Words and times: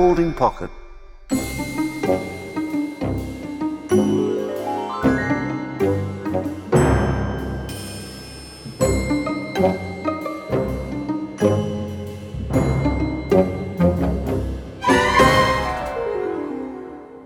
Pocket. 0.00 0.70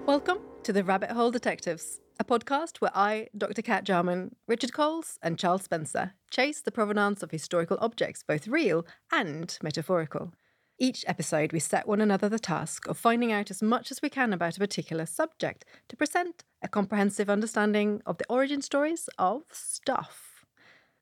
Welcome 0.04 0.40
to 0.64 0.72
the 0.72 0.82
Rabbit 0.84 1.12
Hole 1.12 1.30
Detectives, 1.30 2.00
a 2.18 2.24
podcast 2.24 2.78
where 2.78 2.90
I, 2.92 3.28
Dr. 3.38 3.62
Cat 3.62 3.84
Jarman, 3.84 4.34
Richard 4.48 4.72
Coles, 4.72 5.20
and 5.22 5.38
Charles 5.38 5.62
Spencer 5.62 6.14
chase 6.28 6.60
the 6.60 6.72
provenance 6.72 7.22
of 7.22 7.30
historical 7.30 7.78
objects, 7.80 8.24
both 8.26 8.48
real 8.48 8.84
and 9.12 9.56
metaphorical. 9.62 10.32
Each 10.78 11.04
episode, 11.06 11.52
we 11.52 11.60
set 11.60 11.86
one 11.86 12.00
another 12.00 12.28
the 12.28 12.38
task 12.38 12.88
of 12.88 12.98
finding 12.98 13.30
out 13.30 13.48
as 13.48 13.62
much 13.62 13.92
as 13.92 14.02
we 14.02 14.10
can 14.10 14.32
about 14.32 14.56
a 14.56 14.60
particular 14.60 15.06
subject 15.06 15.64
to 15.88 15.96
present 15.96 16.42
a 16.62 16.68
comprehensive 16.68 17.30
understanding 17.30 18.02
of 18.06 18.18
the 18.18 18.26
origin 18.28 18.60
stories 18.60 19.08
of 19.16 19.44
stuff. 19.52 20.44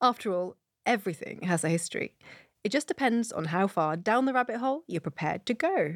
After 0.02 0.30
all, 0.30 0.56
everything 0.84 1.42
has 1.44 1.64
a 1.64 1.70
history. 1.70 2.14
It 2.62 2.70
just 2.70 2.86
depends 2.86 3.32
on 3.32 3.46
how 3.46 3.66
far 3.66 3.96
down 3.96 4.26
the 4.26 4.34
rabbit 4.34 4.58
hole 4.58 4.82
you're 4.86 5.00
prepared 5.00 5.46
to 5.46 5.54
go. 5.54 5.94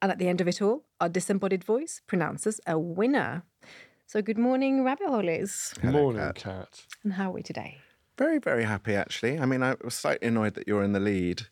And 0.00 0.10
at 0.10 0.18
the 0.18 0.28
end 0.28 0.40
of 0.40 0.48
it 0.48 0.62
all, 0.62 0.84
our 0.98 1.10
disembodied 1.10 1.64
voice 1.64 2.00
pronounces 2.06 2.62
a 2.66 2.78
winner. 2.78 3.42
So, 4.06 4.22
good 4.22 4.38
morning, 4.38 4.84
rabbit 4.84 5.08
holies. 5.08 5.74
Hello, 5.82 6.04
Morning, 6.04 6.22
Kat. 6.22 6.36
Cat. 6.36 6.82
And 7.04 7.12
how 7.12 7.28
are 7.28 7.34
we 7.34 7.42
today? 7.42 7.76
Very, 8.16 8.38
very 8.38 8.64
happy 8.64 8.94
actually. 8.94 9.38
I 9.38 9.44
mean, 9.44 9.62
I 9.62 9.76
was 9.84 9.94
slightly 9.94 10.28
annoyed 10.28 10.54
that 10.54 10.66
you're 10.66 10.82
in 10.82 10.92
the 10.92 11.00
lead 11.00 11.42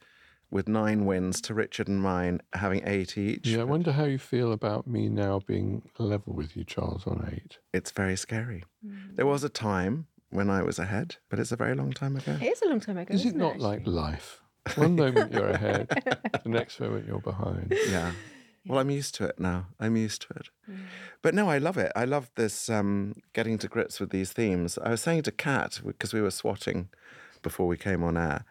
with 0.50 0.68
nine 0.68 1.04
wins 1.04 1.40
to 1.42 1.54
Richard 1.54 1.88
and 1.88 2.00
mine 2.00 2.40
having 2.52 2.82
eight 2.86 3.18
each. 3.18 3.46
Yeah, 3.46 3.60
I 3.60 3.64
wonder 3.64 3.92
how 3.92 4.04
you 4.04 4.18
feel 4.18 4.52
about 4.52 4.86
me 4.86 5.08
now 5.08 5.40
being 5.46 5.88
level 5.98 6.34
with 6.34 6.56
you, 6.56 6.64
Charles, 6.64 7.06
on 7.06 7.28
eight. 7.32 7.58
It's 7.72 7.90
very 7.90 8.16
scary. 8.16 8.64
There 9.14 9.26
was 9.26 9.42
a 9.42 9.48
time 9.48 10.06
when 10.30 10.48
I 10.50 10.62
was 10.62 10.78
ahead, 10.78 11.16
but 11.28 11.38
it's 11.38 11.52
a 11.52 11.56
very 11.56 11.74
long 11.74 11.92
time 11.92 12.16
ago. 12.16 12.36
It 12.40 12.46
is 12.46 12.62
a 12.62 12.68
long 12.68 12.80
time 12.80 12.98
ago. 12.98 13.14
Is 13.14 13.22
it 13.22 13.28
isn't 13.28 13.38
not 13.38 13.58
like 13.58 13.86
life? 13.86 14.40
One 14.76 14.96
moment 15.02 15.32
you're 15.32 15.48
ahead, 15.48 15.88
the 16.44 16.48
next 16.48 16.80
moment 16.80 17.06
you're 17.06 17.20
behind. 17.20 17.74
Yeah. 17.88 18.12
Well, 18.66 18.80
I'm 18.80 18.90
used 18.90 19.14
to 19.16 19.24
it 19.24 19.38
now. 19.38 19.68
I'm 19.78 19.96
used 19.96 20.22
to 20.22 20.28
it. 20.34 20.48
But 21.22 21.34
no, 21.34 21.48
I 21.48 21.58
love 21.58 21.78
it. 21.78 21.92
I 21.94 22.04
love 22.04 22.30
this 22.34 22.68
um, 22.68 23.14
getting 23.32 23.58
to 23.58 23.68
grips 23.68 24.00
with 24.00 24.10
these 24.10 24.32
themes. 24.32 24.76
I 24.78 24.90
was 24.90 25.00
saying 25.00 25.22
to 25.22 25.32
Cat, 25.32 25.80
because 25.86 26.12
we 26.12 26.20
were 26.20 26.32
swatting 26.32 26.88
before 27.42 27.68
we 27.68 27.76
came 27.76 28.02
on 28.02 28.16
air, 28.16 28.44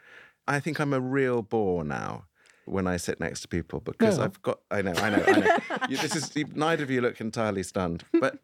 I 0.48 0.60
think 0.60 0.80
I'm 0.80 0.94
a 0.94 1.00
real 1.00 1.42
bore 1.42 1.84
now 1.84 2.26
when 2.66 2.88
I 2.88 2.98
sit 2.98 3.20
next 3.20 3.42
to 3.42 3.48
people 3.48 3.80
because 3.80 4.18
No. 4.18 4.24
I've 4.26 4.42
got, 4.42 4.60
I 4.72 4.82
know, 4.82 4.94
I 4.94 5.10
know, 5.10 5.24
I 5.28 5.40
know. 5.40 5.58
you, 5.90 5.98
this 5.98 6.16
is, 6.16 6.36
neither 6.56 6.84
of 6.84 6.90
you 6.90 7.02
look 7.02 7.22
entirely 7.22 7.62
stunned, 7.64 8.04
but 8.20 8.40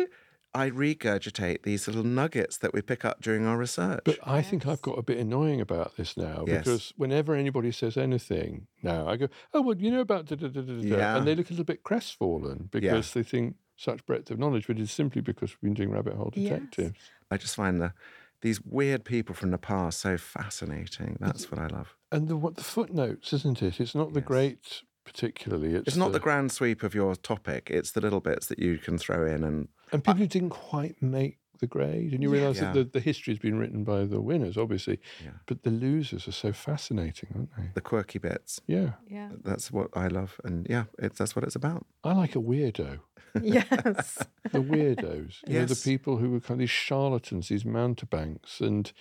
I 0.54 0.70
regurgitate 0.70 1.64
these 1.64 1.88
little 1.88 2.04
nuggets 2.04 2.58
that 2.58 2.74
we 2.74 2.82
pick 2.82 3.04
up 3.06 3.22
during 3.22 3.46
our 3.48 3.58
research. 3.58 4.02
But 4.04 4.20
I 4.24 4.42
think 4.42 4.68
I've 4.68 4.82
got 4.82 4.98
a 5.00 5.02
bit 5.02 5.18
annoying 5.18 5.62
about 5.62 5.96
this 5.98 6.18
now 6.18 6.44
Yes. 6.48 6.60
because 6.60 6.94
whenever 6.98 7.34
anybody 7.36 7.72
says 7.72 7.98
anything 7.98 8.68
now, 8.84 9.08
I 9.08 9.16
go, 9.18 9.28
oh, 9.54 9.62
well, 9.62 9.78
you 9.78 9.90
know 9.92 10.02
about 10.02 10.26
da 10.26 10.36
da 10.36 10.48
da 10.50 10.62
da 10.62 10.74
da. 10.74 10.82
Yeah. 10.98 11.18
And 11.18 11.28
they 11.28 11.34
look 11.36 11.48
a 11.50 11.54
little 11.54 11.66
bit 11.66 11.84
crestfallen 11.84 12.70
because 12.72 13.14
they 13.14 13.24
think 13.24 13.56
such 13.78 14.06
breadth 14.06 14.30
of 14.30 14.38
knowledge, 14.38 14.68
but 14.68 14.78
it's 14.78 14.92
simply 14.92 15.22
because 15.22 15.52
we've 15.52 15.70
been 15.70 15.74
doing 15.74 15.90
rabbit 15.90 16.14
hole 16.16 16.32
Yes. 16.36 16.50
detectives. 16.60 17.00
I 17.32 17.38
just 17.38 17.56
find 17.56 17.82
the, 17.82 17.94
these 18.42 18.61
weird 18.61 19.03
people 19.06 19.36
from 19.36 19.52
the 19.52 19.58
past 19.58 20.00
so 20.00 20.17
fascinating. 20.17 21.17
That's 21.20 21.52
what 21.52 21.59
I 21.59 21.67
love. 21.67 21.95
And 22.11 22.28
the, 22.28 22.36
what 22.38 22.56
the 22.56 22.64
footnotes, 22.64 23.34
isn't 23.34 23.61
it? 23.61 23.80
It's 23.80 23.95
not 23.95 24.14
the 24.14 24.20
Yes. 24.20 24.28
great, 24.28 24.81
particularly. 25.06 25.75
It's, 25.75 25.88
It's 25.89 25.97
not 25.97 26.11
the 26.11 26.20
grand 26.20 26.52
sweep 26.52 26.84
of 26.84 26.94
your 26.95 27.16
topic. 27.16 27.69
It's 27.69 27.92
the 27.92 28.02
little 28.02 28.19
bits 28.22 28.47
that 28.47 28.59
you 28.59 28.78
can 28.78 28.97
throw 28.97 29.25
in 29.25 29.44
and 29.44 29.67
And 29.92 30.03
people 30.03 30.19
who 30.19 30.28
didn't 30.28 30.50
quite 30.52 31.02
make 31.02 31.38
the 31.59 31.67
grade, 31.67 32.12
and 32.13 32.24
you 32.24 32.34
Yeah. 32.34 32.40
realise 32.41 32.57
Yeah. 32.57 32.72
that 32.74 32.91
the, 32.94 33.00
the 33.00 33.06
history 33.06 33.34
has 33.34 33.40
been 33.40 33.59
written 33.59 33.84
by 33.84 34.06
the 34.06 34.19
winners, 34.19 34.57
obviously, 34.57 35.00
Yeah. 35.24 35.31
but 35.46 35.62
the 35.62 35.69
losers 35.69 36.28
are 36.28 36.31
so 36.31 36.51
fascinating, 36.53 37.30
aren't 37.35 37.56
they? 37.56 37.69
the 37.75 37.81
quirky 37.81 38.18
bits. 38.18 38.59
Yeah, 38.66 38.94
Yeah. 39.07 39.30
That's 39.44 39.72
what 39.72 39.90
I 39.94 40.07
love, 40.07 40.41
and 40.44 40.66
yeah, 40.68 40.85
it's 40.97 41.19
that's 41.19 41.35
what 41.35 41.44
it's 41.46 41.56
about. 41.56 41.85
I 42.03 42.13
like 42.13 42.35
a 42.35 42.40
weirdo. 42.41 43.01
yes. 43.42 44.25
The 44.52 44.59
weirdos, 44.59 45.36
you 45.47 45.59
know, 45.59 45.66
the 45.66 45.75
people 45.75 46.18
who 46.18 46.31
were 46.31 46.40
kind 46.40 46.52
of 46.52 46.59
these 46.59 46.69
charlatans, 46.69 47.50
these 47.50 47.66
mountebanks, 47.66 48.59
and 48.59 48.92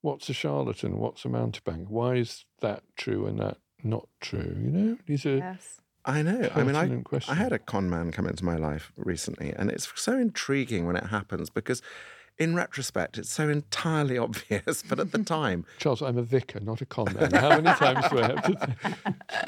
what's 0.00 0.28
a 0.28 0.32
charlatan? 0.32 0.98
What's 0.98 1.24
a 1.24 1.28
mountebank? 1.28 1.88
Why 1.88 2.16
is 2.16 2.44
that 2.60 2.82
true 2.96 3.26
and 3.26 3.38
that 3.40 3.58
not 3.82 4.08
true? 4.20 4.56
You 4.60 4.70
know, 4.70 4.98
these 5.06 5.26
are 5.26 5.36
yes. 5.36 5.80
I 6.04 6.22
know. 6.22 6.48
I 6.54 6.62
mean, 6.62 6.74
I 6.74 6.82
pertinent 6.82 7.04
questions. 7.04 7.36
I 7.36 7.40
had 7.40 7.52
a 7.52 7.58
con 7.58 7.90
man 7.90 8.12
come 8.12 8.26
into 8.26 8.44
my 8.44 8.56
life 8.56 8.92
recently, 8.96 9.52
and 9.54 9.70
it's 9.70 9.92
so 9.94 10.16
intriguing 10.16 10.86
when 10.86 10.96
it 10.96 11.06
happens 11.06 11.50
because, 11.50 11.82
in 12.38 12.54
retrospect, 12.54 13.18
it's 13.18 13.30
so 13.30 13.48
entirely 13.48 14.16
obvious. 14.26 14.82
But 14.82 15.00
at 15.00 15.12
the 15.12 15.18
time, 15.18 15.64
Charles, 15.78 16.02
I'm 16.02 16.18
a 16.18 16.22
vicar, 16.22 16.60
not 16.60 16.80
a 16.80 16.86
con 16.86 17.12
man. 17.14 17.32
How 17.32 17.60
many 17.60 17.74
times 17.76 18.08
do 18.08 18.18
I 18.20 18.26
have 18.26 18.42
to? 18.44 18.76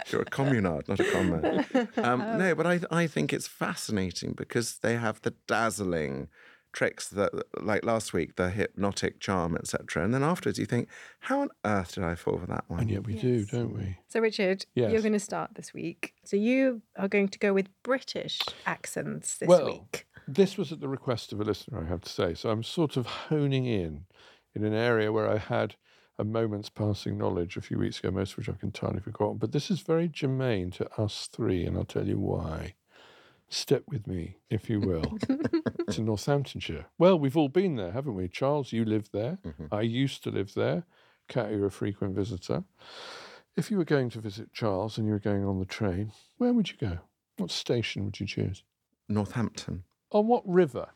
you're 0.10 0.22
a 0.22 0.26
communard, 0.26 0.88
not 0.88 1.00
a 1.00 1.04
con 1.04 1.30
man. 1.30 1.88
Um, 1.98 2.38
no, 2.38 2.54
but 2.54 2.66
I 2.66 2.80
I 2.90 3.06
think 3.06 3.32
it's 3.32 3.46
fascinating 3.46 4.32
because 4.32 4.78
they 4.78 4.96
have 4.96 5.20
the 5.22 5.34
dazzling 5.46 6.28
tricks 6.72 7.08
that, 7.08 7.32
like 7.60 7.84
last 7.84 8.12
week, 8.12 8.36
the 8.36 8.48
hypnotic 8.50 9.18
charm, 9.18 9.56
etc. 9.56 10.04
And 10.04 10.14
then 10.14 10.22
afterwards, 10.22 10.56
you 10.56 10.66
think, 10.66 10.88
how 11.20 11.40
on 11.40 11.48
earth 11.64 11.94
did 11.96 12.04
I 12.04 12.14
fall 12.14 12.38
for 12.38 12.46
that 12.46 12.64
one? 12.68 12.80
And 12.80 12.90
yet 12.90 13.04
we 13.04 13.14
do, 13.14 13.38
Yes. 13.38 13.46
don't 13.50 13.74
we? 13.76 13.96
So, 14.06 14.20
Richard, 14.20 14.66
you're 14.74 15.00
going 15.00 15.12
to 15.12 15.18
start 15.18 15.54
this 15.54 15.74
week. 15.74 16.14
So, 16.24 16.36
you 16.36 16.82
are 16.96 17.08
going 17.08 17.28
to 17.28 17.38
go 17.40 17.52
with 17.52 17.68
British 17.82 18.38
accents 18.66 19.36
this 19.38 19.48
Well, 19.48 19.66
week. 19.66 20.06
This 20.34 20.56
was 20.56 20.70
at 20.70 20.80
the 20.80 20.88
request 20.88 21.32
of 21.32 21.41
a 21.41 21.44
listener, 21.44 21.82
I 21.82 21.88
have 21.88 22.02
to 22.02 22.08
say. 22.08 22.34
So 22.34 22.50
I'm 22.50 22.62
sort 22.62 22.96
of 22.96 23.06
honing 23.06 23.66
in 23.66 24.04
in 24.54 24.64
an 24.64 24.74
area 24.74 25.12
where 25.12 25.28
I 25.28 25.38
had 25.38 25.74
a 26.18 26.24
moment's 26.24 26.68
passing 26.68 27.18
knowledge 27.18 27.56
a 27.56 27.60
few 27.60 27.78
weeks 27.78 27.98
ago, 27.98 28.10
most 28.10 28.32
of 28.32 28.38
which 28.38 28.48
I've 28.48 28.62
entirely 28.62 29.00
forgotten. 29.00 29.38
But 29.38 29.52
this 29.52 29.70
is 29.70 29.80
very 29.80 30.06
germane 30.06 30.70
to 30.72 30.88
us 31.00 31.28
three, 31.32 31.64
and 31.64 31.76
I'll 31.76 31.84
tell 31.84 32.06
you 32.06 32.18
why. 32.18 32.74
Step 33.48 33.82
with 33.88 34.06
me, 34.06 34.36
if 34.48 34.70
you 34.70 34.78
will, 34.78 35.18
to 35.91 36.00
Northamptonshire. 36.00 36.86
Well, 36.98 37.18
we've 37.18 37.36
all 37.36 37.48
been 37.48 37.74
there, 37.74 37.91
haven't 37.91 38.14
we? 38.14 38.28
Charles, 38.28 38.72
you 38.72 38.84
lived 38.84 39.10
there. 39.12 39.38
Mm-hmm. 39.44 39.74
I 39.74 39.80
used 39.80 40.22
to 40.24 40.30
live 40.30 40.54
there. 40.54 40.84
Cat, 41.26 41.50
you're 41.50 41.66
a 41.66 41.70
frequent 41.72 42.14
visitor. 42.14 42.62
If 43.56 43.70
you 43.70 43.78
were 43.78 43.84
going 43.84 44.10
to 44.10 44.20
visit 44.20 44.52
Charles 44.52 44.97
and 44.97 45.06
you 45.06 45.12
were 45.12 45.18
going 45.18 45.44
on 45.44 45.58
the 45.58 45.64
train, 45.64 46.12
where 46.38 46.52
would 46.52 46.70
you 46.70 46.76
go? 46.76 46.98
What 47.38 47.50
station 47.50 48.04
would 48.04 48.20
you 48.20 48.26
choose? 48.26 48.62
Northampton. 49.08 49.82
On 50.12 50.26
what 50.26 50.43
river 50.47 50.88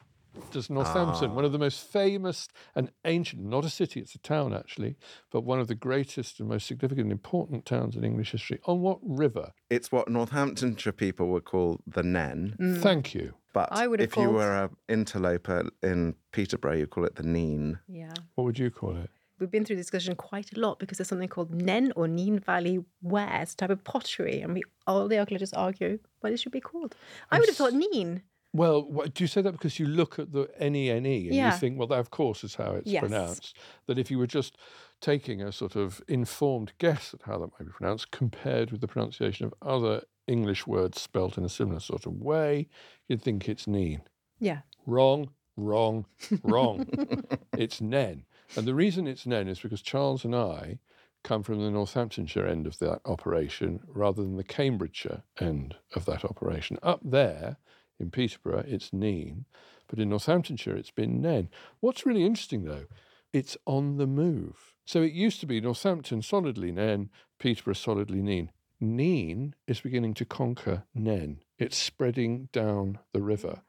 does 0.51 0.69
Northampton, 0.69 1.31
Ah. 1.31 1.35
one 1.35 1.45
of 1.45 1.53
the 1.53 1.59
most 1.59 1.81
famous 1.87 2.49
and 2.75 2.91
ancient, 3.05 3.43
not 3.43 3.65
a 3.65 3.71
city, 3.71 4.01
it's 4.01 4.15
a 4.17 4.19
town 4.19 4.53
actually, 4.53 4.97
but 5.31 5.43
one 5.43 5.61
of 5.61 5.69
the 5.69 5.77
greatest 5.77 6.41
and 6.41 6.49
most 6.49 6.67
significant 6.67 7.05
and 7.05 7.13
important 7.13 7.65
towns 7.65 7.95
in 7.97 8.05
English 8.05 8.33
history, 8.33 8.59
on 8.65 8.81
what 8.81 8.99
river? 9.03 9.53
It's 9.71 9.93
what 9.93 10.09
Northamptonshire 10.09 10.93
people 10.93 11.29
would 11.29 11.45
call 11.45 11.81
the 11.87 12.03
Nen. 12.03 12.57
Thank 12.81 13.15
you. 13.15 13.35
But 13.53 13.69
I 13.71 13.87
would 13.87 14.01
have 14.01 14.09
if 14.09 14.17
you 14.17 14.31
were 14.31 14.65
an 14.65 14.71
interloper 14.89 15.69
in 15.81 16.17
Peterborough, 16.33 16.75
you 16.79 16.89
call 16.89 17.05
it 17.05 17.15
the 17.15 17.23
Neen. 17.23 17.79
Yeah. 17.87 18.13
What 18.35 18.43
would 18.45 18.59
you 18.59 18.73
call 18.73 18.97
it? 18.97 19.11
We've 19.39 19.51
been 19.51 19.65
through 19.65 19.77
this 19.77 19.87
discussion 19.87 20.17
quite 20.17 20.53
a 20.57 20.59
lot 20.61 20.81
because 20.81 20.99
there's 20.99 21.09
something 21.09 21.29
called 21.29 21.53
Nen 21.55 21.93
or 21.95 22.09
Neen 22.09 22.41
Valley 22.41 22.85
ware. 23.03 23.41
It's 23.43 23.53
a 23.53 23.57
type 23.57 23.71
of 23.71 23.85
pottery. 23.85 24.41
And 24.41 24.55
we 24.55 24.63
all 24.89 25.07
the 25.07 25.19
archaeologists 25.19 25.55
argue 25.55 26.01
what 26.21 26.33
it 26.33 26.39
should 26.41 26.51
be 26.53 26.61
called. 26.61 26.97
I 27.31 27.39
would 27.39 27.49
have 27.49 27.57
thought 27.57 27.73
Neen. 27.75 28.23
Well, 28.55 28.85
what, 28.89 29.13
do 29.15 29.25
you 29.25 29.29
say 29.29 29.43
that 29.43 29.51
because 29.53 29.81
you 29.81 29.87
look 29.87 30.19
at 30.21 30.33
the 30.33 30.49
NENE 30.61 30.97
and 31.27 31.35
Yeah. 31.35 31.53
you 31.53 31.59
think, 31.59 31.77
well, 31.77 31.89
that 31.89 31.99
of 31.99 32.11
course 32.11 32.45
is 32.45 32.55
how 32.55 32.73
it's 32.77 32.89
Yes. 32.91 33.01
pronounced? 33.01 33.57
That 33.87 33.99
if 33.99 34.11
you 34.13 34.19
were 34.19 34.29
just 34.29 34.57
taking 35.01 35.43
a 35.43 35.51
sort 35.51 35.75
of 35.75 36.01
informed 36.07 36.73
guess 36.79 37.13
at 37.13 37.23
how 37.23 37.37
that 37.39 37.49
might 37.53 37.67
be 37.67 37.73
pronounced 37.73 38.13
compared 38.13 38.71
with 38.71 38.81
the 38.81 38.87
pronunciation 38.87 39.45
of 39.45 39.55
other 39.61 40.03
English 40.29 40.67
words 40.69 41.01
spelt 41.01 41.37
in 41.37 41.45
a 41.45 41.49
similar 41.49 41.81
sort 41.81 42.07
of 42.07 42.15
way, 42.15 42.69
you'd 43.09 43.21
think 43.21 43.49
it's 43.49 43.67
Neen. 43.67 44.03
Yeah. 44.39 44.61
Wrong, 44.87 45.31
wrong, 45.57 46.07
wrong. 46.45 46.87
it's 47.59 47.81
Nen. 47.81 48.25
And 48.57 48.67
the 48.69 48.75
reason 48.75 49.09
it's 49.09 49.27
Nen 49.27 49.49
is 49.49 49.59
because 49.59 49.83
Charles 49.83 50.25
and 50.25 50.35
I 50.35 50.79
come 51.25 51.43
from 51.43 51.59
the 51.61 51.71
Northamptonshire 51.73 52.47
end 52.47 52.69
of 52.69 52.79
that 52.79 53.01
operation 53.05 53.81
rather 53.89 54.23
than 54.23 54.37
the 54.37 54.45
Cambridgeshire 54.45 55.25
end 55.41 55.75
of 55.97 56.05
that 56.05 56.25
operation. 56.25 56.79
Up 56.85 57.01
there 57.03 57.57
in 57.99 58.11
Peterborough, 58.11 58.65
it's 58.67 58.93
Neen, 58.93 59.45
but 59.89 59.99
in 59.99 60.11
Northamptonshire, 60.11 60.77
it's 60.77 60.91
been 60.91 61.21
Nen. 61.21 61.49
What's 61.81 62.07
really 62.07 62.25
interesting 62.25 62.65
though, 62.65 62.87
it's 63.33 63.57
on 63.67 63.97
the 63.97 64.07
move. 64.07 64.75
So 64.85 65.03
it 65.03 65.13
used 65.13 65.41
to 65.41 65.47
be 65.47 65.61
Northampton 65.61 66.23
solidly 66.23 66.73
Nen, 66.73 67.11
Peterborough 67.39 67.75
solidly 67.75 68.23
Neen. 68.23 68.51
Neen 68.81 69.55
is 69.67 69.81
beginning 69.81 70.15
to 70.15 70.25
conquer 70.25 70.85
Nen. 70.95 71.41
It's 71.59 71.77
spreading 71.77 72.49
down 72.53 72.99
the 73.13 73.23
river. 73.23 73.63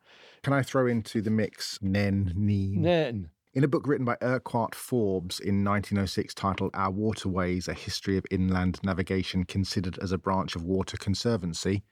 Can 0.44 0.54
I 0.54 0.62
throw 0.62 0.88
into 0.88 1.22
the 1.22 1.32
mix 1.32 1.80
Nen 1.82 2.34
Neen? 2.36 2.82
Nen. 2.82 3.30
In 3.54 3.64
a 3.64 3.70
book 3.70 3.88
written 3.88 4.06
by 4.06 4.18
Urquhart 4.22 4.76
Forbes 4.76 5.40
in 5.40 5.64
1906 5.64 6.34
titled 6.34 6.72
Our 6.74 6.92
Waterways 6.92 7.70
A 7.70 7.74
History 7.74 8.18
of 8.18 8.26
Inland 8.30 8.82
Navigation 8.84 9.46
Considered 9.46 9.98
as 10.00 10.12
a 10.12 10.18
Branch 10.18 10.54
of 10.58 10.64
Water 10.64 10.98
Conservancy, 10.98 11.84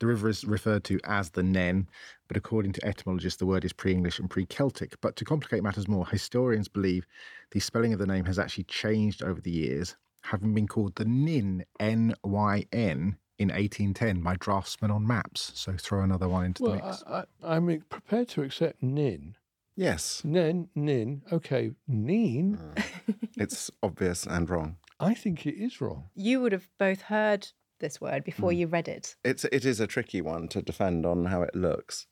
The 0.00 0.06
river 0.06 0.28
is 0.28 0.44
referred 0.44 0.84
to 0.84 1.00
as 1.04 1.30
the 1.30 1.42
Nen, 1.42 1.88
but 2.28 2.36
according 2.36 2.72
to 2.72 2.86
etymologists, 2.86 3.38
the 3.38 3.46
word 3.46 3.64
is 3.64 3.72
pre 3.72 3.92
English 3.92 4.18
and 4.18 4.30
pre 4.30 4.46
Celtic. 4.46 5.00
But 5.00 5.16
to 5.16 5.24
complicate 5.24 5.62
matters 5.62 5.88
more, 5.88 6.06
historians 6.06 6.68
believe 6.68 7.06
the 7.50 7.60
spelling 7.60 7.92
of 7.92 7.98
the 7.98 8.06
name 8.06 8.24
has 8.26 8.38
actually 8.38 8.64
changed 8.64 9.22
over 9.22 9.40
the 9.40 9.50
years, 9.50 9.96
having 10.22 10.54
been 10.54 10.68
called 10.68 10.94
the 10.94 11.04
Nin, 11.04 11.64
N 11.80 12.14
Y 12.22 12.64
N, 12.72 13.18
in 13.38 13.48
1810 13.48 14.20
by 14.22 14.36
draftsmen 14.36 14.90
on 14.90 15.06
maps. 15.06 15.52
So 15.54 15.74
throw 15.76 16.02
another 16.02 16.28
one 16.28 16.44
into 16.44 16.62
the 16.64 16.74
mix. 16.74 17.02
I, 17.06 17.24
I, 17.42 17.56
I'm 17.56 17.82
prepared 17.88 18.28
to 18.30 18.42
accept 18.42 18.82
nin. 18.82 19.36
Yes, 19.76 20.22
Nen, 20.24 20.68
nin. 20.74 21.22
Okay, 21.32 21.70
nin. 21.86 22.58
Mm. 22.58 23.16
it's 23.36 23.70
obvious 23.80 24.26
and 24.26 24.50
wrong. 24.50 24.76
I 24.98 25.14
think 25.14 25.46
it 25.46 25.54
is 25.54 25.80
wrong. 25.80 26.10
You 26.16 26.40
would 26.40 26.50
have 26.50 26.68
both 26.78 27.02
heard 27.02 27.48
this 27.78 28.00
word 28.00 28.24
before 28.24 28.52
you 28.52 28.66
read 28.66 28.88
it. 28.88 29.16
It's 29.24 29.44
it 29.44 29.64
is 29.64 29.80
a 29.80 29.86
tricky 29.86 30.20
one 30.20 30.48
to 30.48 30.62
defend 30.62 31.06
on 31.06 31.26
how 31.26 31.42
it 31.42 31.54
looks. 31.54 32.06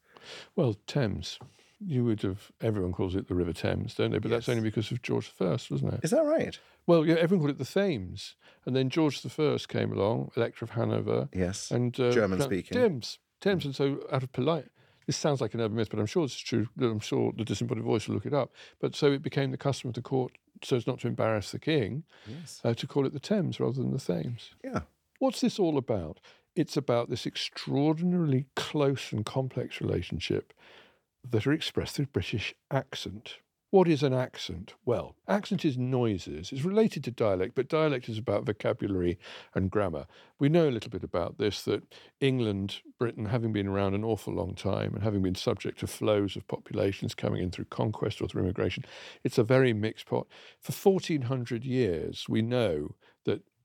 Well, 0.55 0.77
Thames. 0.87 1.39
You 1.79 2.07
would 2.07 2.23
have. 2.23 2.51
Everyone 2.63 2.93
calls 2.93 3.15
it 3.15 3.29
the 3.29 3.35
River 3.35 3.53
Thames, 3.53 3.95
don't 3.95 4.11
they? 4.11 4.19
But 4.19 4.31
that's 4.31 4.49
only 4.49 4.63
because 4.63 4.91
of 4.91 5.03
George 5.03 5.31
I, 5.39 5.45
wasn't 5.45 5.93
it? 5.93 6.01
Is 6.03 6.11
that 6.11 6.25
right? 6.25 6.59
Well, 6.87 7.05
yeah, 7.05 7.17
everyone 7.17 7.47
called 7.47 7.61
it 7.61 7.63
the 7.63 7.71
Thames, 7.71 8.35
and 8.65 8.75
then 8.75 8.89
George 8.89 9.21
I 9.27 9.59
came 9.69 9.93
along, 9.93 10.31
Elector 10.37 10.65
of 10.65 10.71
Hanover, 10.71 11.29
Yes. 11.35 11.71
and 11.71 11.99
uh, 12.01 12.13
German 12.13 12.41
speaking. 12.41 12.79
Thames, 12.79 13.19
Thames, 13.43 13.67
and 13.67 13.77
so 13.77 14.01
out 14.11 14.23
of 14.23 14.33
polite. 14.33 14.69
This 15.07 15.19
sounds 15.19 15.41
like 15.43 15.53
an 15.53 15.61
urban 15.61 15.77
myth, 15.77 15.89
but 15.91 16.01
I'm 16.01 16.07
sure 16.07 16.25
it's 16.25 16.37
true. 16.39 16.67
I'm 16.81 16.99
sure 17.01 17.33
the 17.37 17.45
disembodied 17.45 17.85
voice 17.85 18.09
will 18.09 18.15
look 18.15 18.27
it 18.27 18.33
up. 18.35 18.53
But 18.81 18.97
so 18.97 19.13
it 19.13 19.23
became 19.23 19.51
the 19.51 19.57
custom 19.59 19.89
of 19.89 19.95
the 19.95 20.03
court, 20.03 20.33
so 20.65 20.77
as 20.77 20.87
not 20.87 21.01
to 21.01 21.09
embarrass 21.09 21.51
the 21.53 21.59
king, 21.61 22.05
Yes. 22.27 22.61
uh, 22.65 22.73
to 22.75 22.87
call 22.87 23.05
it 23.07 23.13
the 23.13 23.21
Thames 23.21 23.61
rather 23.61 23.75
than 23.83 23.93
the 23.93 23.99
Thames. 24.01 24.51
Yeah. 24.65 24.81
What's 25.19 25.41
this 25.41 25.59
all 25.59 25.79
about? 25.79 26.21
It's 26.55 26.77
about 26.77 27.09
this 27.09 27.27
extraordinarily 27.27 28.47
close 28.55 29.13
and 29.13 29.25
complex 29.25 29.81
relationship 29.81 30.53
that 31.29 31.47
are 31.47 31.53
expressed 31.53 31.97
through 31.97 32.07
British 32.07 32.55
accent. 32.71 33.39
What 33.71 33.89
is 33.89 34.03
an 34.03 34.15
accent? 34.15 34.75
Well, 34.85 35.17
accent 35.27 35.65
is 35.65 35.77
noises. 35.77 36.53
It's 36.53 36.65
related 36.65 37.03
to 37.05 37.11
dialect, 37.11 37.55
but 37.55 37.69
dialect 37.69 38.09
is 38.09 38.17
about 38.17 38.47
vocabulary 38.47 39.19
and 39.55 39.71
grammar. 39.71 40.07
We 40.39 40.49
know 40.49 40.69
a 40.69 40.71
little 40.71 40.91
bit 40.91 41.03
about 41.03 41.39
this 41.39 41.63
that 41.63 41.83
England, 42.21 42.81
Britain, 42.99 43.27
having 43.27 43.53
been 43.53 43.67
around 43.67 43.95
an 43.95 44.05
awful 44.05 44.33
long 44.33 44.55
time 44.55 44.95
and 44.95 45.03
having 45.03 45.21
been 45.21 45.35
subject 45.35 45.81
to 45.81 45.87
flows 45.87 46.37
of 46.37 46.47
populations 46.47 47.15
coming 47.15 47.43
in 47.43 47.51
through 47.51 47.67
conquest 47.67 48.23
or 48.23 48.29
through 48.29 48.45
immigration, 48.45 48.85
it's 49.25 49.39
a 49.39 49.45
very 49.45 49.73
mixed 49.73 50.07
pot. 50.07 50.29
For 50.61 50.73
1400 50.73 51.65
years, 51.65 52.27
we 52.29 52.43
know 52.43 52.95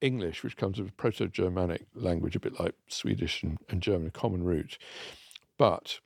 English, 0.02 0.44
which 0.44 0.58
comes 0.58 0.78
from 0.78 0.88
a 0.88 0.92
Proto 0.92 1.28
Germanic 1.28 1.86
language, 1.94 2.36
a 2.36 2.40
bit 2.40 2.60
like 2.60 2.76
Swedish 2.88 3.44
and, 3.44 3.58
and 3.70 3.82
German, 3.82 4.08
a 4.08 4.12
common 4.12 4.44
root. 4.44 4.78
But 5.58 6.00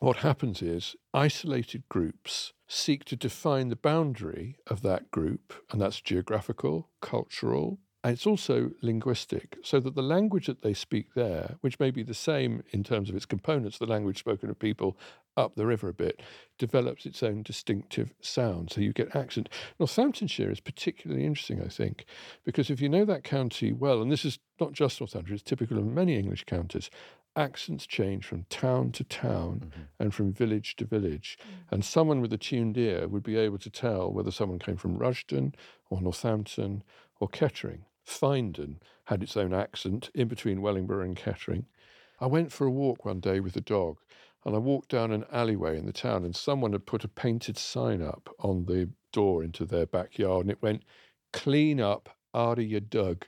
what 0.00 0.18
happens 0.18 0.62
is 0.62 0.96
isolated 1.12 1.82
groups 1.88 2.52
seek 2.66 3.04
to 3.06 3.16
define 3.16 3.68
the 3.68 3.76
boundary 3.76 4.56
of 4.66 4.82
that 4.82 5.10
group, 5.10 5.54
and 5.70 5.80
that's 5.80 6.00
geographical, 6.00 6.88
cultural, 7.00 7.78
it's 8.10 8.26
also 8.26 8.70
linguistic, 8.80 9.56
so 9.62 9.80
that 9.80 9.94
the 9.94 10.02
language 10.02 10.46
that 10.46 10.62
they 10.62 10.74
speak 10.74 11.14
there, 11.14 11.56
which 11.62 11.80
may 11.80 11.90
be 11.90 12.02
the 12.02 12.14
same 12.14 12.62
in 12.70 12.84
terms 12.84 13.08
of 13.08 13.16
its 13.16 13.26
components, 13.26 13.78
the 13.78 13.86
language 13.86 14.18
spoken 14.18 14.50
of 14.50 14.58
people 14.58 14.96
up 15.36 15.54
the 15.54 15.66
river 15.66 15.88
a 15.88 15.94
bit, 15.94 16.20
develops 16.58 17.06
its 17.06 17.22
own 17.22 17.42
distinctive 17.42 18.12
sound. 18.20 18.70
So 18.70 18.80
you 18.80 18.92
get 18.92 19.16
accent. 19.16 19.48
Northamptonshire 19.78 20.50
is 20.50 20.60
particularly 20.60 21.24
interesting, 21.24 21.62
I 21.62 21.68
think, 21.68 22.04
because 22.44 22.70
if 22.70 22.80
you 22.80 22.88
know 22.88 23.04
that 23.04 23.24
county 23.24 23.72
well, 23.72 24.00
and 24.02 24.12
this 24.12 24.24
is 24.24 24.38
not 24.60 24.72
just 24.72 25.00
Northamptonshire, 25.00 25.34
it's 25.34 25.42
typical 25.42 25.78
of 25.78 25.86
many 25.86 26.16
English 26.16 26.44
counties, 26.44 26.90
accents 27.36 27.86
change 27.86 28.26
from 28.26 28.44
town 28.50 28.90
to 28.90 29.04
town 29.04 29.60
mm-hmm. 29.60 29.82
and 30.00 30.12
from 30.12 30.32
village 30.32 30.74
to 30.76 30.84
village. 30.84 31.38
Mm. 31.40 31.72
And 31.72 31.84
someone 31.84 32.20
with 32.20 32.32
a 32.32 32.38
tuned 32.38 32.76
ear 32.76 33.06
would 33.06 33.22
be 33.22 33.36
able 33.36 33.58
to 33.58 33.70
tell 33.70 34.10
whether 34.10 34.32
someone 34.32 34.58
came 34.58 34.76
from 34.76 34.98
Rushden 34.98 35.54
or 35.88 36.02
Northampton 36.02 36.82
or 37.20 37.28
Kettering. 37.28 37.84
Finedon 38.08 38.76
had 39.04 39.22
its 39.22 39.36
own 39.36 39.52
accent 39.52 40.10
in 40.14 40.28
between 40.28 40.62
Wellingborough 40.62 41.04
and 41.04 41.16
Kettering. 41.16 41.66
I 42.20 42.26
went 42.26 42.52
for 42.52 42.66
a 42.66 42.70
walk 42.70 43.04
one 43.04 43.20
day 43.20 43.40
with 43.40 43.52
the 43.52 43.60
dog 43.60 43.98
and 44.44 44.54
I 44.54 44.58
walked 44.58 44.88
down 44.88 45.12
an 45.12 45.24
alleyway 45.30 45.78
in 45.78 45.86
the 45.86 45.92
town 45.92 46.24
and 46.24 46.34
someone 46.34 46.72
had 46.72 46.86
put 46.86 47.04
a 47.04 47.08
painted 47.08 47.58
sign 47.58 48.02
up 48.02 48.28
on 48.40 48.64
the 48.64 48.90
door 49.12 49.44
into 49.44 49.64
their 49.64 49.86
backyard 49.86 50.42
and 50.42 50.50
it 50.50 50.62
went, 50.62 50.82
clean 51.32 51.80
up 51.80 52.08
after 52.34 52.62
you 52.62 52.80
dug. 52.80 53.26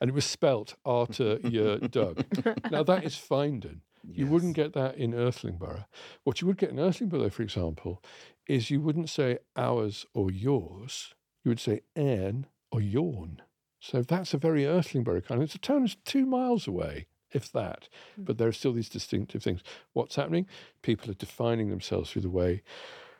And 0.00 0.10
it 0.10 0.14
was 0.14 0.24
spelt 0.24 0.74
after 0.86 1.38
you 1.42 1.78
dug. 1.78 2.24
Now 2.70 2.82
that 2.82 3.04
is 3.04 3.16
Finedon. 3.16 3.80
You 4.08 4.26
wouldn't 4.26 4.56
get 4.56 4.72
that 4.74 4.96
in 4.96 5.12
Irthlingborough. 5.12 5.84
What 6.24 6.40
you 6.40 6.46
would 6.46 6.56
get 6.56 6.70
in 6.70 6.78
Irthlingborough, 6.78 7.30
for 7.30 7.42
example, 7.42 8.02
is 8.46 8.70
you 8.70 8.80
wouldn't 8.80 9.10
say 9.10 9.38
ours 9.56 10.06
or 10.14 10.30
yours. 10.30 11.14
You 11.44 11.50
would 11.50 11.60
say 11.60 11.82
Anne 11.94 12.46
or 12.72 12.80
yawn. 12.80 13.42
So 13.80 14.02
that's 14.02 14.34
a 14.34 14.38
very 14.38 14.66
Irthlingborough 14.66 15.22
kind. 15.22 15.42
It's 15.42 15.54
a 15.54 15.58
town 15.58 15.80
that's 15.80 15.96
two 16.04 16.26
miles 16.26 16.68
away, 16.68 17.06
if 17.32 17.50
that. 17.52 17.88
But 18.16 18.38
there 18.38 18.48
are 18.48 18.52
still 18.52 18.72
these 18.72 18.90
distinctive 18.90 19.42
things. 19.42 19.62
What's 19.94 20.16
happening? 20.16 20.46
People 20.82 21.10
are 21.10 21.14
defining 21.14 21.70
themselves 21.70 22.10
through 22.10 22.22
the 22.22 22.30
way 22.30 22.62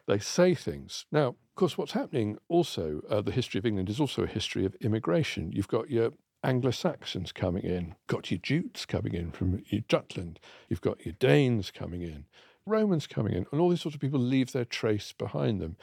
they 0.06 0.18
say 0.18 0.54
things. 0.54 1.06
Now, 1.12 1.28
of 1.28 1.54
course, 1.54 1.78
what's 1.78 1.92
happening 1.92 2.38
also, 2.48 3.00
uh, 3.08 3.20
the 3.20 3.32
history 3.32 3.58
of 3.58 3.66
England 3.66 3.88
is 3.88 4.00
also 4.00 4.22
a 4.22 4.26
history 4.26 4.64
of 4.64 4.74
immigration. 4.76 5.52
You've 5.52 5.68
got 5.68 5.90
your 5.90 6.12
Anglo 6.42 6.70
Saxons 6.70 7.32
coming 7.32 7.62
in, 7.62 7.94
got 8.06 8.30
your 8.30 8.38
Jutes 8.38 8.86
coming 8.86 9.14
in 9.14 9.30
from 9.30 9.62
your 9.68 9.82
Jutland, 9.88 10.40
you've 10.68 10.80
got 10.80 11.04
your 11.04 11.14
Danes 11.18 11.70
coming 11.70 12.02
in, 12.02 12.24
Romans 12.66 13.06
coming 13.06 13.34
in, 13.34 13.46
and 13.52 13.60
all 13.60 13.68
these 13.68 13.82
sorts 13.82 13.94
of 13.94 14.00
people 14.00 14.18
leave 14.18 14.52
their 14.52 14.64
trace 14.64 15.12
behind 15.12 15.60
them. 15.60 15.76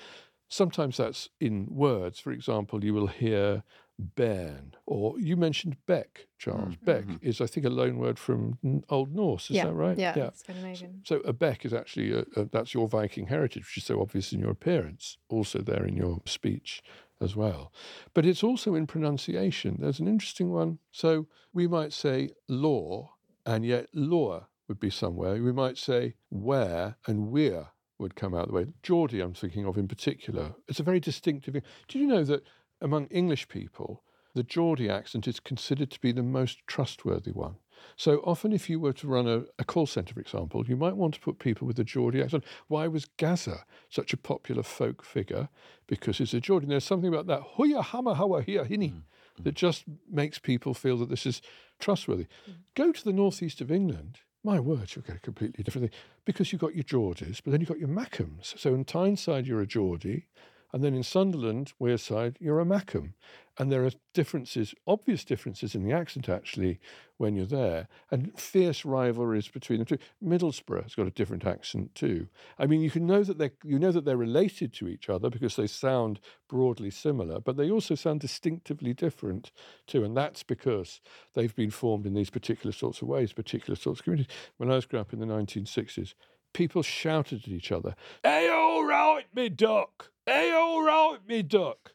Sometimes 0.50 0.98
that's 0.98 1.30
in 1.40 1.68
words. 1.70 2.20
For 2.20 2.32
example, 2.32 2.84
you 2.84 2.94
will 2.94 3.08
hear 3.08 3.64
bairn, 4.00 4.74
or 4.86 5.20
you 5.20 5.36
mentioned 5.36 5.78
Beck, 5.86 6.28
Charles. 6.38 6.76
Mm-hmm. 6.76 6.86
Beck 6.86 7.06
mm-hmm. 7.06 7.28
is, 7.28 7.42
I 7.42 7.48
think, 7.48 7.66
a 7.66 7.70
loan 7.70 7.98
word 7.98 8.20
from 8.20 8.58
Old 8.90 9.14
Norse. 9.14 9.50
Is 9.50 9.58
yeah, 9.58 9.66
that 9.66 9.74
right? 9.74 9.98
Yeah, 9.98 10.30
Scandinavian. 10.34 11.02
So 11.04 11.18
a 11.18 11.34
beck 11.34 11.66
is 11.66 11.74
actually 11.74 12.14
a, 12.14 12.26
a, 12.36 12.46
that's 12.46 12.74
your 12.74 12.88
Viking 12.88 13.28
heritage, 13.28 13.64
which 13.64 13.78
is 13.78 13.86
so 13.86 14.02
obvious 14.02 14.32
in 14.32 14.40
your 14.40 14.52
appearance, 14.52 15.18
also 15.30 15.60
there 15.60 15.86
in 15.86 15.96
your 15.96 16.22
speech 16.26 16.84
as 17.20 17.36
well. 17.36 17.72
But 18.14 18.26
it's 18.26 18.44
also 18.44 18.76
in 18.76 18.88
pronunciation. 18.88 19.78
There's 19.80 20.00
an 20.00 20.08
interesting 20.08 20.52
one. 20.52 20.80
So 20.92 21.28
we 21.54 21.68
might 21.68 21.94
say 21.94 22.30
law, 22.48 23.14
and 23.46 23.66
yet 23.66 23.88
law 23.94 24.48
would 24.68 24.80
be 24.80 24.90
somewhere. 24.90 25.42
We 25.42 25.54
might 25.54 25.78
say 25.78 26.16
where 26.30 26.98
and 27.08 27.30
we're 27.30 27.68
would 28.00 28.16
come 28.16 28.36
out 28.36 28.48
the 28.48 28.54
way. 28.54 28.68
Geordie, 28.84 29.22
I'm 29.22 29.34
thinking 29.34 29.66
of 29.66 29.78
in 29.78 29.88
particular. 29.88 30.54
It's 30.68 30.80
a 30.80 30.84
very 30.84 31.00
distinctive. 31.00 31.54
Did 31.54 32.00
you 32.00 32.06
know 32.06 32.24
that 32.26 32.44
among 32.82 33.08
English 33.08 33.48
people, 33.48 34.04
the 34.34 34.44
Geordie 34.44 34.90
accent 34.90 35.28
is 35.28 35.40
considered 35.40 35.92
to 35.92 36.00
be 36.00 36.12
the 36.12 36.24
most 36.24 36.60
trustworthy 36.68 37.32
one? 37.32 37.56
So 37.96 38.18
often, 38.20 38.54
if 38.54 38.70
you 38.70 38.80
were 38.80 38.94
to 38.94 39.08
run 39.08 39.28
a, 39.28 39.44
a 39.60 39.64
call 39.64 39.86
centre, 39.86 40.14
for 40.14 40.20
example, 40.20 40.66
you 40.68 40.76
might 40.76 40.96
want 40.96 41.14
to 41.16 41.20
put 41.20 41.40
people 41.40 41.68
with 41.68 41.80
a 41.80 41.84
Geordie 41.84 42.22
accent. 42.22 42.44
Why 42.68 42.88
was 42.88 43.06
Gazza 43.18 43.66
such 43.90 44.14
a 44.14 44.18
popular 44.18 44.64
folk 44.64 45.04
figure? 45.04 45.50
Because 45.88 46.20
it's 46.20 46.34
a 46.34 46.40
Geordie. 46.40 46.66
And 46.66 46.72
there's 46.72 46.84
something 46.84 47.14
about 47.14 47.28
that 47.28 47.42
huya 47.58 47.84
hama 47.84 48.16
hawa 48.16 48.42
hiya 48.42 48.66
hini 48.66 48.92
mm. 48.92 48.96
mm-hmm. 48.96 49.44
that 49.44 49.56
just 49.56 49.86
makes 50.12 50.40
people 50.40 50.74
feel 50.74 50.98
that 50.98 51.10
this 51.10 51.26
is 51.26 51.42
trustworthy. 51.80 52.28
Mm. 52.50 52.54
Go 52.76 52.92
to 52.92 53.04
the 53.04 53.14
northeast 53.14 53.62
of 53.62 53.72
England. 53.72 54.20
My 54.44 54.60
word, 54.60 54.96
you'll 54.96 55.06
get 55.06 55.18
a 55.18 55.20
completely 55.20 55.64
different 55.64 55.90
thing 55.90 56.00
because 56.24 56.52
you've 56.52 56.62
got 56.62 56.76
your 56.76 56.84
Geordies, 56.84 57.42
but 57.44 57.52
then 57.52 57.60
you've 57.60 57.70
got 57.70 57.80
your 57.80 57.90
Mackems. 57.90 58.58
So 58.58 58.74
in 58.74 58.86
Tyneside, 58.86 59.46
you're 59.46 59.62
a 59.62 59.68
Geordie, 59.68 60.28
and 60.74 60.84
then 60.84 60.94
in 60.94 61.04
Sunderland, 61.04 61.74
Wearside, 61.82 62.36
you're 62.40 62.60
a 62.60 62.66
Mackem. 62.66 63.14
And 63.60 63.72
there 63.72 63.86
are 63.86 63.92
differences, 64.14 64.76
obvious 64.86 65.24
differences 65.24 65.74
in 65.74 65.84
the 65.84 65.92
accent 65.92 66.30
actually 66.30 66.80
when 67.18 67.36
you're 67.36 67.48
there, 67.48 67.88
and 68.12 68.38
fierce 68.40 68.86
rivalries 68.86 69.48
between 69.48 69.80
the 69.80 69.86
two. 69.86 69.98
Middlesbrough 70.24 70.84
has 70.84 70.94
got 70.94 71.08
a 71.08 71.12
different 71.12 71.46
accent 71.46 71.96
too. 71.96 72.28
I 72.60 72.68
mean, 72.68 72.82
you 72.82 72.92
can 72.92 73.08
know 73.08 73.24
that 73.24 73.40
they 73.40 73.52
you 73.64 73.80
know 73.80 73.92
that 73.92 74.06
they're 74.06 74.18
related 74.18 74.74
to 74.74 74.88
each 74.88 75.10
other 75.10 75.32
because 75.32 75.56
they 75.56 75.66
sound 75.66 76.20
broadly 76.48 76.92
similar, 76.92 77.40
but 77.40 77.58
they 77.58 77.72
also 77.72 77.96
sound 77.96 78.20
distinctively 78.20 78.94
different 78.94 79.52
too, 79.88 80.04
and 80.04 80.16
that's 80.16 80.44
because 80.44 81.02
they've 81.34 81.56
been 81.56 81.72
formed 81.72 82.06
in 82.06 82.14
these 82.14 82.30
particular 82.30 82.72
sorts 82.72 83.02
of 83.02 83.08
ways, 83.08 83.34
particular 83.34 83.76
sorts 83.76 84.02
of 84.02 84.04
communities. 84.04 84.36
When 84.58 84.70
I 84.70 84.76
was 84.76 84.86
growing 84.86 85.02
up 85.02 85.14
in 85.14 85.20
the 85.20 85.26
1960s, 85.26 86.14
people 86.54 86.84
shouted 86.84 87.42
at 87.44 87.48
each 87.48 87.72
other, 87.72 87.96
"Hey, 88.22 88.50
all 88.50 88.86
right, 88.86 89.26
me 89.34 89.50
duck! 89.50 90.12
Hey, 90.28 90.52
all 90.52 90.84
right, 90.84 91.18
me 91.28 91.42
duck!" 91.42 91.92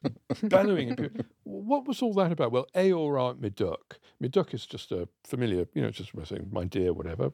bellowing. 0.49 0.97
What 1.45 1.87
was 1.87 2.03
all 2.03 2.15
that 2.15 2.33
about? 2.33 2.51
Well, 2.51 2.67
A, 2.75 2.93
all 2.93 3.13
right, 3.13 3.39
me 3.39 3.51
duck. 3.51 4.01
Me 4.19 4.29
duck 4.29 4.55
is 4.55 4.67
just 4.67 4.91
a 4.91 5.09
familiar, 5.23 5.67
you 5.75 5.83
know, 5.83 5.91
just 5.91 6.11
saying 6.29 6.49
my 6.51 6.65
dear, 6.65 6.93
whatever. 6.93 7.31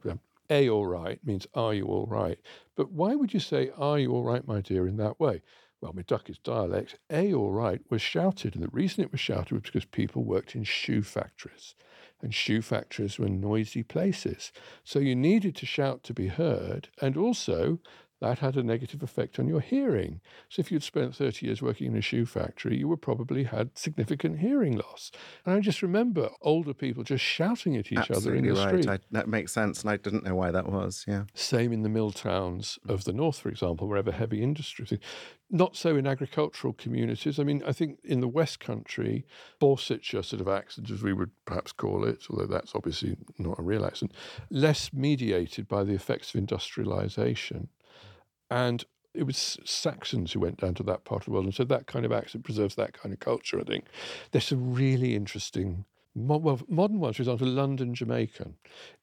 A, 0.50 0.68
all 0.68 0.86
right 0.86 1.24
means 1.24 1.46
are 1.54 1.72
you 1.72 1.86
all 1.86 2.06
right? 2.06 2.38
But 2.74 2.90
why 2.92 3.14
would 3.14 3.32
you 3.32 3.40
say 3.40 3.70
are 3.76 3.98
you 3.98 4.12
all 4.12 4.24
right, 4.24 4.46
my 4.46 4.60
dear, 4.60 4.86
in 4.86 4.96
that 4.98 5.18
way? 5.20 5.42
Well, 5.80 5.92
me 5.92 6.02
duck 6.02 6.28
is 6.28 6.38
dialect. 6.38 6.98
A, 7.10 7.32
all 7.32 7.52
right 7.52 7.80
was 7.90 8.02
shouted. 8.02 8.54
And 8.54 8.64
the 8.64 8.68
reason 8.68 9.04
it 9.04 9.12
was 9.12 9.20
shouted 9.20 9.52
was 9.52 9.62
because 9.62 9.84
people 9.84 10.24
worked 10.24 10.54
in 10.56 10.64
shoe 10.64 11.02
factories. 11.02 11.74
and 12.22 12.34
shoe 12.34 12.62
factories 12.62 13.18
were 13.18 13.28
noisy 13.28 13.82
places. 13.82 14.52
So 14.84 14.98
you 14.98 15.14
needed 15.14 15.54
to 15.56 15.66
shout 15.66 16.02
to 16.04 16.14
be 16.14 16.28
heard, 16.28 16.88
and 17.00 17.16
also 17.16 17.80
that 18.20 18.40
had 18.40 18.56
a 18.56 18.62
negative 18.62 19.02
effect 19.02 19.38
on 19.38 19.46
your 19.46 19.60
hearing. 19.60 20.20
So 20.48 20.60
if 20.60 20.72
you'd 20.72 20.82
spent 20.82 21.14
30 21.14 21.46
years 21.46 21.62
working 21.62 21.88
in 21.88 21.96
a 21.96 22.00
shoe 22.00 22.26
factory, 22.26 22.76
you 22.76 22.88
would 22.88 23.00
probably 23.00 23.44
had 23.44 23.76
significant 23.78 24.40
hearing 24.40 24.76
loss. 24.76 25.10
And 25.46 25.54
I 25.54 25.60
just 25.60 25.82
remember 25.82 26.30
older 26.42 26.74
people 26.74 27.04
just 27.04 27.24
shouting 27.24 27.76
at 27.76 27.92
each 27.92 27.98
Absolutely 27.98 28.30
other 28.30 28.36
in 28.36 28.54
the 28.54 28.60
right. 28.60 28.68
street. 28.68 28.88
I, 28.88 28.98
that 29.12 29.28
makes 29.28 29.52
sense, 29.52 29.82
and 29.82 29.90
I 29.90 29.96
didn't 29.96 30.24
know 30.24 30.34
why 30.34 30.50
that 30.50 30.68
was. 30.68 31.04
Yeah. 31.06 31.24
Same 31.34 31.72
in 31.72 31.82
the 31.82 31.88
mill 31.88 32.10
towns 32.10 32.78
of 32.88 33.04
the 33.04 33.12
north, 33.12 33.38
for 33.38 33.48
example, 33.48 33.86
wherever 33.86 34.10
heavy 34.10 34.42
industry. 34.42 34.98
Not 35.50 35.76
so 35.76 35.96
in 35.96 36.06
agricultural 36.06 36.74
communities. 36.74 37.38
I 37.38 37.44
mean, 37.44 37.62
I 37.66 37.72
think 37.72 38.00
in 38.04 38.20
the 38.20 38.28
West 38.28 38.60
Country, 38.60 39.24
Borsetshire 39.60 40.24
sort 40.24 40.40
of 40.40 40.48
accent, 40.48 40.90
as 40.90 41.02
we 41.02 41.12
would 41.12 41.30
perhaps 41.46 41.72
call 41.72 42.04
it, 42.04 42.24
although 42.28 42.46
that's 42.46 42.74
obviously 42.74 43.16
not 43.38 43.58
a 43.58 43.62
real 43.62 43.86
accent, 43.86 44.12
less 44.50 44.92
mediated 44.92 45.68
by 45.68 45.84
the 45.84 45.94
effects 45.94 46.34
of 46.34 46.38
industrialization. 46.38 47.68
And 48.50 48.84
it 49.14 49.24
was 49.24 49.58
Saxons 49.64 50.32
who 50.32 50.40
went 50.40 50.58
down 50.58 50.74
to 50.74 50.82
that 50.84 51.04
part 51.04 51.22
of 51.22 51.24
the 51.26 51.30
world. 51.32 51.46
And 51.46 51.54
so 51.54 51.64
that 51.64 51.86
kind 51.86 52.04
of 52.04 52.12
accent 52.12 52.44
preserves 52.44 52.74
that 52.76 52.92
kind 52.92 53.12
of 53.12 53.20
culture, 53.20 53.60
I 53.60 53.64
think. 53.64 53.86
There's 54.30 54.44
some 54.44 54.74
really 54.74 55.14
interesting, 55.14 55.84
well, 56.14 56.60
modern 56.68 57.00
ones, 57.00 57.16
for 57.16 57.22
example, 57.22 57.48
London 57.48 57.94
Jamaican. 57.94 58.54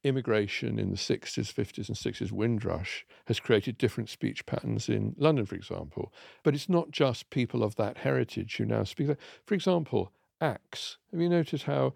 Immigration 0.03 0.79
in 0.79 0.91
the 0.91 0.97
60s, 0.97 1.53
50s, 1.53 1.89
and 1.89 1.97
60s, 1.97 2.31
Windrush, 2.31 3.05
has 3.25 3.39
created 3.39 3.77
different 3.77 4.09
speech 4.09 4.45
patterns 4.45 4.89
in 4.89 5.15
London, 5.17 5.45
for 5.45 5.55
example. 5.55 6.13
But 6.43 6.55
it's 6.55 6.69
not 6.69 6.91
just 6.91 7.29
people 7.29 7.63
of 7.63 7.75
that 7.75 7.97
heritage 7.97 8.55
who 8.57 8.65
now 8.65 8.83
speak 8.83 9.07
that. 9.07 9.19
For 9.45 9.53
example, 9.53 10.11
axe. 10.39 10.97
Have 11.11 11.21
you 11.21 11.29
noticed 11.29 11.63
how 11.63 11.93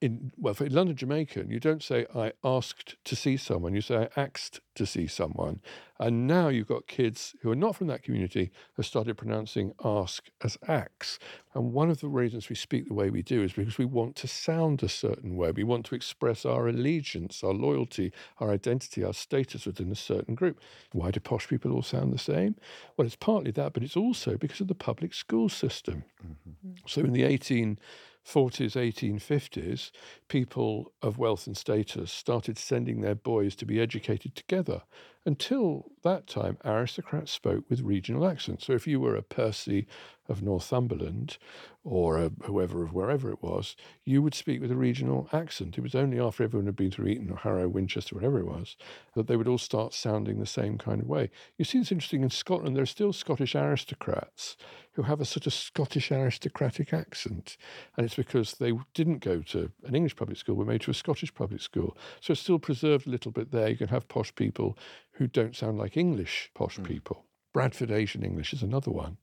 in 0.00 0.30
well 0.36 0.54
for 0.54 0.68
London 0.68 0.96
Jamaican, 0.96 1.50
you 1.50 1.58
don't 1.58 1.82
say 1.82 2.06
I 2.14 2.32
asked 2.44 2.96
to 3.04 3.16
see 3.16 3.36
someone, 3.36 3.74
you 3.74 3.80
say 3.80 4.08
I 4.14 4.20
axed 4.20 4.60
to 4.76 4.86
see 4.86 5.06
someone. 5.06 5.60
And 5.98 6.28
now 6.28 6.48
you've 6.48 6.68
got 6.68 6.86
kids 6.86 7.34
who 7.42 7.50
are 7.50 7.56
not 7.56 7.74
from 7.74 7.88
that 7.88 8.04
community 8.04 8.52
have 8.76 8.86
started 8.86 9.16
pronouncing 9.16 9.72
ask 9.84 10.28
as 10.42 10.56
ax. 10.68 11.18
And 11.54 11.72
one 11.72 11.90
of 11.90 12.00
the 12.00 12.06
reasons 12.06 12.48
we 12.48 12.54
speak 12.54 12.86
the 12.86 12.94
way 12.94 13.10
we 13.10 13.22
do 13.22 13.42
is 13.42 13.52
because 13.52 13.78
we 13.78 13.84
want 13.84 14.14
to 14.16 14.28
sound 14.28 14.84
a 14.84 14.88
certain 14.88 15.36
way. 15.36 15.50
We 15.50 15.64
want 15.64 15.84
to 15.86 15.96
express 15.96 16.46
our 16.46 16.68
allegiance, 16.68 17.42
our 17.42 17.52
loyalty, 17.52 18.12
our 18.38 18.52
identity, 18.52 19.02
our 19.02 19.14
status 19.14 19.66
within 19.66 19.90
a 19.90 19.96
certain 19.96 20.36
group. 20.36 20.60
Why 20.92 21.10
do 21.10 21.18
posh 21.18 21.48
people 21.48 21.72
all 21.72 21.82
sound 21.82 22.12
the 22.12 22.18
same? 22.18 22.54
Well, 22.96 23.06
it's 23.06 23.16
partly 23.16 23.50
that, 23.52 23.72
but 23.72 23.82
it's 23.82 23.96
also 23.96 24.36
because 24.36 24.60
of 24.60 24.68
the 24.68 24.76
public 24.76 25.12
school 25.12 25.48
system. 25.48 26.04
Mm-hmm. 26.24 26.70
So 26.86 27.00
in 27.00 27.12
the 27.12 27.24
18 27.24 27.80
40s, 28.28 28.76
1850s, 28.76 29.90
people 30.28 30.92
of 31.00 31.16
wealth 31.16 31.46
and 31.46 31.56
status 31.56 32.12
started 32.12 32.58
sending 32.58 33.00
their 33.00 33.14
boys 33.14 33.56
to 33.56 33.64
be 33.64 33.80
educated 33.80 34.34
together. 34.34 34.82
Until 35.28 35.90
that 36.04 36.26
time, 36.26 36.56
aristocrats 36.64 37.30
spoke 37.30 37.64
with 37.68 37.82
regional 37.82 38.26
accents. 38.26 38.64
So 38.64 38.72
if 38.72 38.86
you 38.86 38.98
were 38.98 39.14
a 39.14 39.20
Percy 39.20 39.86
of 40.26 40.42
Northumberland 40.42 41.36
or 41.84 42.18
a 42.18 42.30
whoever 42.44 42.82
of 42.82 42.94
wherever 42.94 43.30
it 43.30 43.42
was, 43.42 43.76
you 44.04 44.22
would 44.22 44.34
speak 44.34 44.60
with 44.60 44.70
a 44.70 44.76
regional 44.76 45.28
accent. 45.32 45.76
It 45.76 45.82
was 45.82 45.94
only 45.94 46.18
after 46.18 46.44
everyone 46.44 46.66
had 46.66 46.76
been 46.76 46.90
through 46.90 47.08
Eton 47.08 47.30
or 47.30 47.36
Harrow, 47.36 47.68
Winchester, 47.68 48.14
whatever 48.14 48.38
it 48.38 48.46
was, 48.46 48.76
that 49.14 49.26
they 49.26 49.36
would 49.36 49.48
all 49.48 49.58
start 49.58 49.92
sounding 49.92 50.38
the 50.38 50.46
same 50.46 50.78
kind 50.78 51.02
of 51.02 51.08
way. 51.08 51.30
You 51.58 51.64
see, 51.66 51.78
it's 51.78 51.92
interesting 51.92 52.22
in 52.22 52.30
Scotland, 52.30 52.74
there 52.74 52.82
are 52.82 52.86
still 52.86 53.12
Scottish 53.12 53.54
aristocrats 53.54 54.56
who 54.92 55.02
have 55.02 55.20
a 55.20 55.24
sort 55.24 55.46
of 55.46 55.54
Scottish 55.54 56.10
aristocratic 56.10 56.92
accent. 56.92 57.56
And 57.96 58.04
it's 58.04 58.16
because 58.16 58.54
they 58.54 58.72
didn't 58.94 59.20
go 59.20 59.42
to 59.42 59.70
an 59.84 59.94
English 59.94 60.16
public 60.16 60.36
school, 60.36 60.56
were 60.56 60.64
made 60.64 60.80
to 60.82 60.90
a 60.90 60.94
Scottish 60.94 61.32
public 61.32 61.60
school. 61.60 61.96
So 62.20 62.32
it's 62.32 62.40
still 62.40 62.58
preserved 62.58 63.06
a 63.06 63.10
little 63.10 63.30
bit 63.30 63.52
there. 63.52 63.68
You 63.68 63.76
can 63.76 63.88
have 63.88 64.08
posh 64.08 64.34
people 64.34 64.76
who 65.18 65.26
don't 65.26 65.56
sound 65.56 65.78
like 65.78 65.96
English 65.96 66.50
posh 66.54 66.76
hmm. 66.76 66.84
people. 66.84 67.24
Bradford 67.52 67.90
Asian 67.90 68.22
English 68.22 68.52
is 68.52 68.62
another 68.62 68.90
one. 68.90 69.16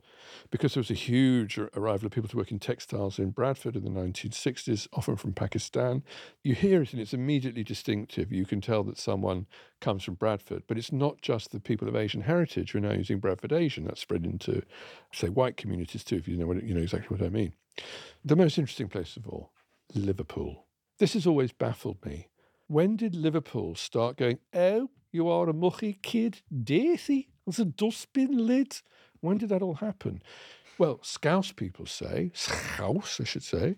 Because 0.52 0.74
there 0.74 0.82
was 0.82 0.92
a 0.92 0.96
huge 0.96 1.58
arrival 1.58 2.08
of 2.08 2.12
people 2.12 2.28
to 2.30 2.38
work 2.38 2.52
in 2.52 2.60
textiles 2.60 3.20
in 3.20 3.30
Bradford 3.30 3.76
in 3.76 3.84
the 3.84 3.90
1960s, 3.90 4.88
often 4.92 5.16
from 5.16 5.34
Pakistan. 5.34 6.04
You 6.44 6.54
hear 6.54 6.82
it 6.82 6.92
and 6.92 7.02
it's 7.02 7.14
immediately 7.14 7.64
distinctive. 7.64 8.32
You 8.32 8.46
can 8.46 8.60
tell 8.60 8.84
that 8.84 8.98
someone 8.98 9.46
comes 9.80 10.04
from 10.04 10.16
Bradford, 10.16 10.64
but 10.68 10.78
it's 10.78 10.92
not 10.92 11.22
just 11.22 11.52
the 11.52 11.60
people 11.60 11.88
of 11.88 11.96
Asian 11.96 12.22
heritage 12.22 12.72
who 12.72 12.80
are 12.80 12.82
now 12.82 12.94
using 12.94 13.20
Bradford 13.20 13.54
Asian. 13.54 13.86
That's 13.86 14.02
spread 14.02 14.26
into, 14.26 14.64
say, 15.14 15.30
white 15.30 15.56
communities 15.56 16.04
too, 16.04 16.18
if 16.18 16.28
you 16.28 16.36
know, 16.36 16.48
what, 16.48 16.62
you 16.64 16.74
know 16.74 16.82
exactly 16.82 17.16
what 17.16 17.26
I 17.26 17.30
mean. 17.30 17.54
The 18.26 18.36
most 18.36 18.58
interesting 18.58 18.90
place 18.90 19.16
of 19.16 19.28
all, 19.28 19.52
Liverpool. 19.94 20.66
This 20.98 21.14
has 21.14 21.28
always 21.28 21.52
baffled 21.52 22.04
me. 22.06 22.30
When 22.68 22.96
did 22.96 23.16
Liverpool 23.16 23.76
start 23.76 24.18
going, 24.18 24.40
oh, 24.54 24.90
you 25.16 25.30
are 25.30 25.48
a 25.50 25.54
mucky 25.54 25.98
kid, 26.02 26.42
Daisy? 26.52 27.30
There's 27.46 27.60
a 27.60 27.66
dustbin 27.66 28.46
lid. 28.46 28.82
When 29.22 29.38
did 29.38 29.50
that 29.50 29.62
all 29.62 29.76
happen? 29.76 30.22
Well, 30.78 31.00
Scouse 31.02 31.54
people 31.54 31.86
say, 31.86 32.32
Scouse, 32.34 33.22
I 33.22 33.24
should 33.24 33.44
say, 33.44 33.78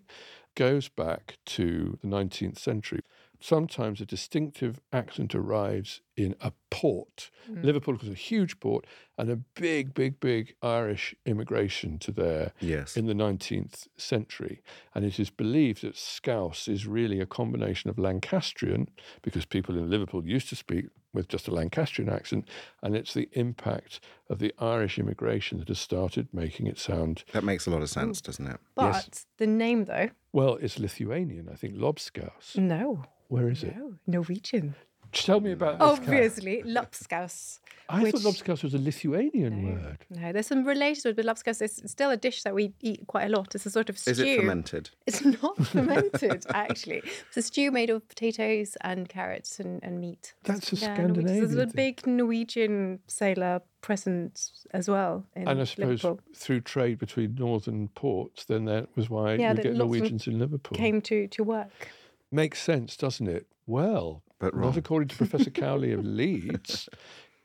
goes 0.56 0.90
back 0.90 1.38
to 1.46 2.00
the 2.02 2.08
19th 2.08 2.58
century. 2.58 3.02
Sometimes 3.40 4.02
a 4.02 4.06
distinctive 4.08 4.82
accent 4.92 5.36
arrives 5.36 6.02
in 6.16 6.34
a 6.42 6.52
port. 6.72 7.30
Mm. 7.48 7.64
Liverpool 7.64 7.96
was 8.02 8.10
a 8.10 8.16
huge 8.16 8.60
port 8.60 8.88
and 9.16 9.30
a 9.30 9.36
big, 9.36 9.94
big, 9.94 10.20
big 10.20 10.56
Irish 10.64 11.14
immigration 11.28 12.00
to 12.00 12.12
there 12.12 12.52
Yes. 12.60 12.98
in 12.98 13.06
the 13.06 13.14
19th 13.14 13.88
century. 13.96 14.64
And 14.96 15.06
it 15.06 15.20
is 15.20 15.30
believed 15.30 15.84
that 15.84 15.96
Scouse 15.96 16.68
is 16.68 16.88
really 16.88 17.20
a 17.20 17.28
combination 17.28 17.92
of 17.92 18.00
Lancastrian, 18.00 18.90
because 19.22 19.46
people 19.46 19.78
in 19.78 19.88
Liverpool 19.88 20.26
used 20.26 20.50
to 20.50 20.56
speak 20.56 20.86
with 21.18 21.28
just 21.28 21.48
a 21.48 21.52
Lancastrian 21.52 22.10
accent, 22.10 22.48
and 22.84 22.96
it's 22.96 23.14
the 23.16 23.28
impact 23.34 24.00
of 24.30 24.38
the 24.38 24.54
Irish 24.60 25.00
immigration 25.00 25.58
that 25.58 25.68
has 25.68 25.80
started 25.80 26.28
making 26.32 26.68
it 26.68 26.78
sound, 26.78 27.24
That 27.34 27.44
makes 27.44 27.66
a 27.66 27.72
lot 27.72 27.82
of 27.82 27.90
mm. 27.90 27.94
sense, 27.94 28.22
doesn't 28.22 28.46
it? 28.46 28.60
But 28.76 28.94
Yes. 28.94 29.26
the 29.38 29.48
name, 29.48 29.86
though, 29.86 30.12
well, 30.32 30.56
it's 30.62 30.78
Lithuanian, 30.80 31.50
I 31.52 31.56
think, 31.56 31.76
Lobscouse. 31.76 32.56
no, 32.56 33.04
Where 33.30 33.50
is 33.50 33.64
it? 33.64 33.76
no, 33.76 33.96
Norwegian. 34.06 34.76
Tell 35.12 35.40
me 35.40 35.52
about 35.52 35.80
this. 35.80 35.88
Obviously, 35.88 36.64
lobscouse. 36.64 37.60
I 37.90 38.04
which- 38.04 38.16
thought 38.16 38.34
Lobscouse 38.34 38.64
was 38.64 38.74
a 38.74 38.78
Lithuanian 38.80 39.64
word. 39.74 40.00
No, 40.10 40.34
there's 40.34 40.48
some 40.48 40.66
related 40.66 41.04
to 41.04 41.10
it, 41.12 41.16
but 41.16 41.24
Lopskaus 41.26 41.62
is 41.62 41.82
still 41.86 42.10
a 42.12 42.18
dish 42.18 42.44
that 42.44 42.54
we 42.54 42.74
eat 42.82 43.08
quite 43.08 43.24
a 43.28 43.30
lot. 43.30 43.56
It's 43.56 43.66
a 43.66 43.70
sort 43.70 43.90
of 43.90 43.98
stew. 43.98 44.12
Is 44.12 44.20
it 44.20 44.38
fermented? 44.38 44.90
It's 45.06 45.24
not 45.24 45.56
fermented, 45.68 46.46
actually. 46.50 47.02
It's 47.30 47.38
a 47.38 47.42
stew 47.42 47.72
made 47.72 47.90
of 47.90 48.06
potatoes 48.10 48.76
and 48.82 49.08
carrots 49.08 49.58
and, 49.62 49.82
and 49.84 50.02
meat. 50.02 50.34
That's 50.44 50.74
a 50.74 50.76
Yeah, 50.76 50.96
Scandinavian 50.96 51.48
There's 51.48 51.56
a 51.56 51.74
big 51.74 52.06
Norwegian 52.06 53.00
sailor 53.08 53.62
present 53.80 54.52
as 54.72 54.90
well 54.90 55.24
in 55.34 55.48
And 55.48 55.62
I 55.62 55.64
suppose 55.64 56.04
Liverpool. 56.04 56.20
through 56.36 56.62
trade 56.62 57.00
between 57.00 57.36
northern 57.36 57.88
ports, 57.90 58.44
then 58.44 58.66
that 58.66 58.90
was 58.98 59.10
why 59.10 59.36
Yeah, 59.36 59.52
you 59.52 59.56
get 59.64 59.66
lots 59.66 59.68
of 59.68 59.78
them 59.78 59.78
Norwegians 59.78 60.28
in 60.28 60.40
Liverpool. 60.40 60.76
Came 60.78 61.00
to, 61.04 61.28
to 61.30 61.42
work. 61.44 61.88
Makes 62.34 62.62
sense, 62.62 62.98
doesn't 62.98 63.30
it? 63.30 63.48
Well, 63.66 64.24
But 64.40 64.56
not 64.56 64.78
according 64.78 65.10
to 65.10 65.16
Professor 65.18 65.50
Cowley 65.50 65.92
of 65.92 66.06
Leeds. 66.06 66.90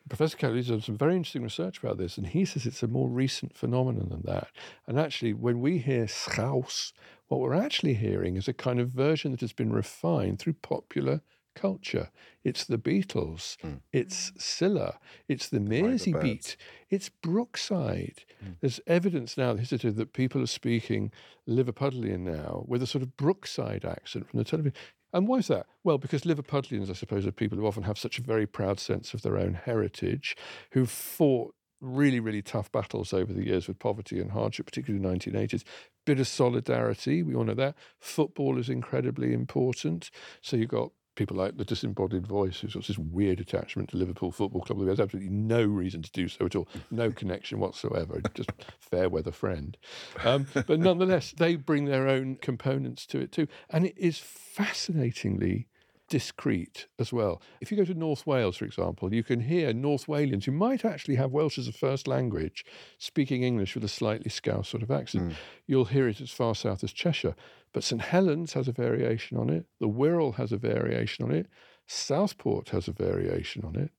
Professor 0.08 0.36
Cowley's 0.36 0.68
done 0.68 0.80
some 0.80 0.98
very 0.98 1.16
interesting 1.16 1.42
research 1.42 1.78
about 1.78 1.96
this, 1.96 2.18
and 2.18 2.26
he 2.26 2.44
says 2.44 2.66
it's 2.66 2.82
a 2.82 2.88
more 2.88 3.08
recent 3.08 3.56
phenomenon 3.56 4.08
than 4.10 4.22
that. 4.24 4.48
And 4.86 4.98
actually, 4.98 5.32
when 5.32 5.60
we 5.60 5.78
hear 5.78 6.08
Scouse, 6.08 6.92
what 7.28 7.40
we're 7.40 7.54
actually 7.54 7.94
hearing 7.94 8.36
is 8.36 8.48
a 8.48 8.52
kind 8.52 8.80
of 8.80 8.90
version 8.90 9.30
that 9.30 9.40
has 9.40 9.52
been 9.52 9.72
refined 9.72 10.38
through 10.38 10.54
popular 10.54 11.22
culture. 11.54 12.10
It's 12.44 12.64
the 12.64 12.78
Beatles, 12.78 13.56
hmm. 13.60 13.74
it's 13.92 14.32
Cilla, 14.32 14.96
it's 15.28 15.48
the 15.48 15.60
Mersey 15.60 16.12
Birds. 16.12 16.24
beat, 16.24 16.56
it's 16.90 17.08
Brookside. 17.08 18.24
Hmm. 18.42 18.52
There's 18.60 18.80
evidence 18.86 19.36
now 19.36 19.54
history 19.54 19.90
that 19.90 20.12
people 20.12 20.42
are 20.42 20.46
speaking 20.46 21.12
Liverpudlian 21.48 22.20
now 22.20 22.64
with 22.66 22.82
a 22.82 22.86
sort 22.86 23.02
of 23.02 23.16
Brookside 23.16 23.84
accent 23.84 24.28
from 24.28 24.38
the 24.38 24.44
television. 24.44 24.74
And 25.12 25.28
why 25.28 25.38
is 25.38 25.48
that? 25.48 25.66
Well, 25.84 25.98
because 25.98 26.22
Liverpudlians, 26.22 26.88
I 26.88 26.94
suppose, 26.94 27.26
are 27.26 27.32
people 27.32 27.58
who 27.58 27.66
often 27.66 27.82
have 27.82 27.98
such 27.98 28.18
a 28.18 28.22
very 28.22 28.46
proud 28.46 28.80
sense 28.80 29.12
of 29.12 29.22
their 29.22 29.36
own 29.36 29.54
heritage, 29.54 30.36
who've 30.72 30.90
fought 30.90 31.54
really, 31.80 32.20
really 32.20 32.42
tough 32.42 32.70
battles 32.72 33.12
over 33.12 33.32
the 33.32 33.44
years 33.44 33.68
with 33.68 33.78
poverty 33.78 34.20
and 34.20 34.30
hardship, 34.30 34.66
particularly 34.66 35.04
in 35.04 35.18
the 35.18 35.30
1980s. 35.30 35.64
Bit 36.06 36.20
of 36.20 36.28
solidarity, 36.28 37.22
we 37.22 37.34
all 37.34 37.44
know 37.44 37.54
that. 37.54 37.74
Football 37.98 38.58
is 38.58 38.68
incredibly 38.68 39.32
important. 39.32 40.10
So 40.40 40.56
you've 40.56 40.68
got 40.68 40.92
people 41.14 41.36
like 41.36 41.56
the 41.56 41.64
disembodied 41.64 42.26
voice 42.26 42.60
who's 42.60 42.74
got 42.74 42.86
this 42.86 42.98
weird 42.98 43.40
attachment 43.40 43.90
to 43.90 43.96
Liverpool 43.96 44.32
Football 44.32 44.62
Club. 44.62 44.84
There's 44.84 45.00
absolutely 45.00 45.30
no 45.30 45.62
reason 45.64 46.02
to 46.02 46.10
do 46.12 46.28
so 46.28 46.46
at 46.46 46.56
all, 46.56 46.68
no 46.90 47.10
connection 47.22 47.58
whatsoever, 47.58 48.20
just 48.34 48.50
fair 48.80 49.08
weather 49.08 49.32
friend. 49.32 49.76
Um, 50.24 50.46
but 50.54 50.80
nonetheless, 50.80 51.32
they 51.32 51.56
bring 51.56 51.84
their 51.84 52.08
own 52.08 52.36
components 52.36 53.06
to 53.06 53.20
it 53.20 53.32
too. 53.32 53.46
And 53.70 53.86
it 53.86 53.94
is 53.96 54.18
fascinatingly 54.18 55.68
discreet 56.12 56.88
as 56.98 57.10
well. 57.10 57.40
If 57.62 57.70
you 57.70 57.76
go 57.78 57.86
to 57.86 57.94
North 57.94 58.26
Wales, 58.26 58.58
for 58.58 58.66
example, 58.66 59.14
you 59.14 59.24
can 59.24 59.40
hear 59.40 59.72
North 59.72 60.08
Walians 60.08 60.44
who 60.44 60.52
might 60.52 60.84
actually 60.84 61.14
have 61.14 61.32
Welsh 61.32 61.56
as 61.56 61.68
a 61.68 61.72
first 61.72 62.06
language 62.06 62.66
speaking 62.98 63.42
English 63.42 63.74
with 63.74 63.82
a 63.82 63.88
slightly 63.88 64.28
Scouse 64.28 64.68
sort 64.68 64.82
of 64.82 64.90
accent. 64.90 65.32
Hmm. 65.32 65.38
You'll 65.66 65.86
hear 65.86 66.06
it 66.08 66.20
as 66.20 66.30
far 66.30 66.54
south 66.54 66.84
as 66.84 66.92
Cheshire. 66.92 67.34
But 67.72 67.82
St 67.82 68.02
Helens 68.02 68.52
has 68.52 68.68
a 68.68 68.72
variation 68.72 69.38
on 69.38 69.48
it, 69.48 69.64
the 69.80 69.88
Wirral 69.88 70.34
has 70.34 70.52
a 70.52 70.58
variation 70.58 71.24
on 71.24 71.30
it, 71.30 71.46
Southport 71.86 72.68
has 72.68 72.88
a 72.88 72.92
variation 72.92 73.64
on 73.64 73.74
it. 73.74 73.90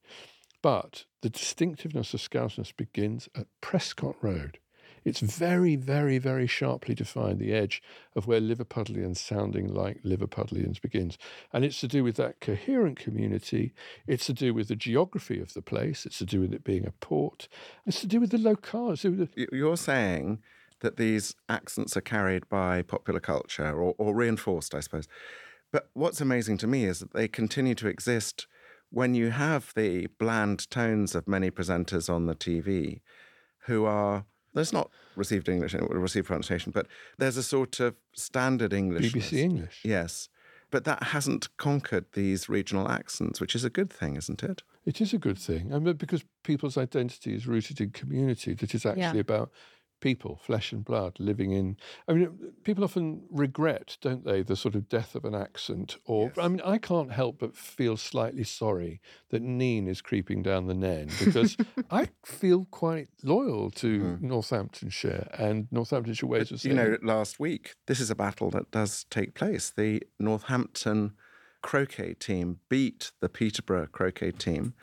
But 0.61 1.05
the 1.23 1.31
distinctiveness 1.31 2.13
of 2.13 2.21
Scouseness 2.21 2.71
begins 2.77 3.27
at 3.35 3.47
Prescot 3.59 4.17
Road. 4.21 4.59
It's 5.05 5.19
very, 5.19 5.75
very, 5.75 6.17
very 6.17 6.47
sharply 6.47 6.95
defined, 6.95 7.39
the 7.39 7.53
edge 7.53 7.81
of 8.15 8.27
where 8.27 8.39
Liverpudlian 8.39 9.17
sounding 9.17 9.73
like 9.73 10.01
Liverpudlians 10.03 10.81
begins. 10.81 11.17
And 11.51 11.65
it's 11.65 11.79
to 11.81 11.87
do 11.87 12.03
with 12.03 12.15
that 12.15 12.39
coherent 12.39 12.97
community. 12.99 13.73
It's 14.07 14.25
to 14.27 14.33
do 14.33 14.53
with 14.53 14.69
the 14.69 14.75
geography 14.75 15.41
of 15.41 15.53
the 15.53 15.61
place. 15.61 16.05
It's 16.05 16.19
to 16.19 16.25
do 16.25 16.39
with 16.39 16.53
it 16.53 16.63
being 16.63 16.85
a 16.85 16.91
port. 16.91 17.47
It's 17.85 18.01
to 18.01 18.07
do 18.07 18.19
with 18.19 18.31
the 18.31 18.37
locale. 18.37 18.91
It's 18.91 19.01
to 19.01 19.09
do 19.11 19.17
with 19.17 19.33
the, 19.33 19.41
Y- 19.51 19.57
You're 19.57 19.77
saying 19.77 20.39
that 20.79 20.97
these 20.97 21.35
accents 21.49 21.97
are 21.97 22.01
carried 22.01 22.47
by 22.49 22.81
popular 22.81 23.19
culture 23.19 23.71
or, 23.71 23.95
or 23.97 24.15
reinforced, 24.15 24.73
I 24.75 24.79
suppose. 24.81 25.07
But 25.71 25.89
what's 25.93 26.21
amazing 26.21 26.57
to 26.59 26.67
me 26.67 26.85
is 26.85 26.99
that 26.99 27.13
they 27.13 27.27
continue 27.27 27.75
to 27.75 27.87
exist 27.87 28.47
when 28.89 29.15
you 29.15 29.31
have 29.31 29.73
the 29.75 30.07
bland 30.19 30.69
tones 30.69 31.15
of 31.15 31.27
many 31.27 31.49
presenters 31.49 32.13
on 32.13 32.27
the 32.27 32.35
TV 32.35 33.01
who 33.65 33.85
are. 33.85 34.25
There's 34.53 34.73
not 34.73 34.89
received 35.15 35.49
English, 35.49 35.73
received 35.73 36.27
pronunciation, 36.27 36.71
but 36.71 36.87
there's 37.17 37.37
a 37.37 37.43
sort 37.43 37.79
of 37.79 37.95
standard 38.13 38.73
English. 38.73 39.11
BBC 39.13 39.39
English. 39.39 39.81
Yes. 39.83 40.29
But 40.71 40.85
that 40.85 41.03
hasn't 41.03 41.55
conquered 41.57 42.05
these 42.13 42.49
regional 42.49 42.89
accents, 42.89 43.39
which 43.39 43.55
is 43.55 43.63
a 43.63 43.69
good 43.69 43.91
thing, 43.91 44.15
isn't 44.15 44.43
it? 44.43 44.63
It 44.85 45.01
is 45.01 45.13
a 45.13 45.17
good 45.17 45.37
thing. 45.37 45.71
And 45.71 45.85
but 45.85 45.97
because 45.97 46.23
people's 46.43 46.77
identity 46.77 47.33
is 47.35 47.47
rooted 47.47 47.79
in 47.79 47.91
community, 47.91 48.53
that 48.55 48.73
is 48.73 48.85
actually 48.85 49.01
Yeah. 49.01 49.13
about 49.29 49.51
people, 50.03 50.35
flesh 50.35 50.73
and 50.73 50.83
blood, 50.83 51.15
living 51.17 51.53
in. 51.53 51.77
I 52.09 52.13
mean, 52.13 52.51
people 52.65 52.83
often 52.83 53.23
regret, 53.31 53.97
don't 54.01 54.25
they, 54.25 54.43
the 54.43 54.57
sort 54.57 54.75
of 54.75 54.89
death 54.89 55.15
of 55.15 55.23
an 55.23 55.33
accent. 55.33 55.95
Or, 56.05 56.33
I 56.37 56.49
mean, 56.49 56.61
I 56.65 56.77
can't 56.77 57.13
help 57.13 57.39
but 57.39 57.55
feel 57.55 57.95
slightly 57.95 58.43
sorry 58.43 58.99
that 59.29 59.41
Neen 59.41 59.87
is 59.87 60.01
creeping 60.01 60.43
down 60.43 60.67
the 60.67 60.73
Nen 60.73 61.09
because 61.23 61.55
I 61.89 62.09
feel 62.25 62.67
quite 62.69 63.07
loyal 63.23 63.71
to 63.71 64.17
hmm. 64.17 64.27
Northamptonshire 64.27 65.29
and 65.39 65.67
Northamptonshire 65.71 66.27
ways 66.27 66.51
of 66.51 66.59
saying. 66.59 66.75
You 66.75 66.83
know, 66.83 66.97
last 67.01 67.39
week, 67.39 67.75
this 67.87 68.01
is 68.01 68.11
a 68.11 68.15
battle 68.15 68.51
that 68.51 68.71
does 68.71 69.05
take 69.09 69.33
place. 69.35 69.71
The 69.75 70.03
Northampton 70.19 71.13
croquet 71.61 72.15
team 72.15 72.59
beat 72.67 73.13
the 73.21 73.29
Peterborough 73.29 73.87
croquet 73.87 74.31
team, 74.31 74.73